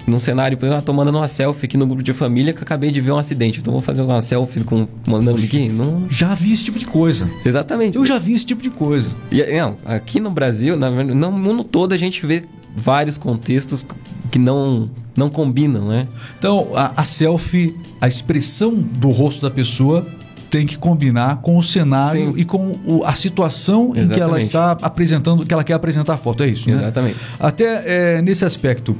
num 0.06 0.18
cenário, 0.18 0.56
por 0.58 0.66
exemplo, 0.66 0.78
ah, 0.80 0.82
tô 0.82 0.92
mandando 0.92 1.16
uma 1.18 1.28
selfie 1.28 1.64
aqui 1.66 1.76
no 1.78 1.86
grupo 1.86 2.02
de 2.02 2.12
família 2.12 2.52
que 2.52 2.58
eu 2.58 2.62
acabei 2.62 2.90
de 2.90 3.00
ver 3.00 3.12
um 3.12 3.16
acidente, 3.16 3.60
então 3.60 3.72
vou 3.72 3.80
fazer 3.82 4.02
uma 4.02 4.20
selfie 4.20 4.62
com 4.64 4.86
mandando 5.06 5.42
aqui? 5.42 5.68
Não, 5.72 6.06
Já 6.10 6.34
vi 6.34 6.52
esse 6.52 6.64
tipo 6.64 6.78
de 6.78 6.84
coisa. 6.84 7.28
exatamente. 7.44 7.96
Eu 7.96 8.04
já 8.04 8.18
vi 8.18 8.34
esse 8.34 8.44
tipo 8.44 8.62
de 8.62 8.70
coisa. 8.70 9.10
E, 9.32 9.42
não, 9.58 9.76
aqui 9.84 10.20
no 10.20 10.30
Brasil, 10.30 10.76
na 10.76 10.90
no 10.90 11.32
mundo 11.32 11.64
todo 11.64 11.92
a 11.92 11.98
gente 11.98 12.24
vê 12.26 12.42
vários 12.76 13.16
contextos 13.16 13.84
que 14.30 14.38
não, 14.38 14.90
não 15.16 15.30
combinam, 15.30 15.88
né? 15.88 16.06
Então, 16.38 16.68
a, 16.74 17.00
a 17.00 17.04
selfie, 17.04 17.74
a 18.00 18.06
expressão 18.08 18.74
do 18.74 19.08
rosto 19.10 19.40
da 19.42 19.50
pessoa 19.50 20.04
tem 20.50 20.66
que 20.66 20.76
combinar 20.76 21.40
com 21.40 21.56
o 21.56 21.62
cenário 21.62 22.32
Sim. 22.32 22.34
e 22.36 22.44
com 22.44 22.78
o- 22.84 23.02
a 23.04 23.14
situação 23.14 23.88
em 23.90 23.92
que 23.92 24.00
ela 24.00 24.38
Exatamente. 24.38 24.42
está 24.42 24.72
apresentando, 24.82 25.44
que 25.46 25.52
ela 25.54 25.64
quer 25.64 25.72
apresentar 25.74 26.14
a 26.14 26.16
foto, 26.16 26.42
é 26.42 26.48
isso, 26.48 26.68
né? 26.68 26.74
Exatamente. 26.76 27.16
Até 27.40 27.82
é, 28.18 28.22
nesse 28.22 28.44
aspecto, 28.44 28.96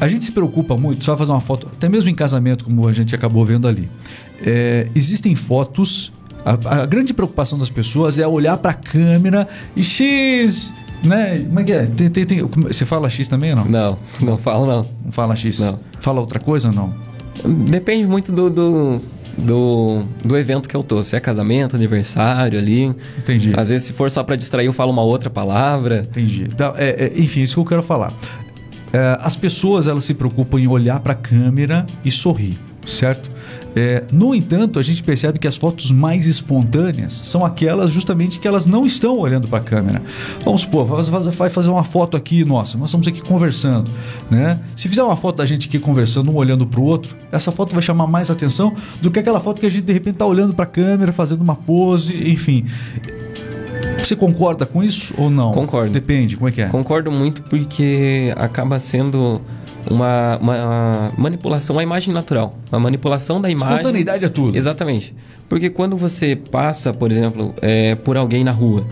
a 0.00 0.08
gente 0.08 0.24
se 0.24 0.32
preocupa 0.32 0.76
muito, 0.76 1.04
só 1.04 1.12
vai 1.12 1.18
fazer 1.18 1.32
uma 1.32 1.40
foto, 1.40 1.68
até 1.72 1.88
mesmo 1.88 2.08
em 2.10 2.14
casamento, 2.14 2.64
como 2.64 2.88
a 2.88 2.92
gente 2.92 3.14
acabou 3.14 3.44
vendo 3.44 3.68
ali. 3.68 3.88
É, 4.44 4.88
existem 4.94 5.34
fotos. 5.36 6.12
A, 6.44 6.82
a 6.82 6.86
grande 6.86 7.12
preocupação 7.12 7.58
das 7.58 7.68
pessoas 7.68 8.18
é 8.18 8.26
olhar 8.26 8.56
para 8.56 8.70
a 8.70 8.74
câmera 8.74 9.46
e 9.76 9.84
X. 9.84 10.72
Né? 11.04 11.44
Como 11.46 11.60
é 11.60 11.64
que 11.64 11.72
é? 11.72 11.86
Tem- 11.86 12.08
tem- 12.10 12.24
tem- 12.26 12.42
você 12.42 12.84
fala 12.86 13.08
X 13.10 13.28
também 13.28 13.50
ou 13.50 13.56
não? 13.58 13.64
Não, 13.66 13.98
não 14.22 14.38
falo 14.38 14.66
não. 14.66 14.86
Não 15.04 15.12
fala 15.12 15.36
X? 15.36 15.58
Não. 15.60 15.78
Fala 16.00 16.20
outra 16.20 16.38
coisa 16.40 16.68
ou 16.68 16.74
não? 16.74 16.94
Depende 17.68 18.06
muito 18.06 18.32
do, 18.32 18.50
do, 18.50 19.00
do, 19.42 20.02
do 20.24 20.36
evento 20.36 20.68
que 20.68 20.76
eu 20.76 20.82
tô. 20.82 21.02
Se 21.02 21.16
é 21.16 21.20
casamento, 21.20 21.74
aniversário 21.76 22.58
ali. 22.58 22.94
Entendi. 23.18 23.52
Às 23.56 23.68
vezes, 23.68 23.86
se 23.86 23.92
for 23.94 24.10
só 24.10 24.22
pra 24.22 24.36
distrair, 24.36 24.66
eu 24.66 24.72
falo 24.72 24.90
uma 24.92 25.02
outra 25.02 25.30
palavra. 25.30 26.06
Entendi. 26.10 26.44
Então, 26.52 26.74
é, 26.76 26.88
é, 26.90 27.12
enfim, 27.16 27.42
isso 27.42 27.54
que 27.54 27.60
eu 27.60 27.64
quero 27.64 27.82
falar. 27.82 28.12
É, 28.92 29.16
as 29.20 29.36
pessoas 29.36 29.86
elas 29.86 30.04
se 30.04 30.14
preocupam 30.14 30.58
em 30.58 30.66
olhar 30.66 31.00
para 31.00 31.12
a 31.12 31.16
câmera 31.16 31.86
e 32.04 32.10
sorrir, 32.10 32.58
certo? 32.86 33.30
É, 33.76 34.02
no 34.12 34.34
entanto, 34.34 34.80
a 34.80 34.82
gente 34.82 35.00
percebe 35.00 35.38
que 35.38 35.46
as 35.46 35.56
fotos 35.56 35.92
mais 35.92 36.26
espontâneas 36.26 37.12
são 37.12 37.44
aquelas 37.44 37.92
justamente 37.92 38.40
que 38.40 38.48
elas 38.48 38.66
não 38.66 38.84
estão 38.84 39.16
olhando 39.16 39.46
para 39.46 39.60
a 39.60 39.62
câmera. 39.62 40.02
Vamos 40.44 40.62
supor, 40.62 40.84
vai 40.86 41.48
fazer- 41.48 41.70
uma 41.70 41.84
foto 41.84 42.16
aqui, 42.16 42.44
nossa, 42.44 42.76
nós 42.76 42.90
estamos 42.90 43.06
aqui 43.06 43.20
conversando, 43.20 43.88
né? 44.28 44.58
Se 44.74 44.88
fizer 44.88 45.04
uma 45.04 45.14
foto 45.16 45.36
da 45.36 45.46
gente 45.46 45.68
aqui 45.68 45.78
conversando, 45.78 46.32
um 46.32 46.34
olhando 46.34 46.66
para 46.66 46.80
o 46.80 46.82
outro, 46.82 47.14
essa 47.30 47.52
foto 47.52 47.72
vai 47.72 47.82
chamar 47.82 48.08
mais 48.08 48.28
atenção 48.28 48.74
do 49.00 49.08
que 49.08 49.20
aquela 49.20 49.38
foto 49.38 49.60
que 49.60 49.66
a 49.66 49.70
gente 49.70 49.84
de 49.84 49.92
repente 49.92 50.14
está 50.14 50.26
olhando 50.26 50.52
para 50.52 50.64
a 50.64 50.68
câmera, 50.68 51.12
fazendo 51.12 51.42
uma 51.42 51.54
pose, 51.54 52.28
enfim. 52.28 52.66
Você 54.10 54.16
concorda 54.16 54.66
com 54.66 54.82
isso 54.82 55.14
ou 55.16 55.30
não? 55.30 55.52
Concordo. 55.52 55.92
Depende, 55.92 56.36
como 56.36 56.48
é 56.48 56.52
que 56.52 56.60
é? 56.60 56.66
Concordo 56.66 57.12
muito 57.12 57.42
porque 57.42 58.34
acaba 58.36 58.76
sendo 58.80 59.40
uma, 59.88 60.36
uma 60.38 61.12
manipulação, 61.16 61.76
uma 61.76 61.82
imagem 61.84 62.12
natural. 62.12 62.58
Uma 62.72 62.80
manipulação 62.80 63.40
da 63.40 63.48
imagem. 63.48 63.76
Espontaneidade 63.76 64.24
é 64.24 64.28
tudo. 64.28 64.58
Exatamente. 64.58 65.14
Porque 65.48 65.70
quando 65.70 65.96
você 65.96 66.34
passa, 66.34 66.92
por 66.92 67.12
exemplo, 67.12 67.54
é, 67.62 67.94
por 67.94 68.16
alguém 68.16 68.42
na 68.42 68.50
rua, 68.50 68.84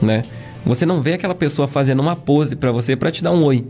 né? 0.00 0.22
Você 0.64 0.86
não 0.86 1.02
vê 1.02 1.12
aquela 1.12 1.34
pessoa 1.34 1.68
fazendo 1.68 2.00
uma 2.00 2.16
pose 2.16 2.56
pra 2.56 2.72
você 2.72 2.96
pra 2.96 3.10
te 3.10 3.22
dar 3.22 3.32
um 3.32 3.44
oi, 3.44 3.62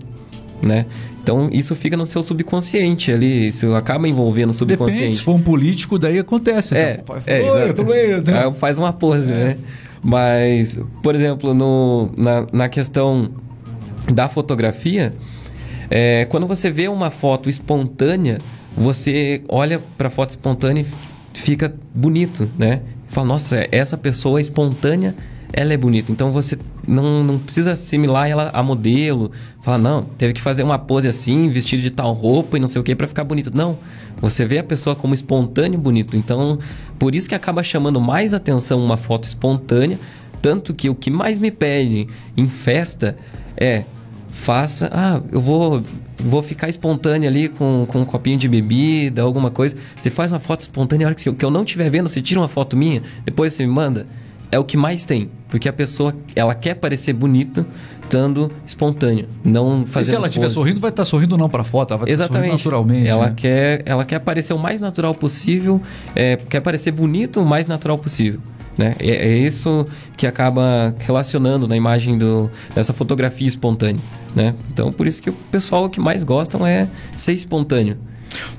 né? 0.62 0.86
Então 1.20 1.48
isso 1.50 1.74
fica 1.74 1.96
no 1.96 2.06
seu 2.06 2.22
subconsciente 2.22 3.10
ali, 3.10 3.48
isso 3.48 3.74
acaba 3.74 4.06
envolvendo 4.06 4.50
o 4.50 4.52
Depende, 4.52 4.92
se 4.92 4.98
subconsciente. 5.08 5.20
for 5.22 5.34
um 5.34 5.42
político, 5.42 5.98
daí 5.98 6.20
acontece. 6.20 6.76
É, 6.76 7.02
fala, 7.04 7.20
é? 7.26 7.42
Aí 7.42 8.54
faz 8.54 8.78
uma 8.78 8.92
pose, 8.92 9.32
né? 9.32 9.56
Mas, 10.02 10.78
por 11.02 11.14
exemplo, 11.14 11.54
no, 11.54 12.10
na, 12.16 12.46
na 12.52 12.68
questão 12.68 13.30
da 14.12 14.28
fotografia, 14.28 15.14
é, 15.90 16.24
quando 16.26 16.46
você 16.46 16.70
vê 16.70 16.88
uma 16.88 17.10
foto 17.10 17.48
espontânea, 17.48 18.38
você 18.76 19.42
olha 19.48 19.80
para 19.96 20.08
a 20.08 20.10
foto 20.10 20.30
espontânea 20.30 20.82
e 20.82 21.38
fica 21.38 21.74
bonito, 21.94 22.48
né? 22.58 22.82
Fala, 23.06 23.28
nossa, 23.28 23.66
essa 23.70 23.96
pessoa 23.96 24.40
espontânea, 24.40 25.14
ela 25.52 25.72
é 25.72 25.76
bonita. 25.76 26.10
Então 26.10 26.30
você 26.30 26.58
não, 26.86 27.24
não 27.24 27.38
precisa 27.38 27.72
assimilar 27.72 28.28
ela 28.28 28.50
a 28.52 28.62
modelo. 28.62 29.30
Fala, 29.62 29.78
não, 29.78 30.02
teve 30.02 30.32
que 30.32 30.40
fazer 30.40 30.62
uma 30.62 30.78
pose 30.78 31.08
assim, 31.08 31.48
vestido 31.48 31.82
de 31.82 31.90
tal 31.90 32.12
roupa 32.12 32.56
e 32.56 32.60
não 32.60 32.68
sei 32.68 32.80
o 32.80 32.84
que 32.84 32.94
para 32.94 33.06
ficar 33.06 33.24
bonito. 33.24 33.50
Não, 33.54 33.78
você 34.20 34.44
vê 34.44 34.58
a 34.58 34.64
pessoa 34.64 34.96
como 34.96 35.14
espontâneo 35.14 35.78
e 35.78 35.80
bonito. 35.80 36.16
Então, 36.16 36.58
por 36.98 37.14
isso 37.14 37.28
que 37.28 37.34
acaba 37.34 37.62
chamando 37.62 38.00
mais 38.00 38.34
atenção 38.34 38.84
uma 38.84 38.96
foto 38.96 39.24
espontânea. 39.24 39.98
Tanto 40.40 40.74
que 40.74 40.88
o 40.88 40.94
que 40.94 41.10
mais 41.10 41.38
me 41.38 41.50
pedem 41.50 42.06
em 42.36 42.48
festa 42.48 43.16
é 43.56 43.84
faça. 44.30 44.90
Ah, 44.92 45.20
eu 45.32 45.40
vou, 45.40 45.82
vou 46.18 46.42
ficar 46.42 46.68
espontânea 46.68 47.28
ali 47.28 47.48
com, 47.48 47.86
com 47.88 48.02
um 48.02 48.04
copinho 48.04 48.38
de 48.38 48.48
bebida, 48.48 49.22
alguma 49.22 49.50
coisa. 49.50 49.76
Você 49.98 50.10
faz 50.10 50.30
uma 50.30 50.38
foto 50.38 50.60
espontânea, 50.60 51.06
a 51.06 51.08
hora 51.08 51.14
que, 51.14 51.32
que 51.32 51.44
eu 51.44 51.50
não 51.50 51.62
estiver 51.62 51.90
vendo, 51.90 52.08
você 52.08 52.20
tira 52.20 52.38
uma 52.40 52.48
foto 52.48 52.76
minha, 52.76 53.02
depois 53.24 53.54
você 53.54 53.66
me 53.66 53.72
manda. 53.72 54.06
É 54.52 54.58
o 54.58 54.64
que 54.64 54.76
mais 54.76 55.04
tem. 55.04 55.30
Porque 55.48 55.68
a 55.68 55.72
pessoa, 55.72 56.14
ela 56.34 56.54
quer 56.54 56.74
parecer 56.74 57.12
bonita, 57.12 57.66
estando 58.06 58.50
espontânea. 58.64 59.28
Não 59.44 59.82
E 59.82 59.86
fazendo 59.86 60.10
se 60.10 60.14
ela 60.14 60.26
estiver 60.28 60.48
sorrindo, 60.48 60.80
vai 60.80 60.90
estar 60.90 61.04
sorrindo 61.04 61.36
não 61.36 61.48
para 61.48 61.64
foto, 61.64 61.92
ela 61.92 62.04
vai 62.04 62.12
estar 62.12 62.26
sorrindo 62.26 62.44
Exatamente. 62.44 62.64
naturalmente. 62.64 63.08
Ela, 63.08 63.26
né? 63.26 63.34
quer, 63.36 63.82
ela 63.84 64.04
quer 64.04 64.20
parecer 64.20 64.54
o 64.54 64.58
mais 64.58 64.80
natural 64.80 65.14
possível, 65.14 65.80
é, 66.14 66.36
quer 66.36 66.60
parecer 66.60 66.92
bonito 66.92 67.40
o 67.40 67.44
mais 67.44 67.66
natural 67.66 67.98
possível. 67.98 68.40
Né? 68.78 68.94
É, 68.98 69.28
é 69.28 69.36
isso 69.36 69.86
que 70.16 70.26
acaba 70.26 70.94
relacionando 70.98 71.66
na 71.66 71.76
imagem 71.76 72.16
do, 72.16 72.50
dessa 72.74 72.92
fotografia 72.92 73.46
espontânea. 73.46 74.02
Né? 74.34 74.54
Então, 74.70 74.92
por 74.92 75.06
isso 75.06 75.22
que 75.22 75.30
o 75.30 75.32
pessoal 75.50 75.88
que 75.88 76.00
mais 76.00 76.22
gostam 76.22 76.66
é 76.66 76.88
ser 77.16 77.32
espontâneo. 77.32 77.96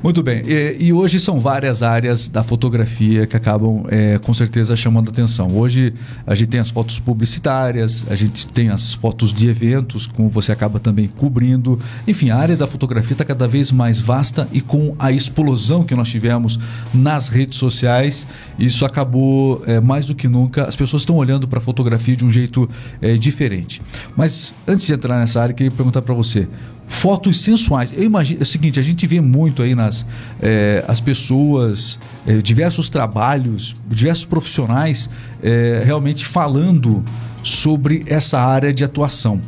Muito 0.03 0.21
bem. 0.21 0.41
E, 0.45 0.77
e, 0.79 0.93
hoje 0.93 1.19
são 1.19 1.39
várias 1.39 1.83
áreas 1.83 2.27
da 2.27 2.43
fotografia 2.43 3.25
que 3.25 3.35
acabam, 3.35 3.85
é, 3.89 4.17
com 4.19 4.33
certeza, 4.33 4.75
chamando 4.75 5.09
atenção. 5.09 5.47
Hoje 5.53 5.93
a 6.25 6.35
gente 6.35 6.49
tem 6.49 6.59
as 6.59 6.69
fotos 6.69 6.99
publicitárias, 6.99 8.05
a 8.09 8.15
gente 8.15 8.47
tem 8.47 8.69
as 8.69 8.93
fotos 8.93 9.33
de 9.33 9.47
eventos, 9.47 10.05
como 10.05 10.29
você 10.29 10.51
acaba 10.51 10.79
também 10.79 11.07
cobrindo. 11.07 11.79
Enfim, 12.07 12.29
a 12.29 12.37
área 12.37 12.55
da 12.55 12.67
fotografia 12.67 13.13
está 13.13 13.25
cada 13.25 13.47
vez 13.47 13.71
mais 13.71 13.99
vasta 13.99 14.47
e 14.51 14.61
com 14.61 14.95
a 14.99 15.11
explosão 15.11 15.83
que 15.83 15.95
nós 15.95 16.09
tivemos 16.09 16.59
nas 16.93 17.27
redes 17.27 17.57
sociais, 17.57 18.27
isso 18.57 18.85
acabou 18.85 19.63
é, 19.65 19.79
mais 19.79 20.05
do 20.05 20.15
que 20.15 20.27
nunca. 20.27 20.63
As 20.63 20.75
pessoas 20.75 21.01
estão 21.01 21.15
olhando 21.15 21.47
para 21.47 21.59
a 21.59 21.61
fotografia 21.61 22.15
de 22.15 22.25
um 22.25 22.31
jeito 22.31 22.69
é, 23.01 23.15
diferente. 23.15 23.81
Mas 24.15 24.53
antes 24.67 24.85
de 24.85 24.93
entrar 24.93 25.19
nessa 25.19 25.41
área, 25.41 25.53
queria 25.53 25.71
perguntar 25.71 26.01
para 26.01 26.13
você 26.13 26.47
fotos 26.87 27.41
sensuais. 27.41 27.91
Eu 27.95 28.03
imagino 28.03 28.39
é 28.39 28.43
o 28.43 28.45
seguinte, 28.45 28.79
a 28.79 28.83
gente 28.83 29.05
vê 29.05 29.19
muito 29.19 29.61
aí 29.61 29.75
nas 29.75 30.07
é, 30.41 30.83
as 30.87 31.01
pessoas, 31.01 31.99
é, 32.25 32.37
diversos 32.37 32.89
trabalhos, 32.89 33.75
diversos 33.87 34.25
profissionais 34.25 35.09
é, 35.43 35.83
realmente 35.85 36.25
falando 36.25 37.03
sobre 37.43 38.03
essa 38.07 38.39
área 38.39 38.73
de 38.73 38.83
atuação. 38.83 39.39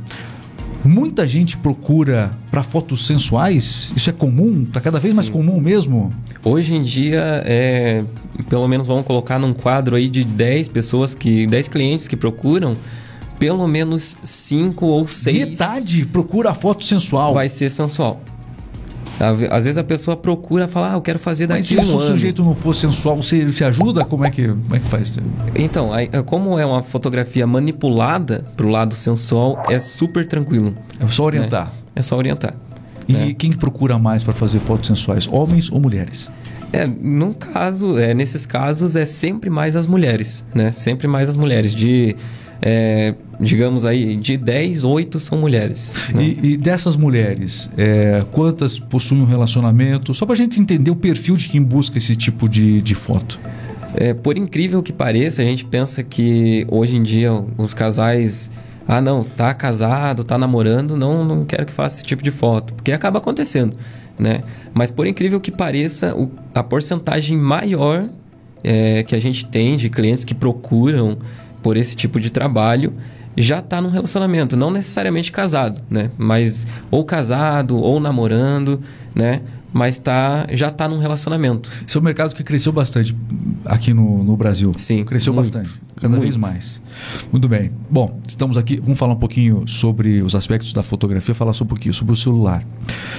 Muita 0.83 1.27
gente 1.27 1.57
procura 1.57 2.31
para 2.49 2.63
fotos 2.63 3.05
sensuais? 3.05 3.91
Isso 3.95 4.09
é 4.09 4.13
comum? 4.13 4.63
Está 4.63 4.79
cada 4.79 4.97
vez 4.97 5.11
Sim. 5.11 5.15
mais 5.17 5.29
comum 5.29 5.59
mesmo? 5.59 6.09
Hoje 6.43 6.73
em 6.73 6.81
dia, 6.81 7.43
é, 7.45 8.03
pelo 8.47 8.65
menos 8.67 8.87
vamos 8.87 9.05
colocar 9.05 9.37
num 9.37 9.53
quadro 9.53 9.97
aí 9.97 10.09
de 10.09 10.23
10 10.23 10.69
pessoas 10.69 11.13
que 11.13 11.45
10 11.47 11.67
clientes 11.67 12.07
que 12.07 12.15
procuram, 12.15 12.77
pelo 13.39 13.67
menos 13.67 14.17
cinco 14.23 14.85
ou 14.85 15.07
seis. 15.07 15.51
Metade 15.51 16.05
procura 16.05 16.53
foto 16.53 16.83
sensual. 16.83 17.33
Vai 17.33 17.49
ser 17.49 17.69
sensual. 17.69 18.21
Às 19.51 19.65
vezes 19.65 19.77
a 19.77 19.83
pessoa 19.83 20.15
procura 20.15 20.65
falar, 20.65 20.93
ah, 20.93 20.95
eu 20.95 21.01
quero 21.01 21.19
fazer 21.19 21.45
daqui 21.45 21.75
Mas 21.75 21.87
se 21.87 21.93
um 21.93 21.97
o 21.97 21.99
sujeito 21.99 22.41
não 22.41 22.55
for 22.55 22.73
sensual, 22.73 23.17
você 23.17 23.51
se 23.51 23.65
ajuda? 23.65 24.05
Como 24.05 24.25
é 24.25 24.29
que, 24.29 24.47
como 24.47 24.75
é 24.75 24.79
que 24.79 24.87
faz? 24.87 25.13
Então, 25.55 25.91
como 26.25 26.57
é 26.57 26.65
uma 26.65 26.81
fotografia 26.81 27.45
manipulada 27.45 28.45
para 28.55 28.65
o 28.65 28.69
lado 28.69 28.95
sensual, 28.95 29.61
é 29.69 29.77
super 29.77 30.25
tranquilo. 30.25 30.73
É 30.99 31.07
só 31.07 31.25
orientar. 31.25 31.65
Né? 31.65 31.71
É 31.95 32.01
só 32.01 32.15
orientar. 32.15 32.53
E 33.09 33.13
né? 33.13 33.35
quem 33.37 33.51
procura 33.51 33.99
mais 33.99 34.23
para 34.23 34.33
fazer 34.33 34.59
fotos 34.59 34.87
sensuais, 34.87 35.27
homens 35.29 35.69
ou 35.69 35.81
mulheres? 35.81 36.31
É, 36.71 36.85
num 36.85 37.33
caso, 37.33 37.97
é, 37.97 38.13
nesses 38.13 38.45
casos 38.45 38.95
é 38.95 39.05
sempre 39.05 39.49
mais 39.49 39.75
as 39.75 39.87
mulheres, 39.87 40.45
né? 40.53 40.71
Sempre 40.71 41.07
mais 41.07 41.27
as 41.27 41.35
mulheres 41.35 41.73
de 41.73 42.15
é, 42.61 43.15
digamos 43.39 43.85
aí, 43.85 44.15
de 44.15 44.35
10, 44.35 44.83
8 44.83 45.19
são 45.19 45.37
mulheres. 45.37 45.95
Né? 46.13 46.35
E, 46.41 46.51
e, 46.51 46.57
dessas 46.57 46.95
mulheres, 46.95 47.69
é, 47.77 48.23
quantas 48.31 48.77
possuem 48.77 49.21
um 49.21 49.25
relacionamento? 49.25 50.13
Só 50.13 50.25
para 50.25 50.33
a 50.33 50.37
gente 50.37 50.59
entender 50.59 50.91
o 50.91 50.95
perfil 50.95 51.37
de 51.37 51.47
quem 51.47 51.61
busca 51.61 51.97
esse 51.97 52.15
tipo 52.15 52.49
de, 52.49 52.81
de 52.81 52.95
foto. 52.95 53.39
É, 53.95 54.13
por 54.13 54.37
incrível 54.37 54.83
que 54.83 54.93
pareça, 54.93 55.41
a 55.41 55.45
gente 55.45 55.65
pensa 55.65 56.03
que 56.03 56.65
hoje 56.69 56.97
em 56.97 57.03
dia 57.03 57.31
os 57.57 57.73
casais. 57.73 58.51
Ah, 58.87 58.99
não, 58.99 59.23
tá 59.23 59.53
casado, 59.53 60.23
tá 60.23 60.35
namorando, 60.35 60.97
não, 60.97 61.23
não 61.23 61.45
quero 61.45 61.63
que 61.63 61.71
faça 61.71 61.97
esse 61.97 62.05
tipo 62.05 62.23
de 62.23 62.31
foto. 62.31 62.73
Porque 62.73 62.91
acaba 62.91 63.19
acontecendo, 63.19 63.77
né? 64.17 64.41
Mas 64.73 64.89
por 64.89 65.05
incrível 65.05 65.39
que 65.39 65.51
pareça, 65.51 66.15
o, 66.15 66.31
a 66.55 66.63
porcentagem 66.63 67.37
maior 67.37 68.09
é, 68.63 69.03
que 69.03 69.15
a 69.15 69.19
gente 69.19 69.45
tem 69.45 69.77
de 69.77 69.89
clientes 69.89 70.25
que 70.25 70.33
procuram 70.33 71.19
por 71.61 71.77
esse 71.77 71.95
tipo 71.95 72.19
de 72.19 72.29
trabalho 72.29 72.93
já 73.37 73.59
está 73.59 73.79
num 73.79 73.89
relacionamento, 73.89 74.57
não 74.57 74.69
necessariamente 74.69 75.31
casado, 75.31 75.81
né? 75.89 76.11
Mas 76.17 76.67
ou 76.91 77.05
casado 77.05 77.77
ou 77.77 77.99
namorando, 77.99 78.81
né? 79.15 79.41
Mas 79.71 79.99
tá, 79.99 80.47
já 80.51 80.69
está 80.69 80.87
num 80.87 80.97
relacionamento. 80.97 81.71
Esse 81.87 81.95
é 81.95 81.99
um 81.99 82.03
mercado 82.03 82.33
que 82.33 82.43
cresceu 82.43 82.73
bastante 82.73 83.15
aqui 83.63 83.93
no, 83.93 84.23
no 84.23 84.35
Brasil. 84.35 84.71
Sim. 84.75 85.05
Cresceu 85.05 85.31
muito, 85.31 85.53
bastante, 85.53 85.79
cada 85.95 86.09
muito. 86.09 86.21
vez 86.23 86.35
mais. 86.35 86.81
Muito 87.31 87.47
bem. 87.47 87.71
Bom, 87.89 88.19
estamos 88.27 88.57
aqui, 88.57 88.77
vamos 88.77 88.97
falar 88.97 89.13
um 89.13 89.19
pouquinho 89.19 89.67
sobre 89.67 90.23
os 90.23 90.33
aspectos 90.33 90.73
da 90.73 90.81
fotografia, 90.81 91.35
falar 91.35 91.51
um 91.61 91.65
pouquinho 91.65 91.93
sobre 91.93 92.13
o 92.13 92.15
celular. 92.15 92.65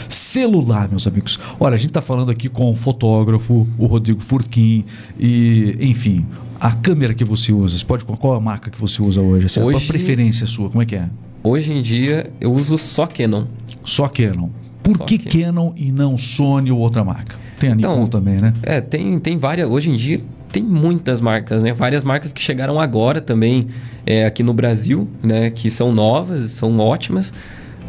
Celular, 0.09 0.89
meus 0.89 1.07
amigos. 1.07 1.39
Olha, 1.59 1.75
a 1.75 1.79
gente 1.79 1.91
está 1.91 2.03
falando 2.03 2.33
aqui 2.33 2.49
com 2.49 2.69
o 2.71 2.75
fotógrafo, 2.75 3.67
o 3.79 3.87
Rodrigo 3.87 4.21
Furquim, 4.21 4.85
e, 5.19 5.77
enfim, 5.81 6.27
a 6.61 6.73
câmera 6.73 7.15
que 7.15 7.25
você 7.25 7.53
usa, 7.53 7.83
pode 7.87 8.05
qual 8.05 8.35
a 8.35 8.41
marca 8.41 8.71
que 8.71 8.79
você 8.79 9.03
usa 9.03 9.21
hoje? 9.21 9.47
Assim, 9.47 9.61
hoje 9.61 9.79
qual 9.79 9.85
a 9.85 9.87
preferência 9.87 10.47
sua? 10.47 10.69
Como 10.69 10.83
é 10.83 10.87
que 10.87 10.95
é? 10.95 11.09
Hoje 11.43 11.73
em 11.73 11.81
dia 11.81 12.31
eu 12.41 12.53
uso 12.53 12.77
só 12.77 13.07
Canon. 13.07 13.47
Só 13.83 14.07
Canon. 14.09 14.51
Por 14.83 14.97
só 14.97 15.05
que 15.05 15.19
Canon. 15.19 15.71
Canon 15.71 15.73
e 15.75 15.91
não 15.91 16.19
Sony 16.19 16.71
ou 16.71 16.79
outra 16.79 17.03
marca? 17.03 17.37
Tem 17.59 17.71
a 17.71 17.75
Nikon 17.75 17.93
então, 17.93 18.07
também, 18.07 18.37
né? 18.37 18.53
É, 18.63 18.81
tem, 18.81 19.19
tem 19.19 19.39
várias. 19.39 19.69
Hoje 19.69 19.91
em 19.91 19.97
dia 19.97 20.21
tem 20.53 20.63
muitas 20.63 21.21
marcas, 21.21 21.63
né? 21.63 21.73
Várias 21.73 22.05
marcas 22.05 22.33
que 22.33 22.43
chegaram 22.43 22.79
agora 22.79 23.21
também 23.21 23.69
é, 24.05 24.27
aqui 24.27 24.43
no 24.43 24.53
Brasil, 24.53 25.09
né? 25.23 25.51
Que 25.51 25.71
são 25.71 25.93
novas, 25.93 26.51
são 26.51 26.77
ótimas. 26.79 27.33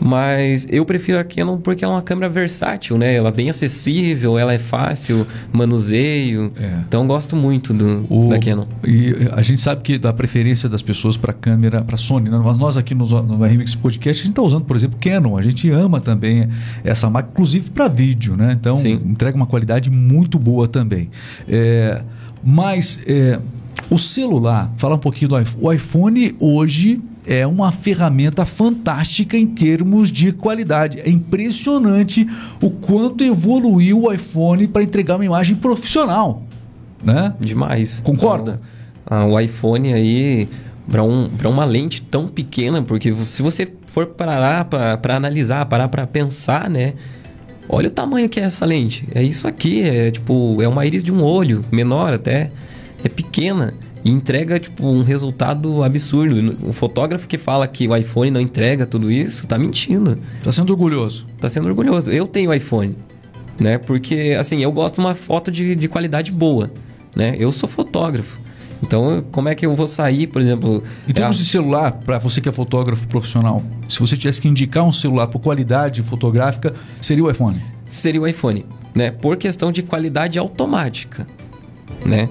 Mas 0.04 0.68
eu 0.72 0.84
prefiro 0.84 1.20
a 1.20 1.24
Canon 1.24 1.58
porque 1.58 1.86
ela 1.86 1.94
é 1.94 1.96
uma 1.98 2.02
câmera 2.02 2.28
versátil, 2.28 2.98
né? 2.98 3.14
Ela 3.14 3.30
é 3.30 3.32
bem 3.32 3.52
acessível, 3.52 4.36
ela 4.36 4.52
é 4.52 4.58
fácil, 4.58 5.28
manuseio. 5.54 6.52
É. 6.60 6.80
Então 6.88 7.06
gosto 7.06 7.36
muito 7.36 7.72
do, 7.72 8.08
o, 8.10 8.30
da 8.30 8.40
Canon. 8.40 8.66
E 8.84 9.14
a 9.32 9.44
gente 9.44 9.62
sabe 9.62 9.84
que 9.84 10.00
da 10.00 10.12
preferência 10.12 10.68
das 10.68 10.82
pessoas 10.82 11.18
para 11.18 11.32
câmera, 11.32 11.84
para 11.84 11.98
Sony. 11.98 12.32
Né? 12.32 12.42
Nós 12.58 12.78
aqui 12.78 12.96
no, 12.96 13.06
no 13.06 13.46
RMX 13.46 13.76
Podcast, 13.76 14.24
a 14.24 14.26
gente 14.26 14.32
está 14.32 14.42
usando, 14.42 14.66
por 14.66 14.76
exemplo, 14.76 14.98
Canon. 15.00 15.38
A 15.38 15.42
gente 15.44 15.70
ama 15.70 16.02
também 16.02 16.50
essa 16.84 17.08
marca, 17.08 17.30
inclusive 17.32 17.70
para 17.70 17.88
vídeo, 17.88 18.36
né? 18.36 18.58
Então 18.60 18.76
Sim. 18.76 18.94
entrega 19.06 19.38
uma 19.38 19.46
qualidade 19.46 19.92
muito 19.92 20.40
boa 20.40 20.68
também. 20.68 21.12
É, 21.48 22.02
mas 22.44 23.00
é, 23.06 23.40
o 23.88 24.00
celular, 24.00 24.74
falar 24.78 24.96
um 24.96 25.00
pouquinho 25.00 25.30
do 25.30 25.40
iPhone. 25.40 25.64
O 25.64 25.72
iPhone 25.72 26.36
hoje 26.40 27.00
é 27.26 27.46
uma 27.46 27.72
ferramenta 27.72 28.46
fantástica 28.46 29.38
em 29.38 29.46
termos 29.46 30.10
de 30.10 30.32
qualidade. 30.32 31.00
É 31.00 31.10
impressionante 31.10 32.28
o 32.62 32.72
quanto 32.72 33.24
evoluiu 33.24 34.04
o 34.04 34.14
iPhone 34.14 34.68
para 34.68 34.84
entregar 34.84 35.16
uma 35.16 35.26
imagem 35.26 35.56
profissional. 35.56 36.44
Né? 37.04 37.34
Demais. 37.40 38.02
Concorda? 38.04 38.60
Ah, 39.06 39.26
o 39.26 39.40
iPhone 39.40 39.94
aí, 39.94 40.48
para 40.90 41.04
um, 41.04 41.30
uma 41.46 41.66
lente 41.66 42.02
tão 42.02 42.28
pequena, 42.28 42.82
porque 42.82 43.14
se 43.14 43.42
você 43.42 43.72
for 43.88 44.08
parar 44.08 44.66
para 44.66 45.16
analisar, 45.16 45.66
parar 45.66 45.88
para 45.90 46.08
pensar, 46.08 46.70
né? 46.70 46.94
Olha 47.68 47.88
o 47.88 47.92
tamanho 47.92 48.28
que 48.28 48.40
é 48.40 48.44
essa 48.44 48.66
lente. 48.66 49.08
É 49.14 49.24
isso 49.24 49.48
aqui, 49.48 49.84
é 49.84 50.12
tipo, 50.12 50.62
é 50.62 50.68
uma 50.68 50.86
íris 50.86 51.04
de 51.04 51.12
um 51.12 51.24
olho, 51.24 51.64
menor 51.72 52.14
até. 52.14 52.52
É 53.04 53.10
pequena 53.10 53.74
e 54.04 54.12
entrega 54.12 54.60
tipo 54.60 54.88
um 54.88 55.04
resultado 55.04 55.84
absurdo. 55.84 56.58
O 56.68 56.74
fotógrafo 56.74 57.28
que 57.28 57.38
fala 57.38 57.68
que 57.68 57.88
o 57.88 57.96
iPhone 57.96 58.32
não 58.32 58.42
entrega 58.42 58.86
tudo 58.86 59.12
isso, 59.12 59.48
tá 59.48 59.58
mentindo. 59.58 60.20
Tá 60.44 60.52
sendo 60.52 60.72
orgulhoso. 60.72 61.28
Tá 61.40 61.50
sendo 61.50 61.68
orgulhoso. 61.68 62.12
Eu 62.12 62.28
tenho 62.28 62.54
iPhone, 62.54 62.96
né? 63.60 63.78
Porque 63.78 64.36
assim, 64.40 64.62
eu 64.64 64.72
gosto 64.72 64.96
de 64.96 65.02
uma 65.02 65.16
foto 65.16 65.52
de, 65.52 65.76
de 65.76 65.88
qualidade 65.88 66.32
boa, 66.32 66.72
né? 67.16 67.36
Eu 67.38 67.52
sou 67.52 67.70
fotógrafo. 67.70 68.40
Então, 68.84 69.24
como 69.32 69.48
é 69.48 69.54
que 69.54 69.64
eu 69.64 69.76
vou 69.76 69.88
sair, 69.88 70.26
por 70.26 70.42
exemplo... 70.42 70.82
Em 71.08 71.14
termos 71.14 71.36
é... 71.36 71.44
de 71.44 71.46
celular, 71.48 71.92
para 72.04 72.18
você 72.18 72.42
que 72.42 72.50
é 72.50 72.52
fotógrafo 72.52 73.08
profissional, 73.08 73.64
se 73.88 74.00
você 74.00 74.18
tivesse 74.18 74.42
que 74.42 74.48
indicar 74.48 74.84
um 74.84 74.92
celular 74.92 75.28
por 75.28 75.40
qualidade 75.40 76.02
fotográfica, 76.02 76.74
seria 77.00 77.24
o 77.24 77.30
iPhone? 77.30 77.62
Seria 77.86 78.20
o 78.20 78.28
iPhone, 78.28 78.66
né? 78.96 79.12
Por 79.12 79.38
questão 79.38 79.72
de 79.72 79.84
qualidade 79.84 80.40
automática, 80.40 81.28
né? 82.04 82.28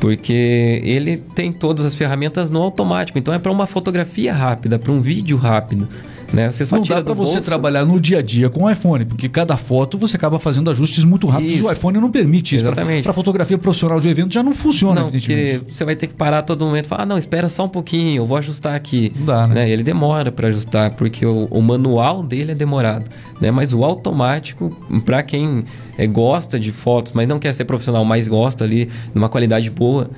Porque 0.00 0.80
ele 0.82 1.18
tem 1.18 1.52
todas 1.52 1.84
as 1.84 1.94
ferramentas 1.94 2.48
no 2.48 2.60
automático. 2.62 3.18
Então 3.18 3.34
é 3.34 3.38
para 3.38 3.52
uma 3.52 3.66
fotografia 3.66 4.32
rápida, 4.32 4.78
para 4.78 4.90
um 4.90 5.00
vídeo 5.00 5.36
rápido. 5.36 5.86
Né? 6.32 6.50
Você 6.50 6.64
só 6.64 6.76
não 6.76 6.82
tira 6.82 7.02
dá 7.02 7.04
para 7.04 7.14
você 7.14 7.40
trabalhar 7.40 7.84
no 7.84 7.98
dia 7.98 8.18
a 8.18 8.22
dia 8.22 8.48
com 8.48 8.64
o 8.64 8.70
iPhone, 8.70 9.04
porque 9.04 9.28
cada 9.28 9.56
foto 9.56 9.98
você 9.98 10.16
acaba 10.16 10.38
fazendo 10.38 10.70
ajustes 10.70 11.04
muito 11.04 11.26
rápidos 11.26 11.54
isso. 11.54 11.64
e 11.64 11.66
o 11.66 11.72
iPhone 11.72 11.98
não 11.98 12.10
permite 12.10 12.54
isso. 12.54 12.64
Exatamente. 12.64 13.02
Para 13.02 13.12
fotografia 13.12 13.58
profissional 13.58 14.00
de 14.00 14.08
evento 14.08 14.32
já 14.32 14.42
não 14.42 14.52
funciona, 14.52 15.02
não, 15.02 15.10
porque 15.10 15.60
você 15.66 15.84
vai 15.84 15.96
ter 15.96 16.06
que 16.06 16.14
parar 16.14 16.42
todo 16.42 16.64
momento 16.64 16.84
e 16.84 16.88
falar, 16.88 17.02
ah, 17.02 17.06
não, 17.06 17.18
espera 17.18 17.48
só 17.48 17.64
um 17.64 17.68
pouquinho, 17.68 18.22
eu 18.22 18.26
vou 18.26 18.36
ajustar 18.36 18.74
aqui. 18.74 19.12
Não 19.16 19.26
dá, 19.26 19.46
né? 19.46 19.54
né? 19.56 19.70
Ele 19.70 19.82
demora 19.82 20.30
para 20.30 20.48
ajustar, 20.48 20.92
porque 20.92 21.26
o, 21.26 21.46
o, 21.50 21.60
manual 21.60 22.22
dele 22.22 22.52
é 22.52 22.54
demorado. 22.54 23.10
Né? 23.40 23.50
Mas 23.50 23.72
o 23.72 23.84
automático, 23.84 24.70
para 25.04 25.22
quem 25.22 25.64
é, 25.98 26.06
gosta 26.06 26.58
de 26.58 26.70
fotos, 26.70 27.12
mas 27.12 27.26
não 27.26 27.38
quer 27.38 27.52
ser 27.52 27.64
profissional, 27.64 28.04
mas 28.04 28.28
gosta 28.28 28.64
ali 28.64 28.86
de 28.86 29.18
uma 29.18 29.28
qualidade 29.28 29.70
boa, 29.70 30.10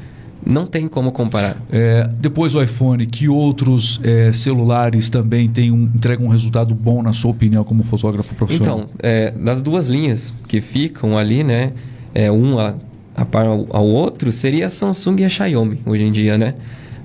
não 0.45 0.67
tem 0.67 0.89
como 0.89 1.13
comparar. 1.13 1.57
É, 1.71 2.09
depois 2.19 2.55
o 2.55 2.63
iPhone, 2.63 3.07
que 3.07 3.29
outros 3.29 4.01
é, 4.03 4.33
celulares 4.33 5.09
também 5.09 5.49
tem 5.49 5.71
um, 5.71 5.85
entregam 5.95 6.27
um 6.27 6.29
resultado 6.29 6.75
bom, 6.75 7.03
na 7.03 7.13
sua 7.13 7.31
opinião, 7.31 7.65
como 7.65 7.83
fotógrafo 7.83 8.35
profissional? 8.35 8.81
Então, 8.81 8.91
é, 9.03 9.31
das 9.31 9.63
duas 9.63 9.89
linhas 9.89 10.35
que 10.49 10.61
ficam 10.61 11.17
ali, 11.17 11.45
né? 11.45 11.73
É, 12.15 12.31
um 12.31 12.59
a, 12.59 12.75
a 13.15 13.25
par 13.25 13.47
ao, 13.47 13.67
ao 13.71 13.87
outro, 13.87 14.31
seria 14.33 14.67
a 14.67 14.71
Samsung 14.71 15.21
e 15.21 15.25
a 15.25 15.29
Xiaomi 15.29 15.81
hoje 15.87 16.05
em 16.05 16.13
dia, 16.13 16.37
né? 16.37 16.55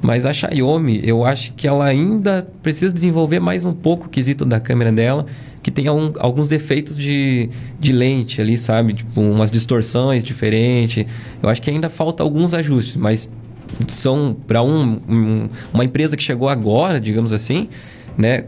Mas 0.01 0.25
a 0.25 0.33
Xiaomi, 0.33 1.01
eu 1.03 1.25
acho 1.25 1.53
que 1.53 1.67
ela 1.67 1.85
ainda 1.85 2.47
precisa 2.61 2.93
desenvolver 2.93 3.39
mais 3.39 3.65
um 3.65 3.73
pouco 3.73 4.05
o 4.05 4.09
quesito 4.09 4.45
da 4.45 4.59
câmera 4.59 4.91
dela, 4.91 5.25
que 5.67 5.71
tem 5.71 5.85
algum, 5.87 6.13
alguns 6.19 6.47
defeitos 6.47 6.97
de, 6.97 7.49
de 7.77 7.91
lente 7.91 8.39
ali, 8.39 8.57
sabe? 8.57 8.93
Tipo, 8.93 9.19
umas 9.19 9.51
distorções 9.51 10.23
diferentes. 10.23 11.05
Eu 11.43 11.49
acho 11.49 11.61
que 11.61 11.69
ainda 11.69 11.89
falta 11.89 12.23
alguns 12.23 12.53
ajustes, 12.53 12.95
mas 12.95 13.35
são 13.85 14.33
para 14.47 14.63
um, 14.63 15.01
um, 15.09 15.49
uma 15.73 15.83
empresa 15.83 16.15
que 16.15 16.23
chegou 16.23 16.47
agora, 16.47 17.01
digamos 17.01 17.33
assim, 17.33 17.67
né? 18.17 18.45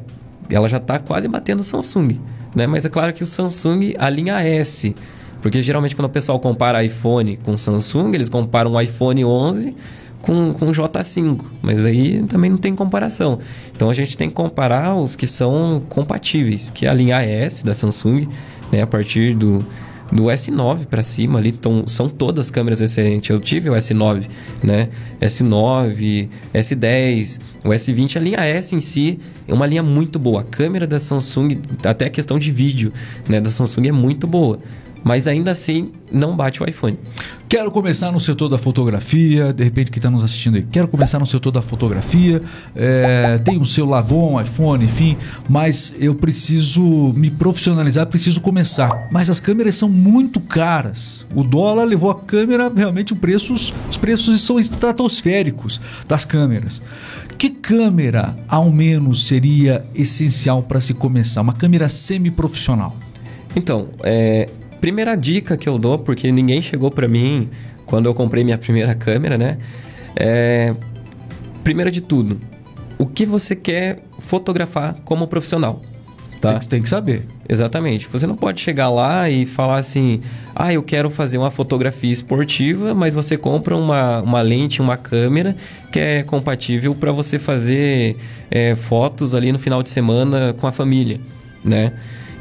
Ela 0.50 0.70
já 0.70 0.78
está 0.78 0.98
quase 0.98 1.28
batendo 1.28 1.60
o 1.60 1.64
Samsung, 1.64 2.22
né? 2.56 2.66
Mas 2.66 2.86
é 2.86 2.90
claro 2.90 3.12
que 3.12 3.22
o 3.22 3.28
Samsung, 3.28 3.96
a 4.00 4.10
linha 4.10 4.42
S, 4.42 4.96
porque 5.42 5.62
geralmente 5.62 5.98
quando 5.98 6.06
o 6.06 6.10
pessoal 6.10 6.40
compara 6.40 6.82
iPhone 6.86 7.36
com 7.36 7.58
Samsung, 7.58 8.14
eles 8.14 8.30
comparam 8.30 8.72
o 8.72 8.80
iPhone 8.80 9.26
11 9.26 9.76
com, 10.22 10.54
com 10.54 10.68
o 10.68 10.72
J5, 10.72 11.46
mas 11.62 11.86
aí 11.86 12.24
também 12.24 12.50
não 12.50 12.58
tem 12.58 12.76
comparação. 12.76 13.40
Então 13.76 13.90
a 13.90 13.94
gente 13.94 14.18
tem 14.18 14.30
que 14.30 14.36
comparar 14.36 14.96
os 14.96 15.16
que 15.16 15.28
são 15.28 15.82
compatíveis, 15.90 16.70
que 16.70 16.86
é 16.86 16.90
a 16.90 16.94
linha 16.94 17.22
S 17.22 17.66
da 17.66 17.74
Samsung, 17.74 18.28
né? 18.72 18.82
A 18.82 18.88
partir 18.88 19.34
do 19.34 19.66
do 20.12 20.24
S9 20.24 20.88
para 20.88 21.04
cima 21.04 21.38
ali, 21.38 21.50
então, 21.50 21.84
são 21.86 22.10
todas 22.10 22.50
câmeras 22.50 22.82
excelentes. 22.82 23.30
Eu 23.30 23.40
tive 23.40 23.70
o 23.70 23.74
S9, 23.74 24.28
né? 24.64 24.90
S9, 25.22 26.28
S10, 26.52 27.40
o 27.64 27.70
S20, 27.70 28.16
a 28.16 28.20
linha 28.20 28.40
S 28.40 28.76
em 28.76 28.82
si 28.82 29.20
é 29.48 29.54
uma 29.54 29.68
linha 29.68 29.84
muito 29.84 30.18
boa. 30.18 30.42
A 30.42 30.44
câmera 30.44 30.88
da 30.88 31.00
Samsung, 31.00 31.62
até 31.86 32.06
a 32.06 32.10
questão 32.10 32.40
de 32.40 32.52
vídeo, 32.52 32.92
né, 33.28 33.40
da 33.40 33.52
Samsung 33.52 33.88
é 33.88 33.92
muito 33.92 34.26
boa 34.26 34.60
mas 35.04 35.28
ainda 35.28 35.52
assim 35.52 35.92
não 36.12 36.36
bate 36.36 36.62
o 36.62 36.68
iPhone. 36.68 36.98
Quero 37.48 37.72
começar 37.72 38.12
no 38.12 38.20
setor 38.20 38.48
da 38.48 38.60
fotografia, 38.60 39.52
de 39.52 39.64
repente 39.64 39.90
que 39.90 39.98
está 39.98 40.10
nos 40.10 40.24
assistindo 40.24 40.56
aí, 40.56 40.64
quero 40.72 40.88
começar 40.88 41.18
no 41.18 41.26
setor 41.26 41.50
da 41.50 41.64
fotografia, 41.64 42.44
é, 42.76 43.40
tem 43.40 43.58
um 43.58 43.64
celular 43.64 44.04
bom, 44.04 44.40
iPhone, 44.40 44.86
enfim, 44.86 45.18
mas 45.50 45.96
eu 46.00 46.14
preciso 46.14 47.12
me 47.16 47.32
profissionalizar, 47.32 48.06
preciso 48.06 48.40
começar. 48.42 48.92
Mas 49.12 49.32
as 49.32 49.40
câmeras 49.40 49.74
são 49.74 49.90
muito 49.90 50.40
caras. 50.40 51.26
O 51.34 51.44
dólar 51.44 51.86
levou 51.86 52.12
a 52.12 52.16
câmera, 52.20 52.72
realmente 52.74 53.14
o 53.14 53.16
preço, 53.16 53.54
os 53.54 53.98
preços 54.00 54.42
são 54.42 54.60
estratosféricos 54.60 55.82
das 56.08 56.26
câmeras. 56.26 56.84
Que 57.40 57.50
câmera, 57.50 58.36
ao 58.48 58.70
menos, 58.70 59.26
seria 59.26 59.86
essencial 59.96 60.62
para 60.62 60.82
se 60.82 60.94
começar? 60.94 61.42
Uma 61.42 61.54
câmera 61.54 61.88
semi-profissional? 61.88 62.96
Então, 63.56 63.90
é, 64.04 64.50
primeira 64.80 65.16
dica 65.16 65.58
que 65.58 65.68
eu 65.68 65.78
dou, 65.78 66.00
porque 66.00 66.32
ninguém 66.32 66.62
chegou 66.62 66.92
para 66.92 67.08
mim 67.08 67.50
quando 67.86 68.06
eu 68.06 68.14
comprei 68.14 68.44
minha 68.44 68.58
primeira 68.58 68.94
câmera, 68.94 69.38
né? 69.38 69.58
É, 70.16 70.74
primeiro 71.64 71.92
de 71.92 72.02
tudo, 72.02 72.40
o 72.98 73.06
que 73.06 73.26
você 73.26 73.56
quer 73.56 74.04
fotografar 74.20 74.96
como 75.06 75.28
profissional? 75.28 75.82
Tá? 76.40 76.52
Tem, 76.52 76.60
que, 76.60 76.68
tem 76.68 76.82
que 76.82 76.90
saber. 76.90 77.26
Exatamente. 77.48 78.08
Você 78.08 78.26
não 78.26 78.36
pode 78.36 78.62
chegar 78.62 78.90
lá 78.90 79.30
e 79.30 79.46
falar 79.46 79.78
assim: 79.78 80.22
ah, 80.56 80.72
eu 80.72 80.82
quero 80.82 81.10
fazer 81.10 81.38
uma 81.38 81.52
fotografia 81.52 82.12
esportiva, 82.12 82.94
mas 82.94 83.14
você 83.14 83.36
compra 83.36 83.76
uma, 83.76 84.22
uma 84.22 84.42
lente, 84.42 84.82
uma 84.82 84.96
câmera 84.96 85.56
que 85.92 86.00
é 86.00 86.24
compatível 86.24 86.96
para 86.96 87.12
você 87.12 87.38
fazer 87.38 88.16
é, 88.50 88.76
fotos 88.76 89.36
ali 89.36 89.52
no 89.52 89.60
final 89.60 89.84
de 89.84 89.90
semana 89.90 90.54
com 90.54 90.66
a 90.66 90.72
família, 90.72 91.20
né? 91.64 91.92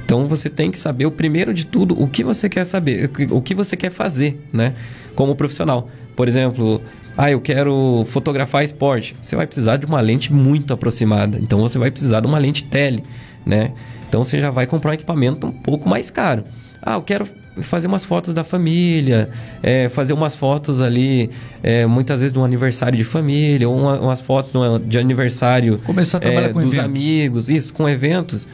Então 0.09 0.27
você 0.27 0.49
tem 0.49 0.71
que 0.71 0.79
saber 0.79 1.05
o 1.05 1.11
primeiro 1.11 1.53
de 1.53 1.67
tudo 1.67 2.03
o 2.03 2.09
que 2.09 2.25
você 2.25 2.49
quer 2.49 2.65
saber, 2.65 3.11
o 3.31 3.43
que 3.43 3.55
você 3.55 3.77
quer 3.77 3.91
fazer, 3.91 4.41
né? 4.51 4.73
Como 5.15 5.37
profissional. 5.37 5.91
Por 6.17 6.27
exemplo, 6.27 6.81
ah, 7.15 7.31
eu 7.31 7.39
quero 7.43 8.07
fotografar 8.07 8.65
esporte. 8.65 9.15
Você 9.21 9.37
vai 9.37 9.47
precisar 9.47 9.77
de 9.77 9.85
uma 9.85 10.01
lente 10.01 10.33
muito 10.33 10.73
aproximada. 10.73 11.39
Então 11.39 11.61
você 11.61 11.79
vai 11.79 11.91
precisar 11.91 12.21
de 12.21 12.27
uma 12.27 12.39
lente 12.39 12.65
tele, 12.65 13.05
né? 13.45 13.73
Então 14.09 14.25
você 14.25 14.39
já 14.41 14.51
vai 14.51 14.67
comprar 14.67 14.93
um 14.93 14.95
equipamento 14.95 15.47
um 15.47 15.53
pouco 15.53 15.87
mais 15.87 16.11
caro. 16.11 16.43
Ah, 16.81 16.95
eu 16.95 17.03
quero 17.03 17.29
fazer 17.61 17.87
umas 17.87 18.07
fotos 18.07 18.33
da 18.33 18.43
família, 18.43 19.29
é, 19.63 19.91
fazer 19.91 20.15
umas 20.15 20.35
fotos 20.35 20.81
ali, 20.81 21.29
é, 21.63 21.85
muitas 21.85 22.21
vezes 22.21 22.33
de 22.33 22.39
um 22.39 22.45
aniversário 22.45 22.97
de 22.97 23.05
família, 23.05 23.69
ou 23.69 23.77
uma, 23.77 24.01
umas 24.01 24.23
fotos 24.23 24.53
de 24.87 24.99
aniversário 24.99 25.79
Começar 25.85 26.17
a 26.17 26.21
trabalhar 26.23 26.49
é, 26.49 26.53
com 26.55 26.61
dos 26.61 26.79
eventos. 26.79 26.85
amigos, 26.85 27.49
isso, 27.51 27.75
com 27.75 27.87
eventos. 27.87 28.49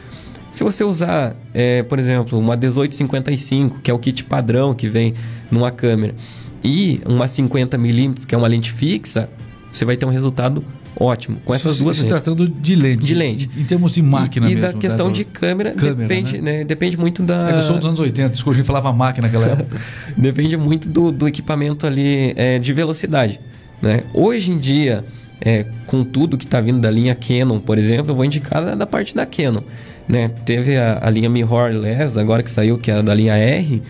Se 0.55 0.63
você 0.63 0.85
usar, 0.85 1.35
é, 1.53 1.83
por 1.83 1.99
exemplo, 1.99 2.39
uma 2.39 2.55
1855, 2.55 3.81
que 3.81 3.91
é 3.91 3.93
o 3.93 3.99
kit 3.99 4.23
padrão 4.23 4.73
que 4.73 4.87
vem 4.87 5.13
numa 5.51 5.69
câmera, 5.69 6.15
e 6.63 7.01
uma 7.05 7.25
50mm, 7.25 8.25
que 8.25 8.33
é 8.33 8.37
uma 8.37 8.47
lente 8.47 8.71
fixa, 8.71 9.29
você 9.69 9.83
vai 9.83 9.97
ter 9.97 10.05
um 10.05 10.09
resultado 10.09 10.63
ótimo 10.97 11.41
com 11.43 11.53
essas 11.53 11.75
se, 11.75 11.83
duas 11.83 11.97
se 11.97 12.03
lentes. 12.03 12.23
tratando 12.23 12.47
de 12.47 12.73
lente. 12.73 12.99
De 12.99 13.13
lente. 13.13 13.49
Em, 13.53 13.61
em 13.61 13.65
termos 13.65 13.91
de 13.91 14.01
máquina 14.01 14.47
e, 14.47 14.53
e 14.53 14.55
mesmo. 14.55 14.71
da 14.71 14.77
questão 14.79 15.07
né? 15.07 15.13
de 15.13 15.25
câmera, 15.25 15.71
Câmera, 15.71 15.95
depende, 15.95 16.37
né? 16.39 16.59
né? 16.59 16.63
depende 16.63 16.97
muito 16.97 17.21
da. 17.21 17.51
É, 17.51 17.57
eu 17.57 17.61
sou 17.61 17.75
dos 17.75 17.85
anos 17.85 17.99
80, 17.99 18.29
desculpa, 18.29 18.55
a 18.55 18.57
gente 18.57 18.65
falava 18.65 18.93
máquina 18.93 19.27
naquela 19.27 19.51
época. 19.51 19.77
depende 20.15 20.55
muito 20.55 20.87
do, 20.87 21.11
do 21.11 21.27
equipamento 21.27 21.85
ali 21.85 22.33
é, 22.37 22.59
de 22.59 22.71
velocidade. 22.71 23.41
Né? 23.81 24.05
Hoje 24.13 24.53
em 24.53 24.57
dia, 24.57 25.03
é, 25.41 25.65
com 25.85 26.01
tudo 26.05 26.37
que 26.37 26.45
está 26.45 26.61
vindo 26.61 26.79
da 26.79 26.89
linha 26.89 27.13
Canon, 27.13 27.59
por 27.59 27.77
exemplo, 27.77 28.11
eu 28.11 28.15
vou 28.15 28.23
indicar 28.23 28.63
da, 28.63 28.73
da 28.73 28.87
parte 28.87 29.13
da 29.13 29.25
Canon. 29.25 29.61
Né? 30.07 30.29
Teve 30.45 30.77
a, 30.77 30.99
a 31.01 31.09
linha 31.09 31.29
mirrorless, 31.29 32.19
agora 32.19 32.43
que 32.43 32.51
saiu, 32.51 32.77
que 32.77 32.91
é 32.91 32.95
a 32.95 33.01
da 33.01 33.13
linha 33.13 33.35
R, 33.35 33.81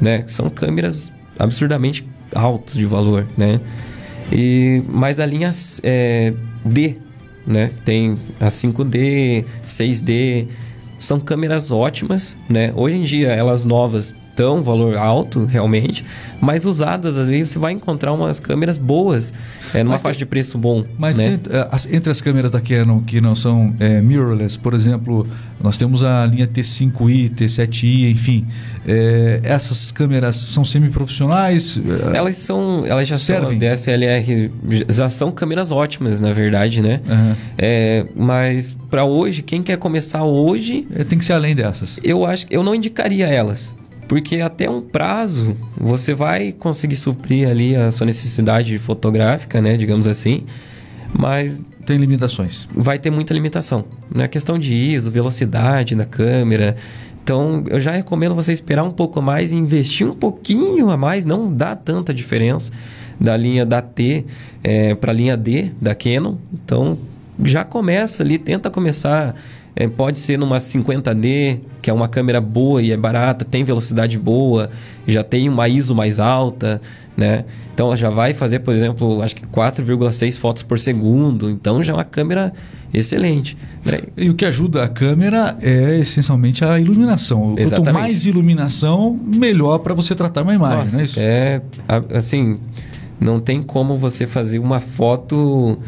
né? 0.00 0.24
São 0.26 0.48
câmeras 0.48 1.12
absurdamente 1.38 2.08
altas 2.34 2.74
de 2.74 2.86
valor, 2.86 3.26
né? 3.36 3.60
E, 4.32 4.82
mas 4.88 5.20
a 5.20 5.26
linha 5.26 5.50
é, 5.82 6.32
D, 6.64 6.96
né? 7.46 7.70
Tem 7.84 8.18
a 8.40 8.46
5D, 8.46 9.44
6D, 9.64 10.48
são 10.98 11.20
câmeras 11.20 11.70
ótimas, 11.70 12.36
né? 12.48 12.72
Hoje 12.74 12.96
em 12.96 13.02
dia, 13.02 13.28
elas 13.28 13.64
novas 13.64 14.14
tão 14.36 14.60
valor 14.62 14.96
alto, 14.96 15.46
realmente, 15.46 16.04
mas 16.40 16.64
usadas 16.66 17.16
ali 17.18 17.44
você 17.44 17.58
vai 17.58 17.72
encontrar 17.72 18.12
umas 18.12 18.38
câmeras 18.38 18.76
boas, 18.78 19.32
é, 19.74 19.82
numa 19.82 19.94
Mas 19.94 20.02
faixa 20.02 20.18
de 20.18 20.26
preço 20.26 20.58
bom. 20.58 20.84
Mas 20.98 21.16
né? 21.16 21.32
entre, 21.32 21.52
as, 21.72 21.90
entre 21.90 22.10
as 22.10 22.20
câmeras 22.20 22.50
da 22.50 22.60
Canon 22.60 23.00
que 23.00 23.20
não 23.20 23.34
são 23.34 23.74
é, 23.80 24.00
mirrorless, 24.02 24.58
por 24.58 24.74
exemplo, 24.74 25.26
nós 25.60 25.76
temos 25.78 26.04
a 26.04 26.26
linha 26.26 26.46
T5i, 26.46 27.30
T7i, 27.34 28.10
enfim. 28.12 28.46
É, 28.86 29.40
essas 29.42 29.90
câmeras 29.90 30.36
são 30.36 30.64
semi-profissionais? 30.64 31.80
É, 32.12 32.16
Elas 32.18 32.36
são, 32.36 32.84
elas 32.86 33.08
já 33.08 33.18
Servem. 33.18 33.50
são 33.52 33.58
DSLR, 33.58 34.50
já 34.88 35.08
são 35.08 35.32
câmeras 35.32 35.72
ótimas, 35.72 36.20
na 36.20 36.32
verdade, 36.32 36.80
né? 36.82 37.00
Aham. 37.08 37.36
É, 37.58 38.06
mas 38.14 38.76
para 38.90 39.04
hoje, 39.04 39.42
quem 39.42 39.62
quer 39.62 39.76
começar 39.78 40.22
hoje, 40.24 40.86
É, 40.94 41.02
tem 41.04 41.18
que 41.18 41.24
ser 41.24 41.32
além 41.32 41.54
dessas. 41.54 41.98
eu 42.04 42.24
acho 42.26 42.46
que 42.46 42.54
eu 42.56 42.62
não 42.62 42.74
indicaria 42.74 43.26
elas. 43.26 43.74
Porque 44.08 44.40
até 44.40 44.70
um 44.70 44.80
prazo 44.80 45.56
você 45.76 46.14
vai 46.14 46.52
conseguir 46.52 46.96
suprir 46.96 47.48
ali 47.48 47.74
a 47.74 47.90
sua 47.90 48.06
necessidade 48.06 48.76
fotográfica, 48.78 49.60
né? 49.60 49.76
Digamos 49.76 50.06
assim. 50.06 50.44
Mas 51.12 51.62
Tem 51.84 51.96
limitações. 51.96 52.68
vai 52.74 52.98
ter 52.98 53.10
muita 53.10 53.32
limitação. 53.32 53.84
Né? 54.14 54.28
Questão 54.28 54.58
de 54.58 54.74
ISO, 54.74 55.10
velocidade 55.10 55.94
da 55.94 56.04
câmera. 56.04 56.76
Então, 57.22 57.64
eu 57.68 57.80
já 57.80 57.90
recomendo 57.90 58.34
você 58.34 58.52
esperar 58.52 58.84
um 58.84 58.90
pouco 58.90 59.20
mais 59.20 59.50
e 59.52 59.56
investir 59.56 60.06
um 60.08 60.14
pouquinho 60.14 60.90
a 60.90 60.96
mais. 60.96 61.26
Não 61.26 61.52
dá 61.52 61.74
tanta 61.74 62.14
diferença 62.14 62.70
da 63.20 63.36
linha 63.36 63.66
da 63.66 63.82
T 63.82 64.24
para 65.00 65.10
a 65.10 65.14
linha 65.14 65.36
D 65.36 65.72
da 65.80 65.94
Canon. 65.94 66.36
Então, 66.52 66.96
já 67.44 67.64
começa 67.64 68.22
ali, 68.22 68.38
tenta 68.38 68.70
começar. 68.70 69.34
É, 69.76 69.86
pode 69.86 70.18
ser 70.18 70.38
numa 70.38 70.56
50D, 70.56 71.60
que 71.82 71.90
é 71.90 71.92
uma 71.92 72.08
câmera 72.08 72.40
boa 72.40 72.80
e 72.80 72.90
é 72.92 72.96
barata, 72.96 73.44
tem 73.44 73.62
velocidade 73.62 74.18
boa, 74.18 74.70
já 75.06 75.22
tem 75.22 75.48
uma 75.50 75.68
ISO 75.68 75.94
mais 75.94 76.18
alta, 76.18 76.80
né? 77.14 77.44
Então 77.74 77.88
ela 77.88 77.96
já 77.96 78.08
vai 78.08 78.32
fazer, 78.32 78.60
por 78.60 78.74
exemplo, 78.74 79.20
acho 79.22 79.36
que 79.36 79.46
4,6 79.46 80.38
fotos 80.38 80.62
por 80.62 80.78
segundo. 80.78 81.50
Então 81.50 81.82
já 81.82 81.92
é 81.92 81.96
uma 81.96 82.04
câmera 82.04 82.50
excelente. 82.92 83.54
né? 83.84 83.98
E 84.16 84.30
o 84.30 84.34
que 84.34 84.46
ajuda 84.46 84.82
a 84.82 84.88
câmera 84.88 85.58
é 85.60 85.98
essencialmente 85.98 86.64
a 86.64 86.80
iluminação. 86.80 87.42
Quanto 87.42 87.60
Exatamente. 87.60 87.92
mais 87.92 88.24
iluminação, 88.24 89.20
melhor 89.34 89.80
para 89.80 89.92
você 89.92 90.14
tratar 90.14 90.42
uma 90.42 90.54
imagem, 90.54 90.78
Nossa, 90.78 90.94
não 90.94 91.00
é 91.02 91.04
isso? 91.04 91.20
é 91.20 91.60
assim, 92.16 92.58
não 93.20 93.40
tem 93.40 93.62
como 93.62 93.94
você 93.98 94.26
fazer 94.26 94.58
uma 94.58 94.80
foto, 94.80 95.78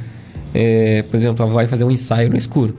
é, 0.54 1.02
por 1.10 1.16
exemplo, 1.16 1.46
vai 1.46 1.66
fazer 1.66 1.84
um 1.84 1.90
ensaio 1.90 2.28
no 2.28 2.36
escuro, 2.36 2.76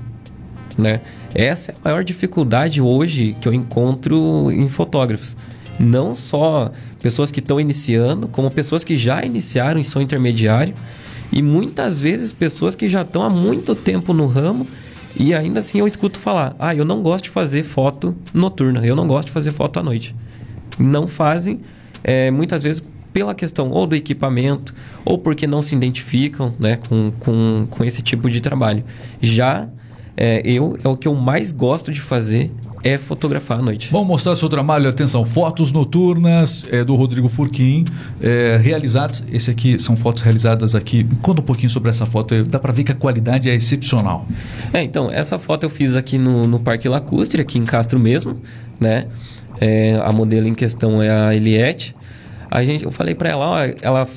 né? 0.80 1.02
Essa 1.34 1.72
é 1.72 1.76
a 1.76 1.90
maior 1.90 2.04
dificuldade 2.04 2.82
hoje 2.82 3.36
que 3.40 3.48
eu 3.48 3.54
encontro 3.54 4.52
em 4.52 4.68
fotógrafos. 4.68 5.36
Não 5.80 6.16
só 6.16 6.72
pessoas 7.02 7.32
que 7.32 7.40
estão 7.40 7.60
iniciando, 7.60 8.28
como 8.28 8.50
pessoas 8.50 8.84
que 8.84 8.96
já 8.96 9.24
iniciaram 9.24 9.80
e 9.80 9.84
são 9.84 10.02
intermediário, 10.02 10.74
e 11.32 11.42
muitas 11.42 12.00
vezes 12.00 12.34
pessoas 12.34 12.76
que 12.76 12.90
já 12.90 13.02
estão 13.02 13.22
há 13.22 13.30
muito 13.30 13.76
tempo 13.76 14.14
no 14.14 14.26
ramo 14.26 14.68
e 15.18 15.34
ainda 15.34 15.60
assim 15.60 15.80
eu 15.80 15.88
escuto 15.88 16.20
falar: 16.20 16.56
"Ah, 16.60 16.76
eu 16.76 16.84
não 16.84 17.02
gosto 17.02 17.26
de 17.26 17.30
fazer 17.30 17.64
foto 17.64 18.16
noturna, 18.34 18.86
eu 18.86 18.96
não 18.96 19.08
gosto 19.08 19.28
de 19.28 19.34
fazer 19.34 19.52
foto 19.52 19.80
à 19.80 19.84
noite". 19.84 20.16
Não 20.78 21.08
fazem 21.08 21.60
é, 22.04 22.32
muitas 22.32 22.64
vezes 22.64 22.90
pela 23.14 23.34
questão 23.34 23.70
ou 23.72 23.86
do 23.88 23.96
equipamento 23.96 24.74
ou 25.04 25.18
porque 25.18 25.48
não 25.48 25.62
se 25.62 25.76
identificam 25.76 26.54
né, 26.60 26.78
com, 26.78 27.12
com, 27.20 27.68
com 27.70 27.84
esse 27.84 28.02
tipo 28.02 28.30
de 28.30 28.40
trabalho. 28.42 28.84
Já 29.20 29.70
é, 30.22 30.42
eu 30.44 30.78
é 30.84 30.88
o 30.90 30.98
que 30.98 31.08
eu 31.08 31.16
mais 31.16 31.54
gosto 31.54 31.94
de 31.94 32.02
fazer 32.02 32.52
é 32.84 32.98
fotografar 32.98 33.60
à 33.60 33.62
noite. 33.62 33.90
Vamos 33.90 34.08
mostrar 34.08 34.36
seu 34.36 34.50
trabalho, 34.50 34.90
atenção, 34.90 35.26
fotos 35.26 35.72
noturnas 35.72 36.68
é, 36.70 36.84
do 36.84 36.94
Rodrigo 36.96 37.30
Furquim, 37.30 37.86
é, 38.22 38.60
realizadas, 38.62 39.26
esse 39.32 39.50
aqui 39.50 39.80
são 39.80 39.96
fotos 39.96 40.22
realizadas 40.22 40.76
aqui, 40.76 41.08
conta 41.22 41.42
um 41.42 41.44
pouquinho 41.44 41.70
sobre 41.70 41.90
essa 41.90 42.06
foto, 42.06 42.44
dá 42.44 42.60
para 42.60 42.74
ver 42.74 42.84
que 42.84 42.92
a 42.92 42.96
qualidade 42.96 43.50
é 43.50 43.56
excepcional. 43.56 44.26
É, 44.74 44.82
então, 44.82 45.10
essa 45.10 45.40
foto 45.40 45.64
eu 45.64 45.70
fiz 45.70 45.96
aqui 45.96 46.18
no, 46.18 46.46
no 46.46 46.60
Parque 46.60 46.90
Lacustre, 46.90 47.42
aqui 47.42 47.58
em 47.58 47.64
Castro 47.64 47.98
mesmo, 47.98 48.38
né? 48.80 49.08
É, 49.62 50.02
a 50.04 50.12
modelo 50.12 50.48
em 50.48 50.54
questão 50.54 51.02
é 51.02 51.10
a 51.10 51.34
Eliette. 51.34 51.96
A 52.52 52.64
gente, 52.64 52.84
eu 52.84 52.92
falei 52.92 53.16
para 53.16 53.30
ela, 53.30 53.46
ó, 53.46 53.58
ela, 53.82 54.08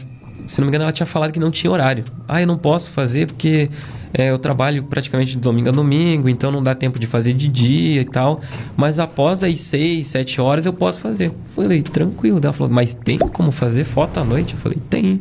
se 0.47 0.61
não 0.61 0.67
me 0.67 0.71
engano, 0.71 0.85
ela 0.85 0.93
tinha 0.93 1.07
falado 1.07 1.33
que 1.33 1.41
não 1.41 1.51
tinha 1.51 1.71
horário. 1.71 2.05
Ah, 2.27 2.41
eu 2.41 2.47
não 2.47 2.59
posso 2.59 2.91
fazer 2.91 3.27
porque 3.27 3.69
é, 4.15 4.31
eu 4.31 4.39
trabalho 4.39 4.83
praticamente 4.85 5.33
de 5.33 5.39
domingo 5.39 5.69
a 5.69 5.73
domingo, 5.73 6.29
então 6.29 6.51
não 6.51 6.63
dá 6.63 6.75
tempo 6.75 6.99
de 6.99 7.07
fazer 7.07 7.33
de 7.33 7.49
dia 7.49 8.01
e 8.03 8.05
tal. 8.05 8.41
Mas 8.77 8.99
após 8.99 9.43
as 9.43 9.61
6, 9.61 10.07
7 10.07 10.41
horas 10.41 10.67
eu 10.67 10.73
posso 10.73 11.01
fazer. 11.01 11.33
Falei, 11.51 11.83
tranquilo. 11.83 12.41
Ela 12.43 12.53
falou, 12.53 12.73
mas 12.73 12.93
tem 12.93 13.19
como 13.19 13.51
fazer 13.51 13.85
foto 13.85 14.21
à 14.21 14.25
noite? 14.25 14.55
Eu 14.55 14.61
falei, 14.61 14.79
tem. 14.91 15.21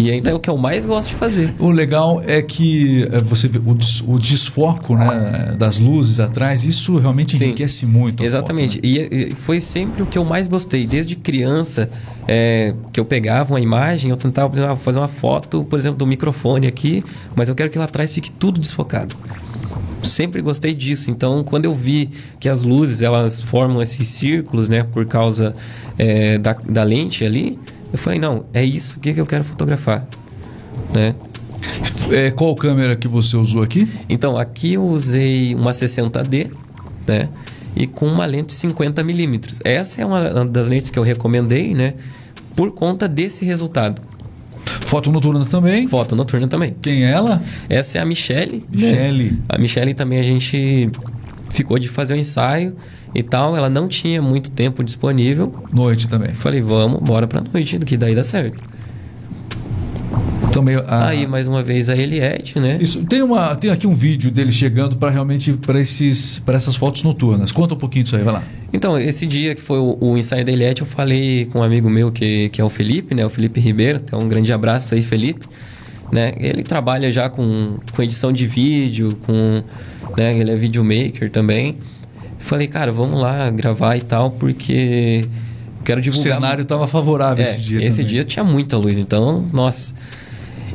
E 0.00 0.10
ainda 0.10 0.30
é 0.30 0.34
o 0.34 0.40
que 0.40 0.48
eu 0.48 0.56
mais 0.56 0.86
gosto 0.86 1.10
de 1.10 1.14
fazer. 1.14 1.54
O 1.58 1.70
legal 1.70 2.22
é 2.26 2.40
que 2.40 3.06
é, 3.12 3.18
você 3.18 3.48
vê 3.48 3.58
o, 3.58 3.74
des, 3.74 4.00
o 4.00 4.18
desfoco 4.18 4.96
né, 4.96 5.54
das 5.58 5.78
luzes 5.78 6.20
atrás, 6.20 6.64
isso 6.64 6.96
realmente 6.98 7.36
Sim, 7.36 7.46
enriquece 7.46 7.84
muito. 7.86 8.24
Exatamente. 8.24 8.76
Foto, 8.76 8.86
né? 8.86 8.90
e, 8.90 9.30
e, 9.30 9.34
foi 9.34 9.60
sempre 9.60 10.02
o 10.02 10.06
que 10.06 10.16
eu 10.16 10.24
mais 10.24 10.48
gostei. 10.48 10.86
Desde 10.86 11.16
criança, 11.16 11.90
é, 12.26 12.74
que 12.92 12.98
eu 12.98 13.04
pegava 13.04 13.52
uma 13.52 13.60
imagem, 13.60 14.10
eu 14.10 14.16
tentava 14.16 14.52
exemplo, 14.52 14.76
fazer 14.76 14.98
uma 14.98 15.08
foto, 15.08 15.64
por 15.64 15.78
exemplo, 15.78 15.98
do 15.98 16.06
microfone 16.06 16.66
aqui, 16.66 17.04
mas 17.34 17.48
eu 17.48 17.54
quero 17.54 17.68
que 17.70 17.78
lá 17.78 17.84
atrás 17.84 18.12
fique 18.12 18.30
tudo 18.30 18.60
desfocado 18.60 19.14
sempre 20.02 20.40
gostei 20.42 20.74
disso. 20.74 21.10
Então, 21.10 21.44
quando 21.44 21.64
eu 21.64 21.74
vi 21.74 22.10
que 22.38 22.48
as 22.48 22.62
luzes 22.62 23.02
elas 23.02 23.42
formam 23.42 23.82
esses 23.82 24.08
círculos, 24.08 24.68
né, 24.68 24.82
por 24.82 25.06
causa 25.06 25.54
é, 25.98 26.38
da, 26.38 26.52
da 26.52 26.82
lente 26.82 27.24
ali, 27.24 27.58
eu 27.92 27.98
falei, 27.98 28.18
não, 28.18 28.44
é 28.52 28.64
isso 28.64 28.96
aqui 28.98 29.12
que 29.14 29.20
eu 29.20 29.26
quero 29.26 29.44
fotografar, 29.44 30.06
né? 30.92 31.14
É, 32.10 32.30
qual 32.30 32.54
câmera 32.54 32.96
que 32.96 33.06
você 33.06 33.36
usou 33.36 33.62
aqui? 33.62 33.88
Então, 34.08 34.36
aqui 34.36 34.74
eu 34.74 34.84
usei 34.84 35.54
uma 35.54 35.72
60D, 35.72 36.50
né? 37.06 37.28
E 37.76 37.86
com 37.86 38.06
uma 38.06 38.26
lente 38.26 38.54
50mm. 38.54 39.60
Essa 39.64 40.02
é 40.02 40.06
uma 40.06 40.44
das 40.44 40.68
lentes 40.68 40.90
que 40.90 40.98
eu 40.98 41.02
recomendei, 41.02 41.74
né? 41.74 41.94
Por 42.56 42.72
conta 42.72 43.06
desse 43.06 43.44
resultado. 43.44 44.02
Foto 44.86 45.10
noturna 45.12 45.44
também? 45.44 45.86
Foto 45.86 46.16
noturna 46.16 46.48
também. 46.48 46.74
Quem 46.82 47.04
é 47.04 47.12
ela? 47.12 47.42
Essa 47.68 47.98
é 47.98 48.00
a 48.00 48.04
Michelle. 48.04 48.64
Michelle. 48.70 49.30
Né? 49.30 49.38
A 49.48 49.58
Michelle 49.58 49.94
também 49.94 50.18
a 50.18 50.22
gente 50.22 50.90
ficou 51.48 51.78
de 51.78 51.88
fazer 51.88 52.14
um 52.14 52.16
ensaio 52.16 52.74
e 53.14 53.22
tal. 53.22 53.56
Ela 53.56 53.70
não 53.70 53.88
tinha 53.88 54.20
muito 54.20 54.50
tempo 54.50 54.82
disponível. 54.84 55.52
Noite 55.72 56.08
também. 56.08 56.30
Falei, 56.34 56.60
vamos, 56.60 57.00
bora 57.00 57.26
pra 57.26 57.40
noite, 57.40 57.78
que 57.78 57.96
daí 57.96 58.14
dá 58.14 58.24
certo. 58.24 58.62
Também, 60.52 60.74
a... 60.86 61.08
Aí, 61.08 61.26
mais 61.26 61.46
uma 61.46 61.62
vez, 61.62 61.88
a 61.88 61.96
Eliette, 61.96 62.58
né? 62.58 62.78
Isso. 62.80 63.04
Tem, 63.04 63.22
uma, 63.22 63.54
tem 63.54 63.70
aqui 63.70 63.86
um 63.86 63.94
vídeo 63.94 64.30
dele 64.30 64.52
chegando 64.52 64.96
para 64.96 65.10
realmente 65.10 65.52
para 65.52 65.78
essas 65.78 66.76
fotos 66.76 67.04
noturnas. 67.04 67.52
Conta 67.52 67.74
um 67.74 67.78
pouquinho 67.78 68.04
disso 68.04 68.16
aí, 68.16 68.22
vai 68.22 68.34
lá. 68.34 68.42
Então, 68.72 68.98
esse 68.98 69.26
dia 69.26 69.54
que 69.54 69.60
foi 69.60 69.78
o, 69.78 69.96
o 70.00 70.18
ensaio 70.18 70.44
da 70.44 70.50
Eliette, 70.50 70.82
eu 70.82 70.86
falei 70.86 71.46
com 71.46 71.60
um 71.60 71.62
amigo 71.62 71.88
meu 71.88 72.10
que, 72.10 72.48
que 72.50 72.60
é 72.60 72.64
o 72.64 72.70
Felipe, 72.70 73.14
né? 73.14 73.24
O 73.24 73.30
Felipe 73.30 73.60
Ribeiro. 73.60 74.00
Então, 74.04 74.20
um 74.20 74.28
grande 74.28 74.52
abraço 74.52 74.94
aí, 74.94 75.02
Felipe. 75.02 75.46
Né? 76.10 76.34
Ele 76.38 76.64
trabalha 76.64 77.10
já 77.12 77.28
com, 77.28 77.78
com 77.94 78.02
edição 78.02 78.32
de 78.32 78.46
vídeo, 78.46 79.16
com, 79.24 79.62
né? 80.16 80.36
ele 80.36 80.50
é 80.50 80.56
videomaker 80.56 81.30
também. 81.30 81.76
Falei, 82.40 82.66
cara, 82.66 82.90
vamos 82.90 83.20
lá 83.20 83.50
gravar 83.50 83.96
e 83.96 84.00
tal, 84.00 84.30
porque 84.30 85.28
quero 85.84 86.00
divulgar. 86.00 86.32
O 86.32 86.34
cenário 86.34 86.62
estava 86.62 86.86
favorável 86.86 87.44
é, 87.44 87.48
esse 87.48 87.60
dia. 87.60 87.84
Esse 87.84 87.98
também. 87.98 88.10
dia 88.10 88.24
tinha 88.24 88.44
muita 88.44 88.76
luz, 88.76 88.98
então, 88.98 89.48
nossa. 89.52 89.94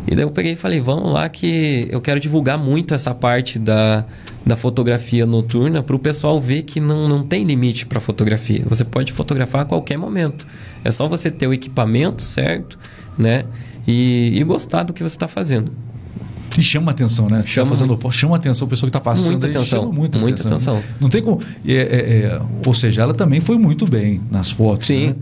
E 0.08 0.16
daí 0.16 0.24
eu 0.24 0.32
peguei 0.32 0.54
e 0.54 0.56
falei, 0.56 0.80
vamos 0.80 1.12
lá 1.12 1.28
que 1.28 1.88
eu 1.90 2.00
quero 2.00 2.20
divulgar 2.20 2.58
muito 2.58 2.94
essa 2.94 3.14
parte 3.14 3.58
da, 3.58 4.06
da 4.46 4.56
fotografia 4.56 5.26
noturna 5.26 5.82
para 5.82 5.96
o 5.96 6.00
pessoal 6.00 6.40
ver 6.40 6.62
que 6.62 6.80
não, 6.80 7.08
não 7.08 7.24
tem 7.24 7.44
limite 7.44 7.88
para 7.88 8.00
fotografia. 8.00 8.64
Você 8.70 8.86
pode 8.86 9.12
fotografar 9.12 9.62
a 9.62 9.66
qualquer 9.66 9.98
momento. 9.98 10.46
É 10.84 10.92
só 10.92 11.08
você 11.08 11.32
ter 11.32 11.48
o 11.48 11.54
equipamento 11.54 12.22
certo, 12.22 12.78
né? 13.18 13.46
E, 13.88 14.34
e 14.36 14.44
gostar 14.44 14.84
do 14.84 14.94
que 14.94 15.02
você 15.02 15.16
está 15.16 15.28
fazendo. 15.28 15.72
E 16.58 16.62
chama 16.64 16.92
atenção, 16.92 17.30
né? 17.30 17.42
Chama, 17.44 17.72
tá 17.72 17.76
fazendo, 17.76 18.12
chama 18.12 18.36
atenção 18.36 18.66
a 18.66 18.70
pessoa 18.70 18.90
que 18.90 18.98
está 18.98 19.02
passando. 19.02 19.32
Muita 19.32 19.48
atenção. 19.48 19.82
Chama 19.82 19.92
muita, 19.92 20.20
muita 20.20 20.48
atenção. 20.48 20.76
atenção. 20.78 20.96
Não 21.00 21.10
tem 21.10 21.22
como. 21.22 21.42
É, 21.66 21.74
é, 21.74 21.78
é, 21.78 22.42
ou 22.66 22.74
seja, 22.74 23.02
ela 23.02 23.14
também 23.14 23.42
foi 23.42 23.58
muito 23.58 23.86
bem 23.86 24.22
nas 24.32 24.52
fotos. 24.52 24.86
Sim. 24.88 25.08
Né? 25.08 25.16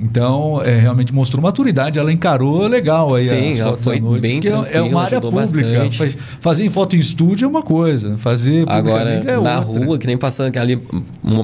Então, 0.00 0.62
é, 0.64 0.78
realmente 0.78 1.12
mostrou 1.12 1.42
maturidade. 1.42 1.98
Ela 1.98 2.12
encarou 2.12 2.66
legal 2.68 3.14
aí 3.14 3.24
Sim, 3.24 3.52
as 3.52 3.58
ela 3.58 3.70
fotos 3.70 3.84
foi 3.84 4.00
noite. 4.00 4.22
bem 4.22 4.40
é 4.70 4.80
uma 4.80 5.02
área 5.02 5.20
pública. 5.20 5.90
Faz, 5.90 6.16
fazer 6.40 6.70
foto 6.70 6.94
em 6.94 7.00
estúdio 7.00 7.46
é 7.46 7.48
uma 7.48 7.62
coisa. 7.62 8.16
Fazer 8.16 8.64
Agora, 8.68 9.10
é 9.10 9.24
na 9.40 9.58
outra. 9.58 9.84
rua, 9.84 9.98
que 9.98 10.06
nem 10.06 10.16
passando 10.16 10.52
que 10.52 10.58
ali 10.58 10.80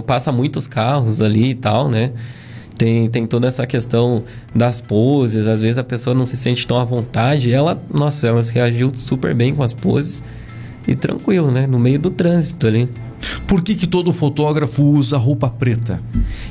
passa 0.06 0.30
muitos 0.30 0.68
carros 0.68 1.20
ali 1.20 1.50
e 1.50 1.54
tal, 1.54 1.88
né? 1.88 2.12
Tem, 2.76 3.08
tem 3.08 3.26
toda 3.26 3.46
essa 3.46 3.66
questão 3.66 4.24
das 4.54 4.80
poses, 4.80 5.46
às 5.46 5.60
vezes 5.60 5.78
a 5.78 5.84
pessoa 5.84 6.14
não 6.14 6.26
se 6.26 6.36
sente 6.36 6.66
tão 6.66 6.78
à 6.78 6.84
vontade. 6.84 7.52
Ela, 7.52 7.80
nossa, 7.92 8.26
ela 8.26 8.42
reagiu 8.42 8.92
super 8.94 9.34
bem 9.34 9.54
com 9.54 9.62
as 9.62 9.72
poses 9.72 10.22
e 10.86 10.94
tranquilo, 10.94 11.50
né? 11.50 11.66
No 11.66 11.78
meio 11.78 11.98
do 11.98 12.10
trânsito 12.10 12.66
ali. 12.66 12.88
Por 13.46 13.62
que, 13.62 13.74
que 13.74 13.86
todo 13.86 14.12
fotógrafo 14.12 14.82
usa 14.82 15.16
roupa 15.16 15.48
preta? 15.48 16.00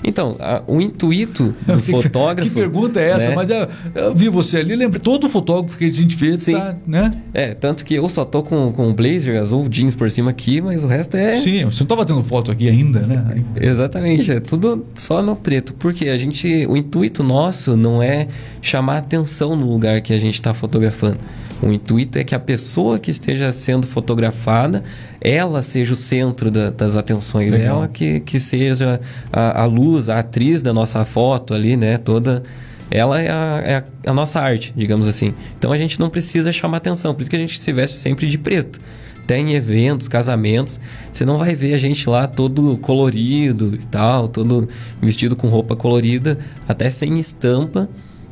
Então, 0.03 0.36
a, 0.39 0.63
o 0.67 0.81
intuito 0.81 1.53
do 1.65 1.79
fotógrafo. 1.79 2.49
que 2.49 2.55
pergunta 2.55 2.99
é 2.99 3.12
essa? 3.12 3.29
né? 3.29 3.36
Mas 3.36 3.49
eu, 3.49 3.67
eu 3.95 4.15
vi 4.15 4.29
você 4.29 4.57
ali, 4.57 4.75
lembra? 4.75 4.99
Todo 4.99 5.29
fotógrafo 5.29 5.77
que 5.77 5.86
a 5.86 5.89
gente 5.89 6.15
vê, 6.15 6.38
Sim. 6.38 6.53
tá, 6.53 6.75
né? 6.86 7.09
É, 7.33 7.53
tanto 7.53 7.86
que 7.86 7.95
eu 7.95 8.07
só 8.09 8.25
tô 8.25 8.43
com, 8.43 8.71
com 8.71 8.88
um 8.88 8.93
blazer 8.93 9.39
azul, 9.39 9.67
jeans 9.69 9.95
por 9.95 10.09
cima 10.09 10.31
aqui, 10.31 10.62
mas 10.62 10.83
o 10.83 10.88
resto 10.88 11.17
é. 11.17 11.38
Sim, 11.38 11.65
você 11.65 11.83
não 11.83 11.88
tá 11.88 11.95
batendo 11.95 12.21
foto 12.23 12.51
aqui 12.51 12.69
ainda, 12.69 13.01
né? 13.01 13.43
Exatamente, 13.59 14.31
é 14.31 14.39
tudo 14.39 14.86
só 14.93 15.21
no 15.21 15.36
preto. 15.36 15.73
Porque 15.75 16.09
a 16.09 16.17
gente. 16.17 16.65
O 16.67 16.77
intuito 16.77 17.23
nosso 17.23 17.75
não 17.75 18.01
é 18.01 18.27
chamar 18.62 18.97
atenção 18.97 19.55
no 19.55 19.69
lugar 19.69 20.01
que 20.01 20.13
a 20.13 20.19
gente 20.19 20.36
está 20.36 20.53
fotografando. 20.53 21.17
O 21.65 21.71
intuito 21.71 22.17
é 22.19 22.23
que 22.23 22.36
a 22.36 22.39
pessoa 22.39 22.99
que 22.99 23.10
esteja 23.10 23.52
sendo 23.54 23.88
fotografada, 23.88 24.84
ela 25.21 25.62
seja 25.62 25.93
o 25.93 25.95
centro 25.95 26.52
da, 26.52 26.69
das 26.69 26.97
atenções, 26.97 27.54
Legal. 27.58 27.78
ela 27.78 27.88
que, 27.88 28.19
que 28.19 28.39
seja 28.39 28.99
a, 29.32 29.62
a 29.62 29.65
luz, 29.65 30.10
a 30.10 30.19
atriz 30.19 30.62
da 30.62 30.73
nossa 30.73 31.06
foto 31.06 31.54
ali, 31.54 31.78
né? 31.78 31.97
Toda. 31.97 32.43
Ela 32.91 33.21
é 33.21 33.30
a, 33.32 33.62
é 33.65 33.76
a- 33.78 33.84
a 34.12 34.13
nossa 34.13 34.41
arte, 34.41 34.73
digamos 34.76 35.08
assim. 35.08 35.34
Então 35.58 35.71
a 35.71 35.78
gente 35.78 35.99
não 35.99 36.10
precisa 36.10 36.52
chamar 36.52 36.78
atenção, 36.78 37.13
por 37.15 37.21
isso 37.21 37.30
que 37.30 37.38
a 37.38 37.39
gente 37.39 37.62
se 37.63 37.71
veste 37.73 37.95
sempre 37.95 38.28
de 38.28 38.38
preto. 38.38 38.80
Até 39.23 39.38
em 39.39 39.54
eventos, 39.54 40.10
casamentos, 40.10 40.82
você 41.12 41.23
não 41.23 41.38
vai 41.38 41.56
ver 41.56 41.73
a 41.73 41.78
gente 41.78 42.10
lá 42.10 42.28
todo 42.28 42.78
colorido 42.80 43.73
e 43.73 43.86
tal, 43.86 44.28
todo 44.28 44.67
vestido 45.02 45.34
com 45.34 45.47
roupa 45.47 45.78
colorida, 45.78 46.38
até 46.67 46.89
sem 46.89 47.17
estampa, 47.17 47.88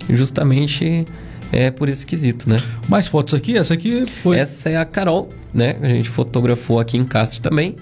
justamente 0.10 1.06
é 1.52 1.70
por 1.70 1.90
esse 1.90 2.06
quesito, 2.06 2.50
né? 2.50 2.58
Mais 2.88 3.08
fotos 3.08 3.34
aqui, 3.34 3.58
essa 3.58 3.74
aqui 3.74 4.06
foi. 4.06 4.38
Essa 4.38 4.70
é 4.70 4.78
a 4.78 4.86
Carol, 4.86 5.30
né? 5.54 5.76
A 5.82 5.88
gente 5.88 6.10
fotografou 6.10 6.80
aqui 6.80 6.98
em 6.98 7.06
Castro 7.06 7.42
também. 7.42 7.76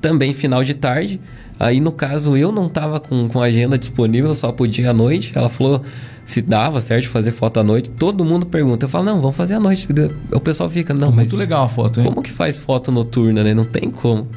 Também 0.00 0.34
final 0.34 0.62
de 0.62 0.74
tarde. 0.74 1.20
Aí, 1.58 1.80
no 1.80 1.92
caso, 1.92 2.36
eu 2.36 2.52
não 2.52 2.68
tava 2.68 3.00
com, 3.00 3.28
com 3.28 3.40
a 3.40 3.46
agenda 3.46 3.78
disponível, 3.78 4.34
só 4.34 4.52
podia 4.52 4.90
à 4.90 4.92
noite. 4.92 5.32
Ela 5.34 5.48
falou 5.48 5.82
se 6.24 6.40
dava 6.40 6.80
certo 6.80 7.08
fazer 7.08 7.30
foto 7.30 7.60
à 7.60 7.62
noite. 7.62 7.90
Todo 7.90 8.24
mundo 8.24 8.46
pergunta. 8.46 8.86
Eu 8.86 8.88
falo, 8.88 9.04
não, 9.04 9.20
vamos 9.20 9.36
fazer 9.36 9.54
à 9.54 9.60
noite. 9.60 9.88
O 10.32 10.40
pessoal 10.40 10.68
fica, 10.68 10.92
não, 10.94 11.08
mas 11.08 11.26
Muito 11.26 11.36
legal 11.36 11.64
a 11.64 11.68
foto, 11.68 12.00
hein? 12.00 12.06
como 12.06 12.22
que 12.22 12.30
faz 12.30 12.56
foto 12.56 12.90
noturna, 12.90 13.44
né? 13.44 13.54
Não 13.54 13.64
tem 13.64 13.90
como. 13.90 14.28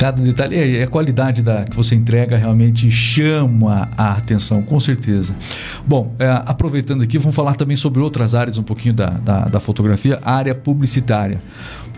Cada 0.00 0.22
detalhe, 0.22 0.56
é, 0.56 0.78
é 0.78 0.82
a 0.84 0.86
qualidade 0.86 1.42
da, 1.42 1.62
que 1.62 1.76
você 1.76 1.94
entrega 1.94 2.34
realmente 2.34 2.90
chama 2.90 3.90
a 3.98 4.12
atenção, 4.12 4.62
com 4.62 4.80
certeza. 4.80 5.36
Bom, 5.86 6.14
é, 6.18 6.26
aproveitando 6.46 7.02
aqui, 7.02 7.18
vamos 7.18 7.36
falar 7.36 7.54
também 7.54 7.76
sobre 7.76 8.00
outras 8.00 8.34
áreas 8.34 8.56
um 8.56 8.62
pouquinho 8.62 8.94
da, 8.94 9.10
da, 9.10 9.40
da 9.44 9.60
fotografia, 9.60 10.18
área 10.24 10.54
publicitária. 10.54 11.38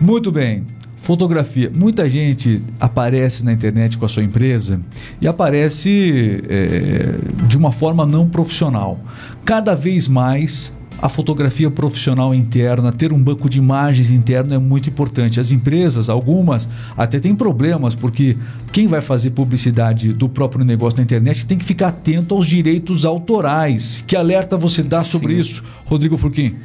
Muito 0.01 0.33
bem. 0.33 0.65
Fotografia. 0.97 1.71
Muita 1.73 2.09
gente 2.09 2.61
aparece 2.77 3.45
na 3.45 3.53
internet 3.53 3.97
com 3.97 4.03
a 4.05 4.09
sua 4.09 4.23
empresa 4.23 4.81
e 5.21 5.27
aparece 5.27 6.43
é, 6.49 7.45
de 7.47 7.57
uma 7.57 7.71
forma 7.71 8.05
não 8.05 8.27
profissional. 8.27 8.99
Cada 9.45 9.75
vez 9.75 10.09
mais 10.09 10.73
a 11.01 11.09
fotografia 11.09 11.69
profissional 11.69 12.33
interna, 12.33 12.91
ter 12.91 13.11
um 13.11 13.21
banco 13.21 13.49
de 13.49 13.57
imagens 13.57 14.09
interno 14.09 14.53
é 14.53 14.57
muito 14.57 14.89
importante. 14.89 15.39
As 15.39 15.51
empresas, 15.51 16.09
algumas, 16.09 16.69
até 16.95 17.19
têm 17.19 17.35
problemas, 17.35 17.93
porque 17.93 18.37
quem 18.71 18.87
vai 18.87 19.01
fazer 19.01 19.31
publicidade 19.31 20.13
do 20.13 20.29
próprio 20.29 20.63
negócio 20.63 20.97
na 20.97 21.03
internet 21.03 21.45
tem 21.45 21.57
que 21.57 21.65
ficar 21.65 21.89
atento 21.89 22.33
aos 22.33 22.47
direitos 22.47 23.05
autorais. 23.05 24.03
Que 24.07 24.15
alerta 24.15 24.57
você 24.57 24.81
dá 24.81 25.03
sobre 25.03 25.33
Sim. 25.33 25.39
isso, 25.39 25.63
Rodrigo 25.85 26.17
Furquim? 26.17 26.55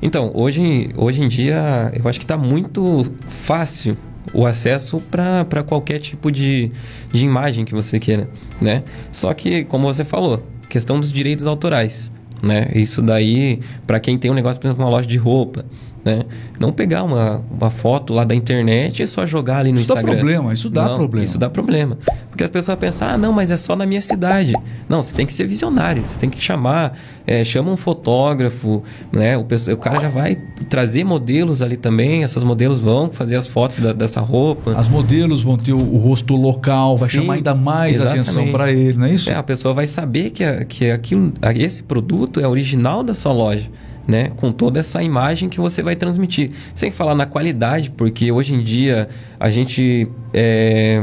Então, 0.00 0.32
hoje, 0.34 0.90
hoje 0.96 1.22
em 1.22 1.28
dia, 1.28 1.92
eu 1.94 2.08
acho 2.08 2.18
que 2.18 2.24
está 2.24 2.36
muito 2.36 3.06
fácil 3.28 3.96
o 4.32 4.46
acesso 4.46 5.00
para 5.00 5.62
qualquer 5.62 5.98
tipo 5.98 6.30
de, 6.30 6.70
de 7.12 7.24
imagem 7.24 7.64
que 7.64 7.74
você 7.74 8.00
queira, 8.00 8.28
né? 8.60 8.82
Só 9.10 9.32
que, 9.34 9.64
como 9.64 9.86
você 9.86 10.04
falou, 10.04 10.44
questão 10.68 10.98
dos 10.98 11.12
direitos 11.12 11.46
autorais, 11.46 12.10
né? 12.42 12.70
Isso 12.74 13.00
daí, 13.00 13.60
para 13.86 14.00
quem 14.00 14.18
tem 14.18 14.30
um 14.30 14.34
negócio, 14.34 14.60
por 14.60 14.66
exemplo, 14.66 14.84
uma 14.84 14.90
loja 14.90 15.06
de 15.06 15.16
roupa, 15.16 15.64
né? 16.04 16.24
Não 16.58 16.72
pegar 16.72 17.04
uma, 17.04 17.42
uma 17.50 17.70
foto 17.70 18.12
lá 18.12 18.24
da 18.24 18.34
internet 18.34 19.02
e 19.02 19.06
só 19.06 19.24
jogar 19.24 19.58
ali 19.58 19.70
no 19.70 19.80
isso 19.80 19.92
Instagram. 19.92 20.14
Isso 20.14 20.16
dá 20.16 20.24
problema, 20.24 20.52
isso 20.52 20.70
dá 20.70 20.88
não, 20.88 20.96
problema. 20.96 21.24
Isso 21.24 21.38
dá 21.38 21.50
problema. 21.50 21.98
Porque 22.28 22.44
a 22.44 22.48
pessoa 22.48 22.76
pensa, 22.76 23.06
ah, 23.06 23.18
não, 23.18 23.32
mas 23.32 23.50
é 23.50 23.56
só 23.56 23.76
na 23.76 23.86
minha 23.86 24.00
cidade. 24.00 24.52
Não, 24.88 25.02
você 25.02 25.14
tem 25.14 25.24
que 25.24 25.32
ser 25.32 25.46
visionário, 25.46 26.02
você 26.02 26.18
tem 26.18 26.28
que 26.28 26.40
chamar, 26.40 26.98
é, 27.26 27.44
chama 27.44 27.70
um 27.70 27.76
fotógrafo, 27.76 28.82
né? 29.12 29.36
O, 29.36 29.42
o, 29.42 29.76
cara 29.76 30.00
já 30.00 30.08
vai 30.08 30.36
trazer 30.68 31.04
modelos 31.04 31.62
ali 31.62 31.76
também, 31.76 32.24
essas 32.24 32.42
modelos 32.42 32.80
vão 32.80 33.10
fazer 33.10 33.36
as 33.36 33.46
fotos 33.46 33.78
da, 33.78 33.92
dessa 33.92 34.20
roupa. 34.20 34.74
As 34.76 34.88
modelos 34.88 35.42
vão 35.42 35.56
ter 35.56 35.72
o, 35.72 35.78
o 35.78 35.98
rosto 35.98 36.34
local, 36.34 36.96
vai 36.96 37.08
Sim, 37.08 37.20
chamar 37.20 37.34
ainda 37.34 37.54
mais 37.54 37.96
exatamente. 37.96 38.30
atenção 38.30 38.50
para 38.50 38.72
ele, 38.72 38.98
não 38.98 39.06
é 39.06 39.14
isso? 39.14 39.30
É, 39.30 39.34
a 39.34 39.42
pessoa 39.42 39.72
vai 39.72 39.86
saber 39.86 40.30
que, 40.30 40.42
a, 40.42 40.64
que 40.64 40.90
aquilo, 40.90 41.32
esse 41.54 41.82
produto 41.84 42.40
é 42.40 42.48
original 42.48 43.02
da 43.02 43.14
sua 43.14 43.32
loja 43.32 43.70
né? 44.06 44.30
Com 44.36 44.52
toda 44.52 44.80
essa 44.80 45.02
imagem 45.02 45.48
que 45.48 45.60
você 45.60 45.82
vai 45.82 45.96
transmitir. 45.96 46.50
Sem 46.74 46.90
falar 46.90 47.14
na 47.14 47.26
qualidade, 47.26 47.90
porque 47.90 48.30
hoje 48.30 48.54
em 48.54 48.60
dia 48.60 49.08
a 49.38 49.50
gente. 49.50 50.08
É, 50.32 51.02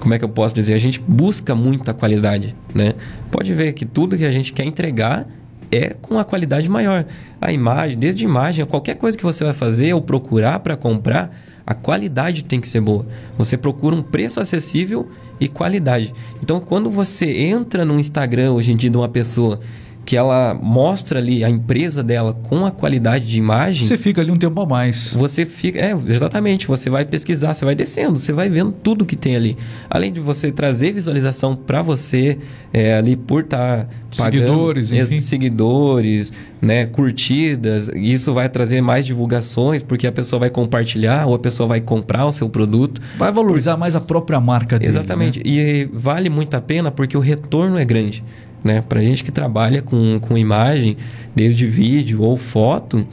como 0.00 0.12
é 0.12 0.18
que 0.18 0.24
eu 0.24 0.28
posso 0.28 0.54
dizer? 0.54 0.74
A 0.74 0.78
gente 0.78 1.00
busca 1.00 1.54
muita 1.54 1.94
qualidade, 1.94 2.54
né? 2.74 2.92
Pode 3.30 3.54
ver 3.54 3.72
que 3.72 3.84
tudo 3.84 4.16
que 4.16 4.24
a 4.24 4.32
gente 4.32 4.52
quer 4.52 4.64
entregar 4.64 5.26
é 5.70 5.94
com 6.00 6.18
a 6.18 6.24
qualidade 6.24 6.68
maior. 6.68 7.06
A 7.40 7.52
imagem, 7.52 7.98
desde 7.98 8.24
imagem, 8.24 8.64
qualquer 8.66 8.96
coisa 8.96 9.16
que 9.16 9.24
você 9.24 9.44
vai 9.44 9.52
fazer 9.52 9.94
ou 9.94 10.02
procurar 10.02 10.60
para 10.60 10.76
comprar, 10.76 11.34
a 11.66 11.74
qualidade 11.74 12.44
tem 12.44 12.60
que 12.60 12.68
ser 12.68 12.80
boa. 12.80 13.06
Você 13.38 13.56
procura 13.56 13.96
um 13.96 14.02
preço 14.02 14.40
acessível 14.40 15.08
e 15.40 15.48
qualidade. 15.48 16.12
Então, 16.42 16.60
quando 16.60 16.90
você 16.90 17.26
entra 17.26 17.84
no 17.84 17.98
Instagram 17.98 18.52
hoje 18.52 18.72
em 18.72 18.76
dia 18.76 18.90
de 18.90 18.96
uma 18.96 19.08
pessoa 19.08 19.60
que 20.04 20.16
ela 20.16 20.54
mostra 20.54 21.18
ali 21.18 21.42
a 21.42 21.48
empresa 21.48 22.02
dela 22.02 22.34
com 22.34 22.66
a 22.66 22.70
qualidade 22.70 23.26
de 23.26 23.38
imagem. 23.38 23.86
Você 23.86 23.96
fica 23.96 24.20
ali 24.20 24.30
um 24.30 24.36
tempo 24.36 24.60
a 24.60 24.66
mais. 24.66 25.12
Você 25.14 25.46
fica. 25.46 25.78
É, 25.78 25.92
exatamente. 25.92 26.66
Você 26.66 26.90
vai 26.90 27.04
pesquisar, 27.04 27.54
você 27.54 27.64
vai 27.64 27.74
descendo, 27.74 28.18
você 28.18 28.32
vai 28.32 28.50
vendo 28.50 28.72
tudo 28.72 29.06
que 29.06 29.16
tem 29.16 29.34
ali. 29.34 29.56
Além 29.88 30.12
de 30.12 30.20
você 30.20 30.52
trazer 30.52 30.92
visualização 30.92 31.56
para 31.56 31.80
você 31.80 32.38
é, 32.72 32.96
ali 32.96 33.16
por 33.16 33.42
estar 33.42 33.84
tá 33.84 33.88
pagando. 34.16 34.42
Seguidores, 34.42 34.92
enfim. 34.92 35.20
Seguidores, 35.20 36.32
né, 36.60 36.86
curtidas. 36.86 37.88
Isso 37.94 38.34
vai 38.34 38.48
trazer 38.48 38.80
mais 38.80 39.06
divulgações, 39.06 39.82
porque 39.82 40.06
a 40.06 40.12
pessoa 40.12 40.40
vai 40.40 40.50
compartilhar 40.50 41.26
ou 41.26 41.34
a 41.34 41.38
pessoa 41.38 41.66
vai 41.66 41.80
comprar 41.80 42.26
o 42.26 42.32
seu 42.32 42.48
produto. 42.48 43.00
Vai 43.16 43.32
valorizar 43.32 43.76
mais 43.76 43.96
a 43.96 44.00
própria 44.00 44.40
marca 44.40 44.78
dele. 44.78 44.90
Exatamente. 44.90 45.38
Né? 45.38 45.44
E 45.46 45.88
vale 45.92 46.28
muito 46.28 46.54
a 46.54 46.60
pena 46.60 46.90
porque 46.90 47.16
o 47.16 47.20
retorno 47.20 47.78
é 47.78 47.84
grande. 47.84 48.22
Né? 48.64 48.80
Para 48.80 49.04
gente 49.04 49.22
que 49.22 49.30
trabalha 49.30 49.82
com, 49.82 50.18
com 50.18 50.36
imagem, 50.36 50.96
desde 51.36 51.66
vídeo 51.66 52.22
ou 52.22 52.36
foto, 52.36 53.06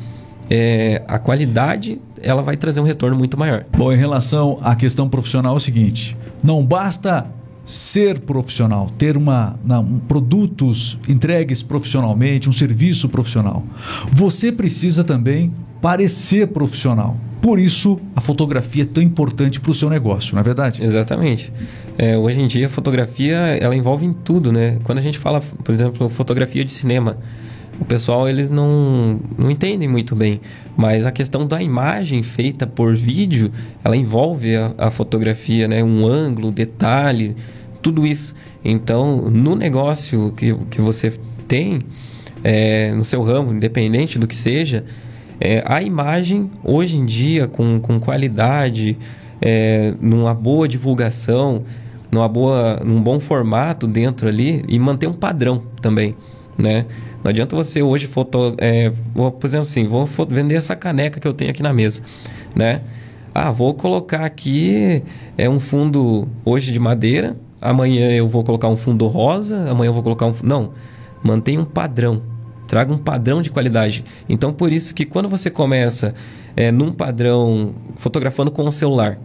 é, 0.50 1.04
a 1.08 1.20
qualidade 1.20 2.02
ela 2.24 2.42
vai 2.42 2.56
trazer 2.56 2.80
um 2.80 2.86
retorno 2.86 3.18
muito 3.18 3.38
maior. 3.38 3.66
Bom, 3.78 3.92
em 3.92 3.98
relação 3.98 4.58
à 4.62 4.76
questão 4.76 5.10
profissional 5.10 5.54
é 5.54 5.58
o 5.58 5.60
seguinte: 5.60 6.18
não 6.42 6.64
basta 6.64 7.26
ser 7.64 8.20
profissional, 8.20 8.90
ter 8.98 9.16
uma, 9.16 9.56
um, 9.64 10.00
produtos 10.00 10.98
entregues 11.08 11.62
profissionalmente, 11.62 12.50
um 12.50 12.52
serviço 12.52 13.08
profissional. 13.10 13.64
Você 14.12 14.52
precisa 14.52 15.04
também 15.04 15.54
parecer 15.82 16.48
profissional. 16.48 17.18
Por 17.42 17.60
isso, 17.60 18.00
a 18.16 18.22
fotografia 18.22 18.84
é 18.84 18.86
tão 18.86 19.02
importante 19.02 19.60
para 19.60 19.72
o 19.72 19.74
seu 19.74 19.90
negócio, 19.90 20.36
não 20.36 20.42
é 20.42 20.44
verdade? 20.44 20.84
Exatamente. 20.84 21.52
É, 21.98 22.16
hoje 22.18 22.40
em 22.40 22.48
dia, 22.48 22.68
a 22.68 22.70
fotografia 22.70 23.36
ela 23.60 23.76
envolve 23.76 24.06
em 24.06 24.14
tudo, 24.14 24.52
né? 24.52 24.80
Quando 24.84 25.00
a 25.00 25.02
gente 25.02 25.18
fala, 25.18 25.42
por 25.42 25.74
exemplo, 25.74 26.08
fotografia 26.08 26.64
de 26.64 26.72
cinema, 26.72 27.18
o 27.82 27.86
pessoal 27.86 28.30
eles 28.30 28.52
não, 28.52 29.20
não 29.36 29.50
entendem 29.50 29.88
muito 29.88 30.16
bem. 30.16 30.40
Mas 30.78 31.04
a 31.06 31.12
questão 31.12 31.48
da 31.48 31.62
imagem 31.62 32.22
feita 32.22 32.68
por 32.68 32.96
vídeo, 32.96 33.52
ela 33.84 33.98
envolve 33.98 34.56
a, 34.56 34.72
a 34.78 34.92
fotografia, 34.92 35.68
né? 35.68 35.84
Um 35.84 36.06
ângulo, 36.06 36.52
detalhe, 36.52 37.36
tudo 37.82 38.06
isso. 38.06 38.36
Então, 38.64 39.18
no 39.32 39.56
negócio 39.56 40.32
que, 40.34 40.54
que 40.70 40.80
você 40.80 41.12
tem, 41.48 41.80
é, 42.44 42.94
no 42.94 43.04
seu 43.04 43.24
ramo, 43.24 43.52
independente 43.52 44.20
do 44.20 44.28
que 44.28 44.36
seja, 44.36 44.86
é, 45.40 45.64
a 45.66 45.82
imagem, 45.82 46.52
hoje 46.64 46.98
em 46.98 47.06
dia, 47.06 47.48
com, 47.48 47.80
com 47.80 48.00
qualidade, 48.00 48.96
é, 49.42 49.96
numa 50.00 50.36
boa 50.36 50.68
divulgação, 50.68 51.64
numa 52.12 52.28
boa, 52.28 52.80
num 52.86 53.02
bom 53.02 53.20
formato 53.20 53.88
dentro 53.88 54.28
ali 54.28 54.64
e 54.68 54.78
manter 54.78 55.08
um 55.08 55.14
padrão 55.14 55.64
também, 55.82 56.14
né? 56.60 56.86
Não 57.24 57.30
adianta 57.30 57.56
você 57.56 57.82
hoje 57.82 58.08
foto, 58.08 58.56
é, 58.58 58.92
vou, 59.14 59.32
por 59.32 59.48
exemplo 59.48 59.68
assim, 59.68 59.86
vou 59.86 60.08
vender 60.28 60.56
essa 60.56 60.76
caneca 60.76 61.20
que 61.20 61.28
eu 61.28 61.34
tenho 61.34 61.52
aqui 61.52 61.62
na 61.62 61.72
mesa, 61.72 62.02
né? 62.56 62.82
Ah, 63.34 63.52
vou 63.52 63.74
colocar 63.74 64.26
aqui 64.26 65.04
é 65.38 65.50
um 65.50 65.60
fundo 65.60 66.28
hoje 66.44 66.72
de 66.72 66.80
madeira, 66.80 67.38
amanhã 67.62 68.12
eu 68.12 68.28
vou 68.28 68.44
colocar 68.44 68.68
um 68.68 68.76
fundo 68.76 69.08
rosa, 69.08 69.70
amanhã 69.70 69.90
eu 69.90 69.94
vou 69.94 70.04
colocar 70.04 70.26
um 70.26 70.34
não, 70.44 70.72
mantenha 71.24 71.60
um 71.60 71.66
padrão, 71.66 72.24
traga 72.68 72.92
um 72.92 72.98
padrão 72.98 73.42
de 73.42 73.50
qualidade. 73.50 74.04
Então, 74.28 74.52
por 74.52 74.72
isso 74.72 74.94
que 74.94 75.06
quando 75.06 75.30
você 75.30 75.50
começa 75.50 76.14
é, 76.56 76.72
num 76.72 76.92
padrão 76.92 77.74
fotografando 77.96 78.52
com 78.52 78.68
o 78.68 78.72
celular, 78.72 79.20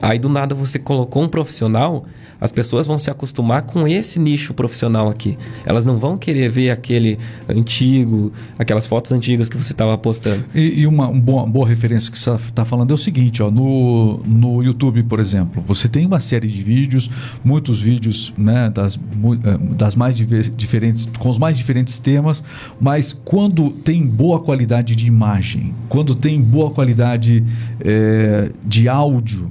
aí 0.00 0.18
do 0.18 0.28
nada 0.28 0.54
você 0.54 0.78
colocou 0.78 1.22
um 1.22 1.28
profissional, 1.28 2.04
as 2.40 2.52
pessoas 2.52 2.86
vão 2.86 2.98
se 2.98 3.10
acostumar 3.10 3.62
com 3.62 3.86
esse 3.86 4.18
nicho 4.18 4.54
profissional 4.54 5.08
aqui. 5.08 5.36
Elas 5.66 5.84
não 5.84 5.96
vão 5.96 6.16
querer 6.16 6.48
ver 6.48 6.70
aquele 6.70 7.18
antigo, 7.48 8.32
aquelas 8.58 8.86
fotos 8.86 9.10
antigas 9.10 9.48
que 9.48 9.56
você 9.56 9.72
estava 9.72 9.98
postando. 9.98 10.44
E, 10.54 10.80
e 10.80 10.86
uma, 10.86 11.12
boa, 11.12 11.46
boa, 11.46 11.66
referência 11.66 12.12
que 12.12 12.18
você 12.18 12.30
está 12.34 12.64
falando 12.64 12.92
é 12.92 12.94
o 12.94 12.98
seguinte: 12.98 13.42
ó, 13.42 13.50
no, 13.50 14.18
no 14.18 14.62
YouTube, 14.62 15.02
por 15.02 15.18
exemplo, 15.18 15.62
você 15.66 15.88
tem 15.88 16.06
uma 16.06 16.20
série 16.20 16.46
de 16.46 16.62
vídeos, 16.62 17.10
muitos 17.44 17.80
vídeos 17.80 18.32
né, 18.38 18.70
das, 18.70 18.96
eh, 18.96 19.74
das 19.74 19.96
mais 19.96 20.16
diferentes, 20.16 21.08
com 21.18 21.28
os 21.28 21.38
mais 21.38 21.56
diferentes 21.56 21.98
temas, 21.98 22.44
mas 22.80 23.12
quando 23.12 23.70
tem 23.70 24.06
boa 24.06 24.40
qualidade 24.40 24.94
de 24.94 25.06
imagem, 25.06 25.74
quando 25.88 26.14
tem 26.14 26.40
boa 26.40 26.70
qualidade 26.70 27.44
é, 27.80 28.50
de 28.64 28.88
áudio, 28.88 29.50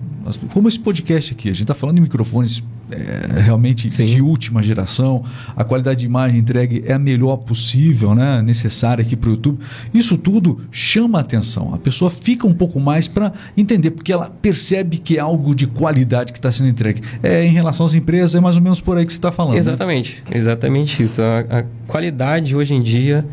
como 0.53 0.67
esse 0.67 0.79
podcast 0.79 1.33
aqui, 1.33 1.49
a 1.49 1.53
gente 1.53 1.63
está 1.63 1.73
falando 1.73 1.95
de 1.95 2.01
microfones 2.01 2.63
é, 2.89 3.41
realmente 3.41 3.91
Sim. 3.91 4.05
de 4.05 4.21
última 4.21 4.63
geração, 4.63 5.23
a 5.55 5.63
qualidade 5.63 6.01
de 6.01 6.05
imagem 6.05 6.39
entregue 6.39 6.83
é 6.85 6.93
a 6.93 6.99
melhor 6.99 7.37
possível, 7.37 8.15
né? 8.15 8.41
necessária 8.41 9.01
aqui 9.01 9.15
para 9.15 9.29
o 9.29 9.33
YouTube. 9.33 9.59
Isso 9.93 10.17
tudo 10.17 10.61
chama 10.71 11.17
a 11.17 11.21
atenção. 11.21 11.73
A 11.73 11.77
pessoa 11.77 12.09
fica 12.09 12.47
um 12.47 12.53
pouco 12.53 12.79
mais 12.79 13.07
para 13.07 13.33
entender, 13.55 13.91
porque 13.91 14.11
ela 14.11 14.29
percebe 14.29 14.97
que 14.97 15.17
é 15.17 15.19
algo 15.19 15.53
de 15.53 15.67
qualidade 15.67 16.31
que 16.31 16.39
está 16.39 16.51
sendo 16.51 16.69
entregue. 16.69 17.01
É, 17.21 17.45
em 17.45 17.51
relação 17.51 17.85
às 17.85 17.93
empresas, 17.93 18.35
é 18.35 18.39
mais 18.39 18.55
ou 18.55 18.61
menos 18.61 18.79
por 18.79 18.97
aí 18.97 19.05
que 19.05 19.11
você 19.11 19.17
está 19.17 19.31
falando. 19.31 19.53
Né? 19.53 19.59
Exatamente, 19.59 20.23
né? 20.29 20.37
exatamente 20.37 21.03
isso. 21.03 21.21
A, 21.21 21.59
a, 21.59 21.63
qualidade 21.85 22.55
hoje 22.55 22.73
em 22.73 22.81
dia, 22.81 23.25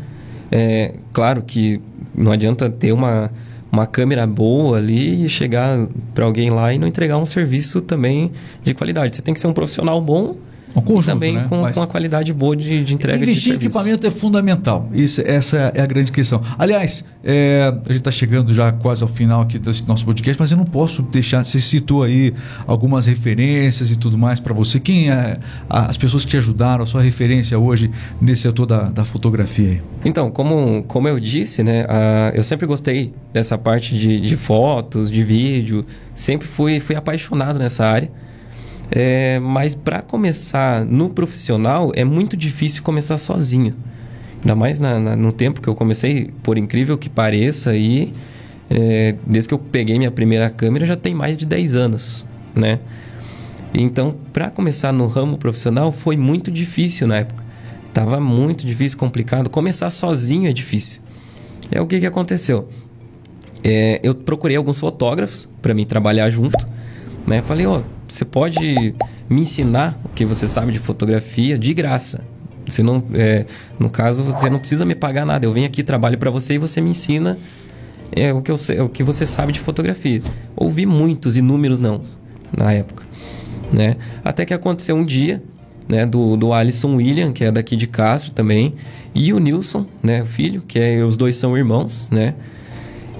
é 0.51 0.95
claro 1.13 1.41
que 1.41 1.81
não 2.15 2.31
adianta 2.31 2.69
ter 2.69 2.91
uma 2.91 3.31
uma 3.75 3.85
câmera 3.85 4.25
boa 4.25 4.77
ali 4.77 5.25
e 5.25 5.29
chegar 5.29 5.85
para 6.13 6.23
alguém 6.23 6.49
lá 6.49 6.73
e 6.73 6.77
não 6.77 6.87
entregar 6.87 7.17
um 7.17 7.25
serviço 7.25 7.81
também 7.81 8.31
de 8.63 8.73
qualidade. 8.73 9.15
Você 9.15 9.21
tem 9.21 9.33
que 9.33 9.39
ser 9.39 9.47
um 9.47 9.53
profissional 9.53 9.99
bom 9.99 10.37
um 10.75 10.81
conjunto, 10.81 11.13
também 11.13 11.35
né? 11.35 11.45
com, 11.49 11.61
com 11.61 11.79
uma 11.79 11.87
qualidade 11.87 12.33
boa 12.33 12.55
de, 12.55 12.83
de 12.83 12.93
entrega 12.93 13.23
investir 13.23 13.57
de 13.57 13.65
em 13.65 13.67
equipamento 13.67 14.05
é 14.05 14.11
fundamental. 14.11 14.89
Isso, 14.93 15.21
essa 15.25 15.71
é 15.73 15.81
a 15.81 15.85
grande 15.85 16.11
questão. 16.11 16.41
Aliás, 16.57 17.05
é, 17.23 17.73
a 17.73 17.87
gente 17.87 17.97
está 17.97 18.11
chegando 18.11 18.53
já 18.53 18.71
quase 18.71 19.01
ao 19.01 19.09
final 19.09 19.41
aqui 19.41 19.57
desse 19.57 19.87
nosso 19.87 20.05
podcast, 20.05 20.39
mas 20.39 20.51
eu 20.51 20.57
não 20.57 20.65
posso 20.65 21.01
deixar. 21.03 21.43
Você 21.43 21.59
citou 21.59 22.03
aí 22.03 22.33
algumas 22.67 23.05
referências 23.05 23.91
e 23.91 23.95
tudo 23.95 24.17
mais 24.17 24.39
para 24.39 24.53
você. 24.53 24.79
Quem 24.79 25.09
é 25.09 25.37
as 25.69 25.97
pessoas 25.97 26.23
que 26.23 26.31
te 26.31 26.37
ajudaram, 26.37 26.83
a 26.83 26.85
sua 26.85 27.01
referência 27.01 27.57
hoje 27.57 27.89
nesse 28.21 28.43
setor 28.43 28.65
da, 28.65 28.83
da 28.83 29.05
fotografia? 29.05 29.69
Aí? 29.69 29.81
Então, 30.03 30.29
como, 30.29 30.83
como 30.83 31.07
eu 31.07 31.19
disse, 31.19 31.63
né, 31.63 31.85
a, 31.89 32.31
eu 32.35 32.43
sempre 32.43 32.67
gostei 32.67 33.13
dessa 33.33 33.57
parte 33.57 33.97
de, 33.97 34.19
de 34.19 34.37
fotos, 34.37 35.09
de 35.09 35.23
vídeo, 35.23 35.85
sempre 36.13 36.47
fui, 36.47 36.79
fui 36.79 36.95
apaixonado 36.95 37.57
nessa 37.57 37.85
área. 37.85 38.11
É, 38.91 39.39
mas 39.39 39.73
para 39.75 40.01
começar 40.01 40.85
no 40.85 41.09
profissional 41.09 41.91
é 41.95 42.03
muito 42.03 42.37
difícil 42.37 42.83
começar 42.83 43.17
sozinho. 43.17 43.75
Ainda 44.41 44.55
mais 44.55 44.77
na, 44.77 44.99
na, 44.99 45.15
no 45.15 45.31
tempo 45.31 45.59
que 45.59 45.67
eu 45.67 45.75
comecei, 45.75 46.31
por 46.43 46.57
incrível 46.57 46.97
que 46.97 47.09
pareça, 47.09 47.71
aí, 47.71 48.13
é, 48.69 49.15
desde 49.25 49.49
que 49.49 49.53
eu 49.53 49.59
peguei 49.59 49.97
minha 49.97 50.11
primeira 50.11 50.49
câmera 50.49 50.85
já 50.85 50.95
tem 50.95 51.15
mais 51.15 51.35
de 51.35 51.45
10 51.45 51.75
anos, 51.75 52.27
né? 52.53 52.79
Então, 53.73 54.15
para 54.31 54.49
começar 54.49 54.93
no 54.93 55.07
ramo 55.07 55.37
profissional 55.37 55.91
foi 55.91 56.15
muito 56.15 56.51
difícil 56.51 57.07
na 57.07 57.17
época. 57.17 57.43
Tava 57.91 58.19
muito 58.19 58.65
difícil, 58.65 58.97
complicado. 58.97 59.49
Começar 59.49 59.89
sozinho 59.89 60.47
é 60.47 60.53
difícil. 60.53 61.01
É 61.71 61.81
o 61.81 61.87
que, 61.87 61.99
que 61.99 62.05
aconteceu. 62.05 62.69
é, 63.63 63.99
eu 64.03 64.13
procurei 64.13 64.55
alguns 64.55 64.79
fotógrafos 64.79 65.49
para 65.61 65.73
mim 65.73 65.85
trabalhar 65.85 66.29
junto. 66.29 66.67
Né? 67.25 67.41
Falei, 67.41 67.65
ó, 67.65 67.81
você 68.07 68.25
pode 68.25 68.95
me 69.29 69.41
ensinar 69.41 69.99
o 70.05 70.09
que 70.09 70.25
você 70.25 70.47
sabe 70.47 70.71
de 70.71 70.79
fotografia 70.79 71.57
de 71.57 71.73
graça. 71.73 72.23
Você 72.67 72.81
não, 72.81 73.03
é, 73.13 73.45
no 73.79 73.89
caso, 73.89 74.23
você 74.23 74.49
não 74.49 74.59
precisa 74.59 74.85
me 74.85 74.95
pagar 74.95 75.25
nada. 75.25 75.45
Eu 75.45 75.53
venho 75.53 75.67
aqui, 75.67 75.83
trabalho 75.83 76.17
para 76.17 76.31
você 76.31 76.55
e 76.55 76.57
você 76.57 76.81
me 76.81 76.89
ensina 76.89 77.37
é, 78.11 78.33
o, 78.33 78.41
que 78.41 78.51
eu, 78.51 78.55
o 78.83 78.89
que 78.89 79.03
você 79.03 79.25
sabe 79.25 79.51
de 79.51 79.59
fotografia. 79.59 80.21
Ouvi 80.55 80.85
muitos, 80.85 81.37
inúmeros 81.37 81.79
não 81.79 82.01
na 82.55 82.71
época. 82.71 83.03
Né? 83.71 83.97
Até 84.23 84.45
que 84.45 84.53
aconteceu 84.53 84.95
um 84.95 85.05
dia 85.05 85.43
né, 85.87 86.05
do, 86.05 86.35
do 86.35 86.53
Alisson 86.53 86.95
William, 86.95 87.31
que 87.31 87.43
é 87.43 87.51
daqui 87.51 87.75
de 87.75 87.87
Castro 87.87 88.31
também, 88.31 88.73
e 89.13 89.31
o 89.31 89.39
Nilson, 89.39 89.85
né, 90.03 90.23
o 90.23 90.25
filho, 90.25 90.61
que 90.61 90.79
é, 90.79 91.03
os 91.03 91.15
dois 91.15 91.37
são 91.37 91.57
irmãos, 91.57 92.09
né? 92.11 92.35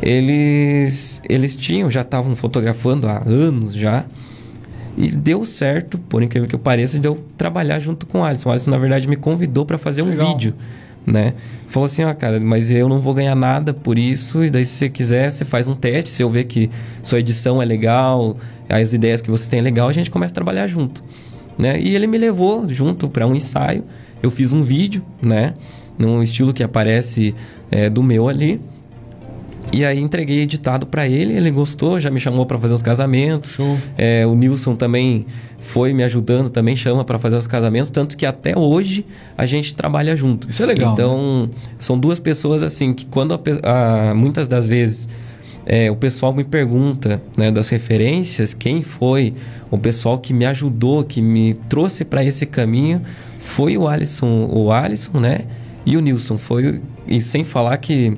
Eles, 0.02 1.22
eles 1.28 1.56
tinham, 1.56 1.90
já 1.90 2.02
estavam 2.02 2.36
fotografando 2.36 3.08
há 3.08 3.24
anos 3.26 3.74
já. 3.74 4.06
E 4.98 5.10
deu 5.10 5.44
certo, 5.44 5.98
por 5.98 6.24
incrível 6.24 6.48
que 6.48 6.56
eu 6.56 6.60
pareça, 6.60 6.98
de 6.98 7.08
eu 7.08 7.24
trabalhar 7.38 7.80
junto 7.80 8.06
com 8.06 8.20
o 8.20 8.24
Alisson. 8.24 8.50
O 8.50 8.52
Alisson, 8.52 8.72
na 8.72 8.78
verdade, 8.78 9.08
me 9.08 9.16
convidou 9.16 9.66
para 9.66 9.78
fazer 9.78 10.02
um 10.02 10.10
Legal. 10.10 10.28
vídeo, 10.28 10.54
né? 11.06 11.34
Falou 11.68 11.86
assim, 11.86 12.04
ó, 12.04 12.10
ah, 12.10 12.16
cara, 12.16 12.40
mas 12.40 12.72
eu 12.72 12.88
não 12.88 13.02
vou 13.02 13.14
ganhar 13.14 13.36
nada 13.36 13.74
por 13.74 14.00
isso. 14.00 14.44
E 14.44 14.50
daí, 14.50 14.66
se 14.66 14.74
você 14.74 14.90
quiser, 14.90 15.32
você 15.32 15.44
faz 15.44 15.68
um 15.68 15.76
teste. 15.76 16.10
Se 16.12 16.24
eu 16.24 16.30
ver 16.30 16.46
que 16.46 16.70
sua 17.04 17.20
edição 17.20 17.62
é 17.62 17.66
legal, 17.66 18.38
as 18.70 18.94
ideias 18.94 19.22
que 19.22 19.30
você 19.30 19.50
tem 19.50 19.60
é 19.60 19.62
legal, 19.62 19.90
a 19.90 19.94
gente 19.94 20.10
começa 20.10 20.32
a 20.32 20.36
trabalhar 20.36 20.68
junto, 20.68 21.04
né? 21.58 21.80
E 21.80 21.94
ele 21.94 22.08
me 22.08 22.18
levou 22.18 22.68
junto 22.70 23.10
para 23.10 23.28
um 23.28 23.36
ensaio. 23.36 23.84
Eu 24.24 24.32
fiz 24.32 24.54
um 24.54 24.62
vídeo, 24.62 25.04
né? 25.22 25.54
Num 25.98 26.24
estilo 26.24 26.54
que 26.54 26.64
aparece 26.64 27.36
é, 27.70 27.90
do 27.90 28.02
meu 28.02 28.30
ali. 28.30 28.62
E 29.74 29.84
aí 29.84 30.00
entreguei 30.00 30.42
editado 30.42 30.86
para 30.86 31.08
ele, 31.08 31.34
ele 31.34 31.52
gostou, 31.52 32.00
já 32.00 32.10
me 32.10 32.20
chamou 32.20 32.46
para 32.46 32.58
fazer 32.58 32.74
os 32.74 32.82
casamentos. 32.82 33.58
É, 33.98 34.26
o 34.26 34.36
Nilson 34.36 34.76
também 34.76 35.26
foi 35.60 35.94
me 35.94 36.04
ajudando, 36.04 36.50
também 36.50 36.76
chama 36.76 37.04
para 37.04 37.18
fazer 37.18 37.36
os 37.36 37.48
casamentos, 37.48 37.90
tanto 37.90 38.16
que 38.16 38.26
até 38.26 38.58
hoje 38.58 39.06
a 39.38 39.46
gente 39.46 39.74
trabalha 39.74 40.16
junto. 40.16 40.50
Isso 40.50 40.64
é 40.64 40.66
legal. 40.66 40.94
Então, 40.94 41.48
né? 41.48 41.50
são 41.78 42.00
duas 42.00 42.20
pessoas 42.20 42.64
assim 42.64 42.94
que 42.94 43.06
quando 43.06 43.34
a, 43.34 44.10
a, 44.10 44.16
muitas 44.16 44.48
das 44.48 44.68
vezes 44.68 45.10
é, 45.66 45.90
o 45.90 45.96
pessoal 45.96 46.32
me 46.32 46.44
pergunta 46.44 47.22
né, 47.36 47.52
das 47.52 47.70
referências, 47.70 48.54
quem 48.54 48.82
foi 48.82 49.34
o 49.72 49.78
pessoal 49.78 50.20
que 50.20 50.34
me 50.34 50.46
ajudou, 50.46 51.04
que 51.04 51.22
me 51.22 51.56
trouxe 51.68 52.06
para 52.06 52.24
esse 52.24 52.46
caminho, 52.46 53.02
foi 53.40 53.78
o 53.78 53.88
Alisson, 53.88 54.48
o 54.52 54.72
Alisson, 54.72 55.20
né? 55.20 55.42
E 55.86 55.98
o 55.98 56.02
Nilson 56.02 56.38
foi 56.38 56.82
e 57.08 57.22
sem 57.22 57.44
falar 57.44 57.78
que 57.78 58.18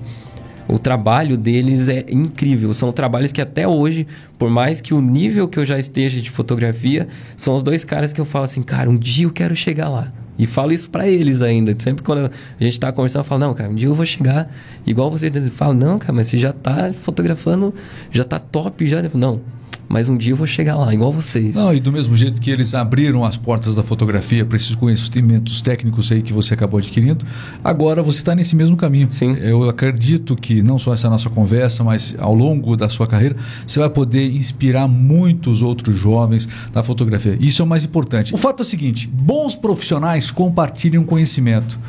o 0.67 0.77
trabalho 0.77 1.37
deles 1.37 1.89
é 1.89 2.05
incrível. 2.09 2.73
São 2.73 2.91
trabalhos 2.91 3.31
que 3.31 3.41
até 3.41 3.67
hoje, 3.67 4.05
por 4.37 4.49
mais 4.49 4.81
que 4.81 4.93
o 4.93 5.01
nível 5.01 5.47
que 5.47 5.57
eu 5.57 5.65
já 5.65 5.79
esteja 5.79 6.19
de 6.19 6.29
fotografia, 6.29 7.07
são 7.35 7.55
os 7.55 7.63
dois 7.63 7.85
caras 7.85 8.11
que 8.11 8.19
eu 8.19 8.25
falo 8.25 8.45
assim, 8.45 8.61
cara, 8.61 8.89
um 8.89 8.97
dia 8.97 9.25
eu 9.25 9.31
quero 9.31 9.55
chegar 9.55 9.89
lá. 9.89 10.11
E 10.37 10.45
falo 10.45 10.71
isso 10.71 10.89
para 10.89 11.07
eles 11.07 11.41
ainda. 11.41 11.75
Sempre 11.79 12.03
quando 12.03 12.29
a 12.59 12.63
gente 12.63 12.79
tá 12.79 12.91
conversando, 12.91 13.21
eu 13.21 13.27
falo, 13.27 13.41
não, 13.41 13.53
cara, 13.53 13.71
um 13.71 13.75
dia 13.75 13.87
eu 13.87 13.93
vou 13.95 14.05
chegar 14.05 14.51
igual 14.85 15.09
vocês. 15.09 15.31
Falam, 15.53 15.73
não, 15.73 15.97
cara, 15.97 16.13
mas 16.13 16.27
você 16.27 16.37
já 16.37 16.53
tá 16.53 16.91
fotografando, 16.93 17.73
já 18.11 18.23
tá 18.23 18.37
top, 18.37 18.85
já. 18.85 19.01
Não, 19.15 19.41
mas 19.87 20.09
um 20.09 20.17
dia 20.17 20.33
eu 20.33 20.37
vou 20.37 20.47
chegar 20.47 20.75
lá, 20.75 20.93
igual 20.93 21.11
vocês. 21.11 21.55
Não, 21.55 21.73
e 21.73 21.79
do 21.79 21.91
mesmo 21.91 22.15
jeito 22.17 22.41
que 22.41 22.51
eles 22.51 22.73
abriram 22.73 23.23
as 23.23 23.37
portas 23.37 23.75
da 23.75 23.83
fotografia 23.83 24.45
para 24.45 24.55
esses 24.55 24.75
conhecimentos 24.75 25.61
técnicos 25.61 26.11
aí 26.11 26.21
que 26.21 26.33
você 26.33 26.53
acabou 26.53 26.77
adquirindo, 26.77 27.25
agora 27.63 28.03
você 28.03 28.19
está 28.19 28.35
nesse 28.35 28.55
mesmo 28.55 28.75
caminho. 28.75 29.09
Sim. 29.09 29.37
Eu 29.39 29.69
acredito 29.69 30.35
que 30.35 30.61
não 30.61 30.77
só 30.77 30.93
essa 30.93 31.09
nossa 31.09 31.29
conversa, 31.29 31.83
mas 31.83 32.15
ao 32.19 32.33
longo 32.33 32.75
da 32.75 32.89
sua 32.89 33.07
carreira, 33.07 33.35
você 33.65 33.79
vai 33.79 33.89
poder 33.89 34.31
inspirar 34.31 34.87
muitos 34.87 35.61
outros 35.61 35.97
jovens 35.97 36.47
na 36.73 36.83
fotografia. 36.83 37.37
Isso 37.39 37.61
é 37.61 37.65
o 37.65 37.67
mais 37.67 37.85
importante. 37.85 38.33
O 38.33 38.37
fato 38.37 38.61
é 38.61 38.63
o 38.63 38.65
seguinte: 38.65 39.07
bons 39.07 39.55
profissionais 39.55 40.31
compartilham 40.31 41.03
conhecimento. 41.03 41.79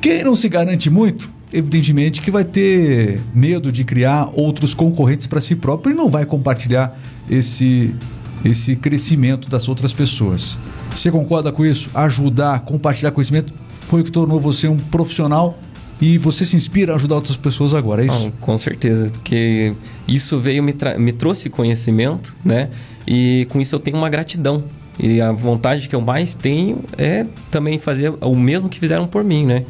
Quem 0.00 0.22
não 0.22 0.36
se 0.36 0.48
garante 0.48 0.90
muito, 0.90 1.30
evidentemente 1.56 2.20
que 2.20 2.30
vai 2.30 2.44
ter 2.44 3.20
medo 3.34 3.72
de 3.72 3.82
criar 3.82 4.30
outros 4.34 4.74
concorrentes 4.74 5.26
para 5.26 5.40
si 5.40 5.56
próprio 5.56 5.92
e 5.92 5.96
não 5.96 6.08
vai 6.08 6.26
compartilhar 6.26 6.98
esse 7.30 7.94
esse 8.44 8.76
crescimento 8.76 9.48
das 9.48 9.68
outras 9.68 9.92
pessoas. 9.92 10.58
Você 10.90 11.10
concorda 11.10 11.50
com 11.50 11.64
isso? 11.64 11.90
Ajudar, 11.94 12.60
compartilhar 12.60 13.10
conhecimento 13.10 13.52
foi 13.80 14.02
o 14.02 14.04
que 14.04 14.10
tornou 14.10 14.38
você 14.38 14.68
um 14.68 14.76
profissional 14.76 15.58
e 16.00 16.18
você 16.18 16.44
se 16.44 16.54
inspira 16.54 16.92
a 16.92 16.96
ajudar 16.96 17.16
outras 17.16 17.36
pessoas 17.36 17.72
agora, 17.72 18.02
é 18.02 18.06
isso? 18.06 18.32
com 18.40 18.56
certeza, 18.58 19.10
porque 19.10 19.72
isso 20.06 20.38
veio 20.38 20.62
me, 20.62 20.74
me 20.98 21.12
trouxe 21.12 21.48
conhecimento, 21.48 22.36
né? 22.44 22.68
E 23.06 23.46
com 23.48 23.60
isso 23.60 23.74
eu 23.74 23.80
tenho 23.80 23.96
uma 23.96 24.08
gratidão. 24.08 24.62
E 24.98 25.20
a 25.20 25.32
vontade 25.32 25.88
que 25.88 25.94
eu 25.94 26.00
mais 26.00 26.34
tenho 26.34 26.84
é 26.98 27.26
também 27.50 27.78
fazer 27.78 28.12
o 28.20 28.34
mesmo 28.36 28.68
que 28.68 28.78
fizeram 28.78 29.06
por 29.06 29.24
mim, 29.24 29.44
né? 29.44 29.64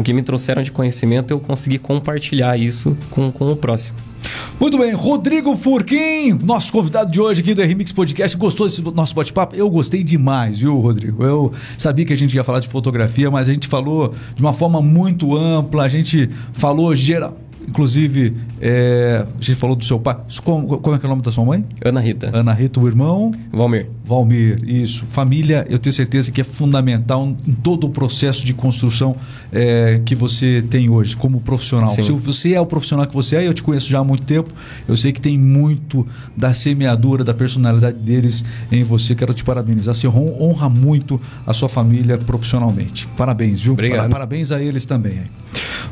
O 0.00 0.02
que 0.02 0.12
me 0.12 0.22
trouxeram 0.22 0.62
de 0.62 0.72
conhecimento, 0.72 1.30
eu 1.30 1.38
consegui 1.38 1.78
compartilhar 1.78 2.56
isso 2.56 2.96
com, 3.10 3.30
com 3.30 3.52
o 3.52 3.56
próximo. 3.56 3.98
Muito 4.58 4.76
bem, 4.76 4.92
Rodrigo 4.92 5.54
Furquim, 5.56 6.32
nosso 6.42 6.72
convidado 6.72 7.10
de 7.10 7.20
hoje 7.20 7.40
aqui 7.40 7.54
do 7.54 7.62
Remix 7.62 7.92
Podcast. 7.92 8.36
Gostou 8.36 8.66
desse 8.66 8.82
nosso 8.82 9.14
bate-papo? 9.14 9.56
Eu 9.56 9.68
gostei 9.70 10.02
demais, 10.02 10.58
viu, 10.58 10.78
Rodrigo? 10.78 11.24
Eu 11.24 11.52
sabia 11.78 12.04
que 12.04 12.12
a 12.12 12.16
gente 12.16 12.34
ia 12.34 12.44
falar 12.44 12.60
de 12.60 12.68
fotografia, 12.68 13.30
mas 13.30 13.48
a 13.48 13.54
gente 13.54 13.66
falou 13.66 14.14
de 14.34 14.40
uma 14.42 14.52
forma 14.52 14.82
muito 14.82 15.36
ampla, 15.36 15.84
a 15.84 15.88
gente 15.88 16.28
falou 16.52 16.94
geral 16.94 17.36
Inclusive, 17.68 18.36
é, 18.60 19.24
a 19.26 19.42
gente 19.42 19.56
falou 19.56 19.76
do 19.76 19.84
seu 19.84 19.98
pai. 19.98 20.16
Como, 20.42 20.78
como, 20.78 20.96
é 20.96 20.98
que 20.98 21.04
é 21.04 21.08
o 21.08 21.10
nome 21.10 21.22
da 21.22 21.30
sua 21.30 21.44
mãe? 21.44 21.64
Ana 21.84 22.00
Rita. 22.00 22.30
Ana 22.32 22.52
Rita, 22.52 22.80
o 22.80 22.86
irmão? 22.86 23.32
Valmir. 23.52 23.86
Valmir, 24.04 24.60
isso. 24.68 25.06
Família, 25.06 25.66
eu 25.68 25.78
tenho 25.78 25.92
certeza 25.92 26.32
que 26.32 26.40
é 26.40 26.44
fundamental 26.44 27.36
em 27.46 27.52
todo 27.52 27.84
o 27.84 27.90
processo 27.90 28.44
de 28.44 28.52
construção 28.52 29.14
é, 29.52 30.00
que 30.04 30.14
você 30.14 30.64
tem 30.68 30.88
hoje, 30.88 31.16
como 31.16 31.40
profissional. 31.40 31.88
Sim. 31.88 32.02
Se 32.02 32.12
você 32.12 32.54
é 32.54 32.60
o 32.60 32.66
profissional 32.66 33.06
que 33.06 33.14
você 33.14 33.36
é, 33.36 33.46
eu 33.46 33.54
te 33.54 33.62
conheço 33.62 33.88
já 33.88 34.00
há 34.00 34.04
muito 34.04 34.24
tempo, 34.24 34.50
eu 34.88 34.96
sei 34.96 35.12
que 35.12 35.20
tem 35.20 35.38
muito 35.38 36.06
da 36.36 36.52
semeadura, 36.52 37.22
da 37.22 37.34
personalidade 37.34 38.00
deles 38.00 38.44
em 38.72 38.82
você. 38.82 39.14
Quero 39.14 39.32
te 39.32 39.44
parabenizar. 39.44 39.94
Você 39.94 40.08
honra 40.08 40.68
muito 40.68 41.20
a 41.46 41.52
sua 41.52 41.68
família 41.68 42.18
profissionalmente. 42.18 43.06
Parabéns, 43.16 43.60
viu? 43.60 43.74
Obrigado. 43.74 44.10
Parabéns 44.10 44.50
a 44.50 44.60
eles 44.60 44.84
também. 44.84 45.20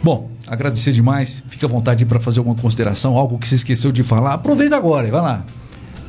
Bom, 0.02 0.30
agradecer 0.50 0.92
demais. 0.92 1.42
Fique 1.48 1.64
à 1.64 1.68
vontade 1.68 2.04
para 2.04 2.20
fazer 2.20 2.40
alguma 2.40 2.56
consideração, 2.56 3.16
algo 3.16 3.38
que 3.38 3.48
você 3.48 3.54
esqueceu 3.54 3.92
de 3.92 4.02
falar. 4.02 4.34
Aproveita 4.34 4.76
agora, 4.76 5.10
vai 5.10 5.20
lá. 5.20 5.44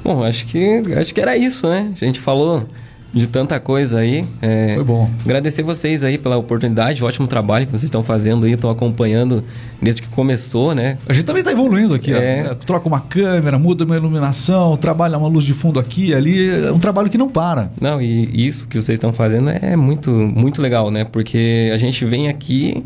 Bom, 0.04 0.24
acho 0.24 0.46
que 0.46 0.82
acho 0.98 1.14
que 1.14 1.22
era 1.22 1.38
isso, 1.38 1.68
né? 1.68 1.92
A 2.02 2.06
gente 2.06 2.20
falou 2.20 2.68
de 3.14 3.28
tanta 3.28 3.60
coisa 3.60 4.00
aí. 4.00 4.26
É, 4.42 4.74
Foi 4.76 4.84
bom. 4.84 5.10
Agradecer 5.26 5.64
vocês 5.64 6.04
aí 6.04 6.18
pela 6.18 6.38
oportunidade, 6.38 7.04
o 7.04 7.08
ótimo 7.08 7.28
trabalho 7.28 7.66
que 7.66 7.72
vocês 7.72 7.84
estão 7.84 8.04
fazendo 8.04 8.46
aí, 8.46 8.54
estão 8.54 8.70
acompanhando 8.70 9.44
desde 9.82 10.02
que 10.02 10.08
começou, 10.10 10.76
né? 10.76 10.98
A 11.08 11.14
gente 11.14 11.26
também 11.26 11.42
está 11.42 11.52
evoluindo 11.52 11.94
aqui, 11.94 12.14
é. 12.14 12.56
troca 12.66 12.88
uma 12.88 13.00
câmera, 13.00 13.58
muda 13.58 13.84
uma 13.84 13.96
iluminação, 13.96 14.78
trabalha 14.78 15.18
uma 15.18 15.28
luz 15.28 15.44
de 15.46 15.54
fundo 15.54 15.80
aqui, 15.80 16.14
ali, 16.14 16.50
é 16.50 16.72
um 16.72 16.80
trabalho 16.80 17.10
que 17.10 17.18
não 17.18 17.30
para. 17.30 17.72
Não, 17.82 18.02
e 18.02 18.48
isso 18.48 18.68
que 18.68 18.80
vocês 18.80 18.96
estão 18.96 19.12
fazendo 19.12 19.50
é 19.50 19.76
muito, 19.76 20.12
muito 20.12 20.62
legal, 20.62 20.92
né? 20.92 21.04
Porque 21.04 21.72
a 21.74 21.78
gente 21.78 22.06
vem 22.06 22.30
aqui 22.30 22.84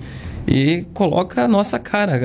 e 0.48 0.86
coloca 0.94 1.44
a 1.44 1.48
nossa 1.48 1.80
cara, 1.80 2.20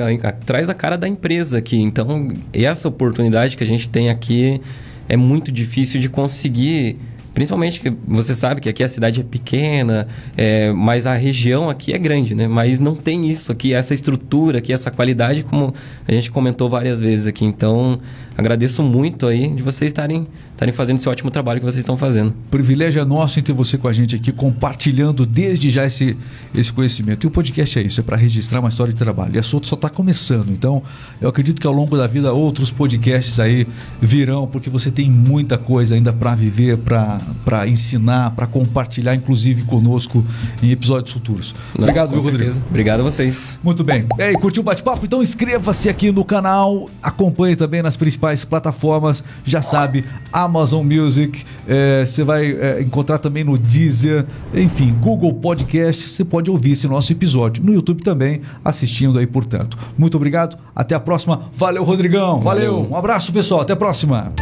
traz 0.45 0.69
a 0.69 0.73
cara 0.73 0.97
da 0.97 1.07
empresa 1.07 1.57
aqui. 1.57 1.77
Então, 1.77 2.33
essa 2.53 2.87
oportunidade 2.87 3.55
que 3.55 3.63
a 3.63 3.67
gente 3.67 3.87
tem 3.87 4.09
aqui 4.09 4.61
é 5.07 5.15
muito 5.15 5.51
difícil 5.51 5.99
de 5.99 6.09
conseguir. 6.09 6.97
Principalmente 7.33 7.79
que 7.79 7.93
você 8.07 8.35
sabe 8.35 8.61
que 8.61 8.69
aqui 8.69 8.83
a 8.83 8.89
cidade 8.89 9.21
é 9.21 9.23
pequena, 9.23 10.07
é, 10.35 10.71
mas 10.73 11.07
a 11.07 11.15
região 11.15 11.69
aqui 11.69 11.93
é 11.93 11.97
grande, 11.97 12.35
né? 12.35 12.47
Mas 12.47 12.79
não 12.79 12.95
tem 12.95 13.29
isso 13.29 13.51
aqui, 13.51 13.73
essa 13.73 13.93
estrutura 13.93 14.57
aqui, 14.57 14.73
essa 14.73 14.91
qualidade, 14.91 15.43
como 15.43 15.73
a 16.07 16.11
gente 16.11 16.31
comentou 16.31 16.69
várias 16.69 16.99
vezes 16.99 17.27
aqui. 17.27 17.45
Então, 17.45 17.99
agradeço 18.37 18.83
muito 18.83 19.27
aí 19.27 19.47
de 19.47 19.63
vocês 19.63 19.89
estarem 19.89 20.27
estarem 20.59 20.73
fazendo 20.73 20.97
esse 20.97 21.07
ótimo 21.07 21.31
trabalho 21.31 21.59
que 21.59 21.65
vocês 21.65 21.79
estão 21.79 21.95
fazendo. 21.95 22.33
Privilégio 22.51 23.01
é 23.01 23.05
nosso 23.05 23.39
em 23.39 23.41
ter 23.41 23.53
você 23.53 23.77
com 23.77 23.87
a 23.87 23.93
gente 23.93 24.17
aqui, 24.17 24.29
compartilhando 24.31 25.25
desde 25.25 25.69
já 25.69 25.85
esse, 25.85 26.17
esse 26.53 26.71
conhecimento. 26.73 27.25
E 27.25 27.27
o 27.27 27.31
podcast 27.31 27.79
é 27.79 27.81
isso, 27.83 28.01
é 28.01 28.03
para 28.03 28.17
registrar 28.17 28.59
uma 28.59 28.67
história 28.67 28.91
de 28.91 28.99
trabalho. 28.99 29.35
E 29.35 29.39
a 29.39 29.43
sua 29.43 29.61
só 29.63 29.75
está 29.75 29.89
começando. 29.89 30.49
Então, 30.49 30.83
eu 31.21 31.29
acredito 31.29 31.61
que 31.61 31.67
ao 31.67 31.71
longo 31.71 31.95
da 31.95 32.07
vida 32.07 32.33
outros 32.33 32.71
podcasts 32.71 33.39
aí 33.39 33.65
virão, 34.01 34.47
porque 34.47 34.69
você 34.69 34.91
tem 34.91 35.09
muita 35.09 35.57
coisa 35.57 35.95
ainda 35.95 36.11
para 36.11 36.35
viver, 36.35 36.77
para 36.77 37.21
para 37.45 37.67
ensinar, 37.67 38.31
para 38.31 38.47
compartilhar, 38.47 39.15
inclusive 39.15 39.63
conosco 39.63 40.23
em 40.61 40.71
episódios 40.71 41.11
futuros. 41.11 41.55
Não, 41.75 41.83
Obrigado, 41.83 42.09
com 42.09 42.19
Rodrigo. 42.19 42.63
Obrigado 42.69 42.99
a 43.01 43.03
vocês. 43.03 43.59
Muito 43.63 43.83
bem. 43.83 44.05
E 44.17 44.21
aí, 44.21 44.33
curtiu 44.33 44.61
o 44.61 44.65
bate-papo? 44.65 45.05
Então 45.05 45.21
inscreva-se 45.21 45.89
aqui 45.89 46.11
no 46.11 46.23
canal, 46.23 46.89
acompanhe 47.01 47.55
também 47.55 47.81
nas 47.81 47.97
principais 47.97 48.43
plataformas, 48.43 49.23
já 49.45 49.61
sabe, 49.61 50.05
Amazon 50.31 50.85
Music, 50.85 51.43
eh, 51.67 52.03
você 52.05 52.23
vai 52.23 52.51
eh, 52.51 52.81
encontrar 52.81 53.17
também 53.17 53.43
no 53.43 53.57
Deezer, 53.57 54.25
enfim, 54.53 54.93
Google 54.99 55.33
Podcast, 55.33 56.01
você 56.01 56.23
pode 56.23 56.49
ouvir 56.49 56.71
esse 56.71 56.87
nosso 56.87 57.11
episódio. 57.11 57.63
No 57.63 57.73
YouTube 57.73 58.03
também, 58.03 58.41
assistindo 58.63 59.17
aí, 59.17 59.27
portanto. 59.27 59.77
Muito 59.97 60.17
obrigado, 60.17 60.57
até 60.75 60.95
a 60.95 60.99
próxima. 60.99 61.49
Valeu, 61.53 61.83
Rodrigão. 61.83 62.39
Valeu. 62.39 62.75
Valeu. 62.75 62.91
Um 62.91 62.95
abraço, 62.95 63.31
pessoal. 63.31 63.61
Até 63.61 63.73
a 63.73 63.75
próxima. 63.75 64.33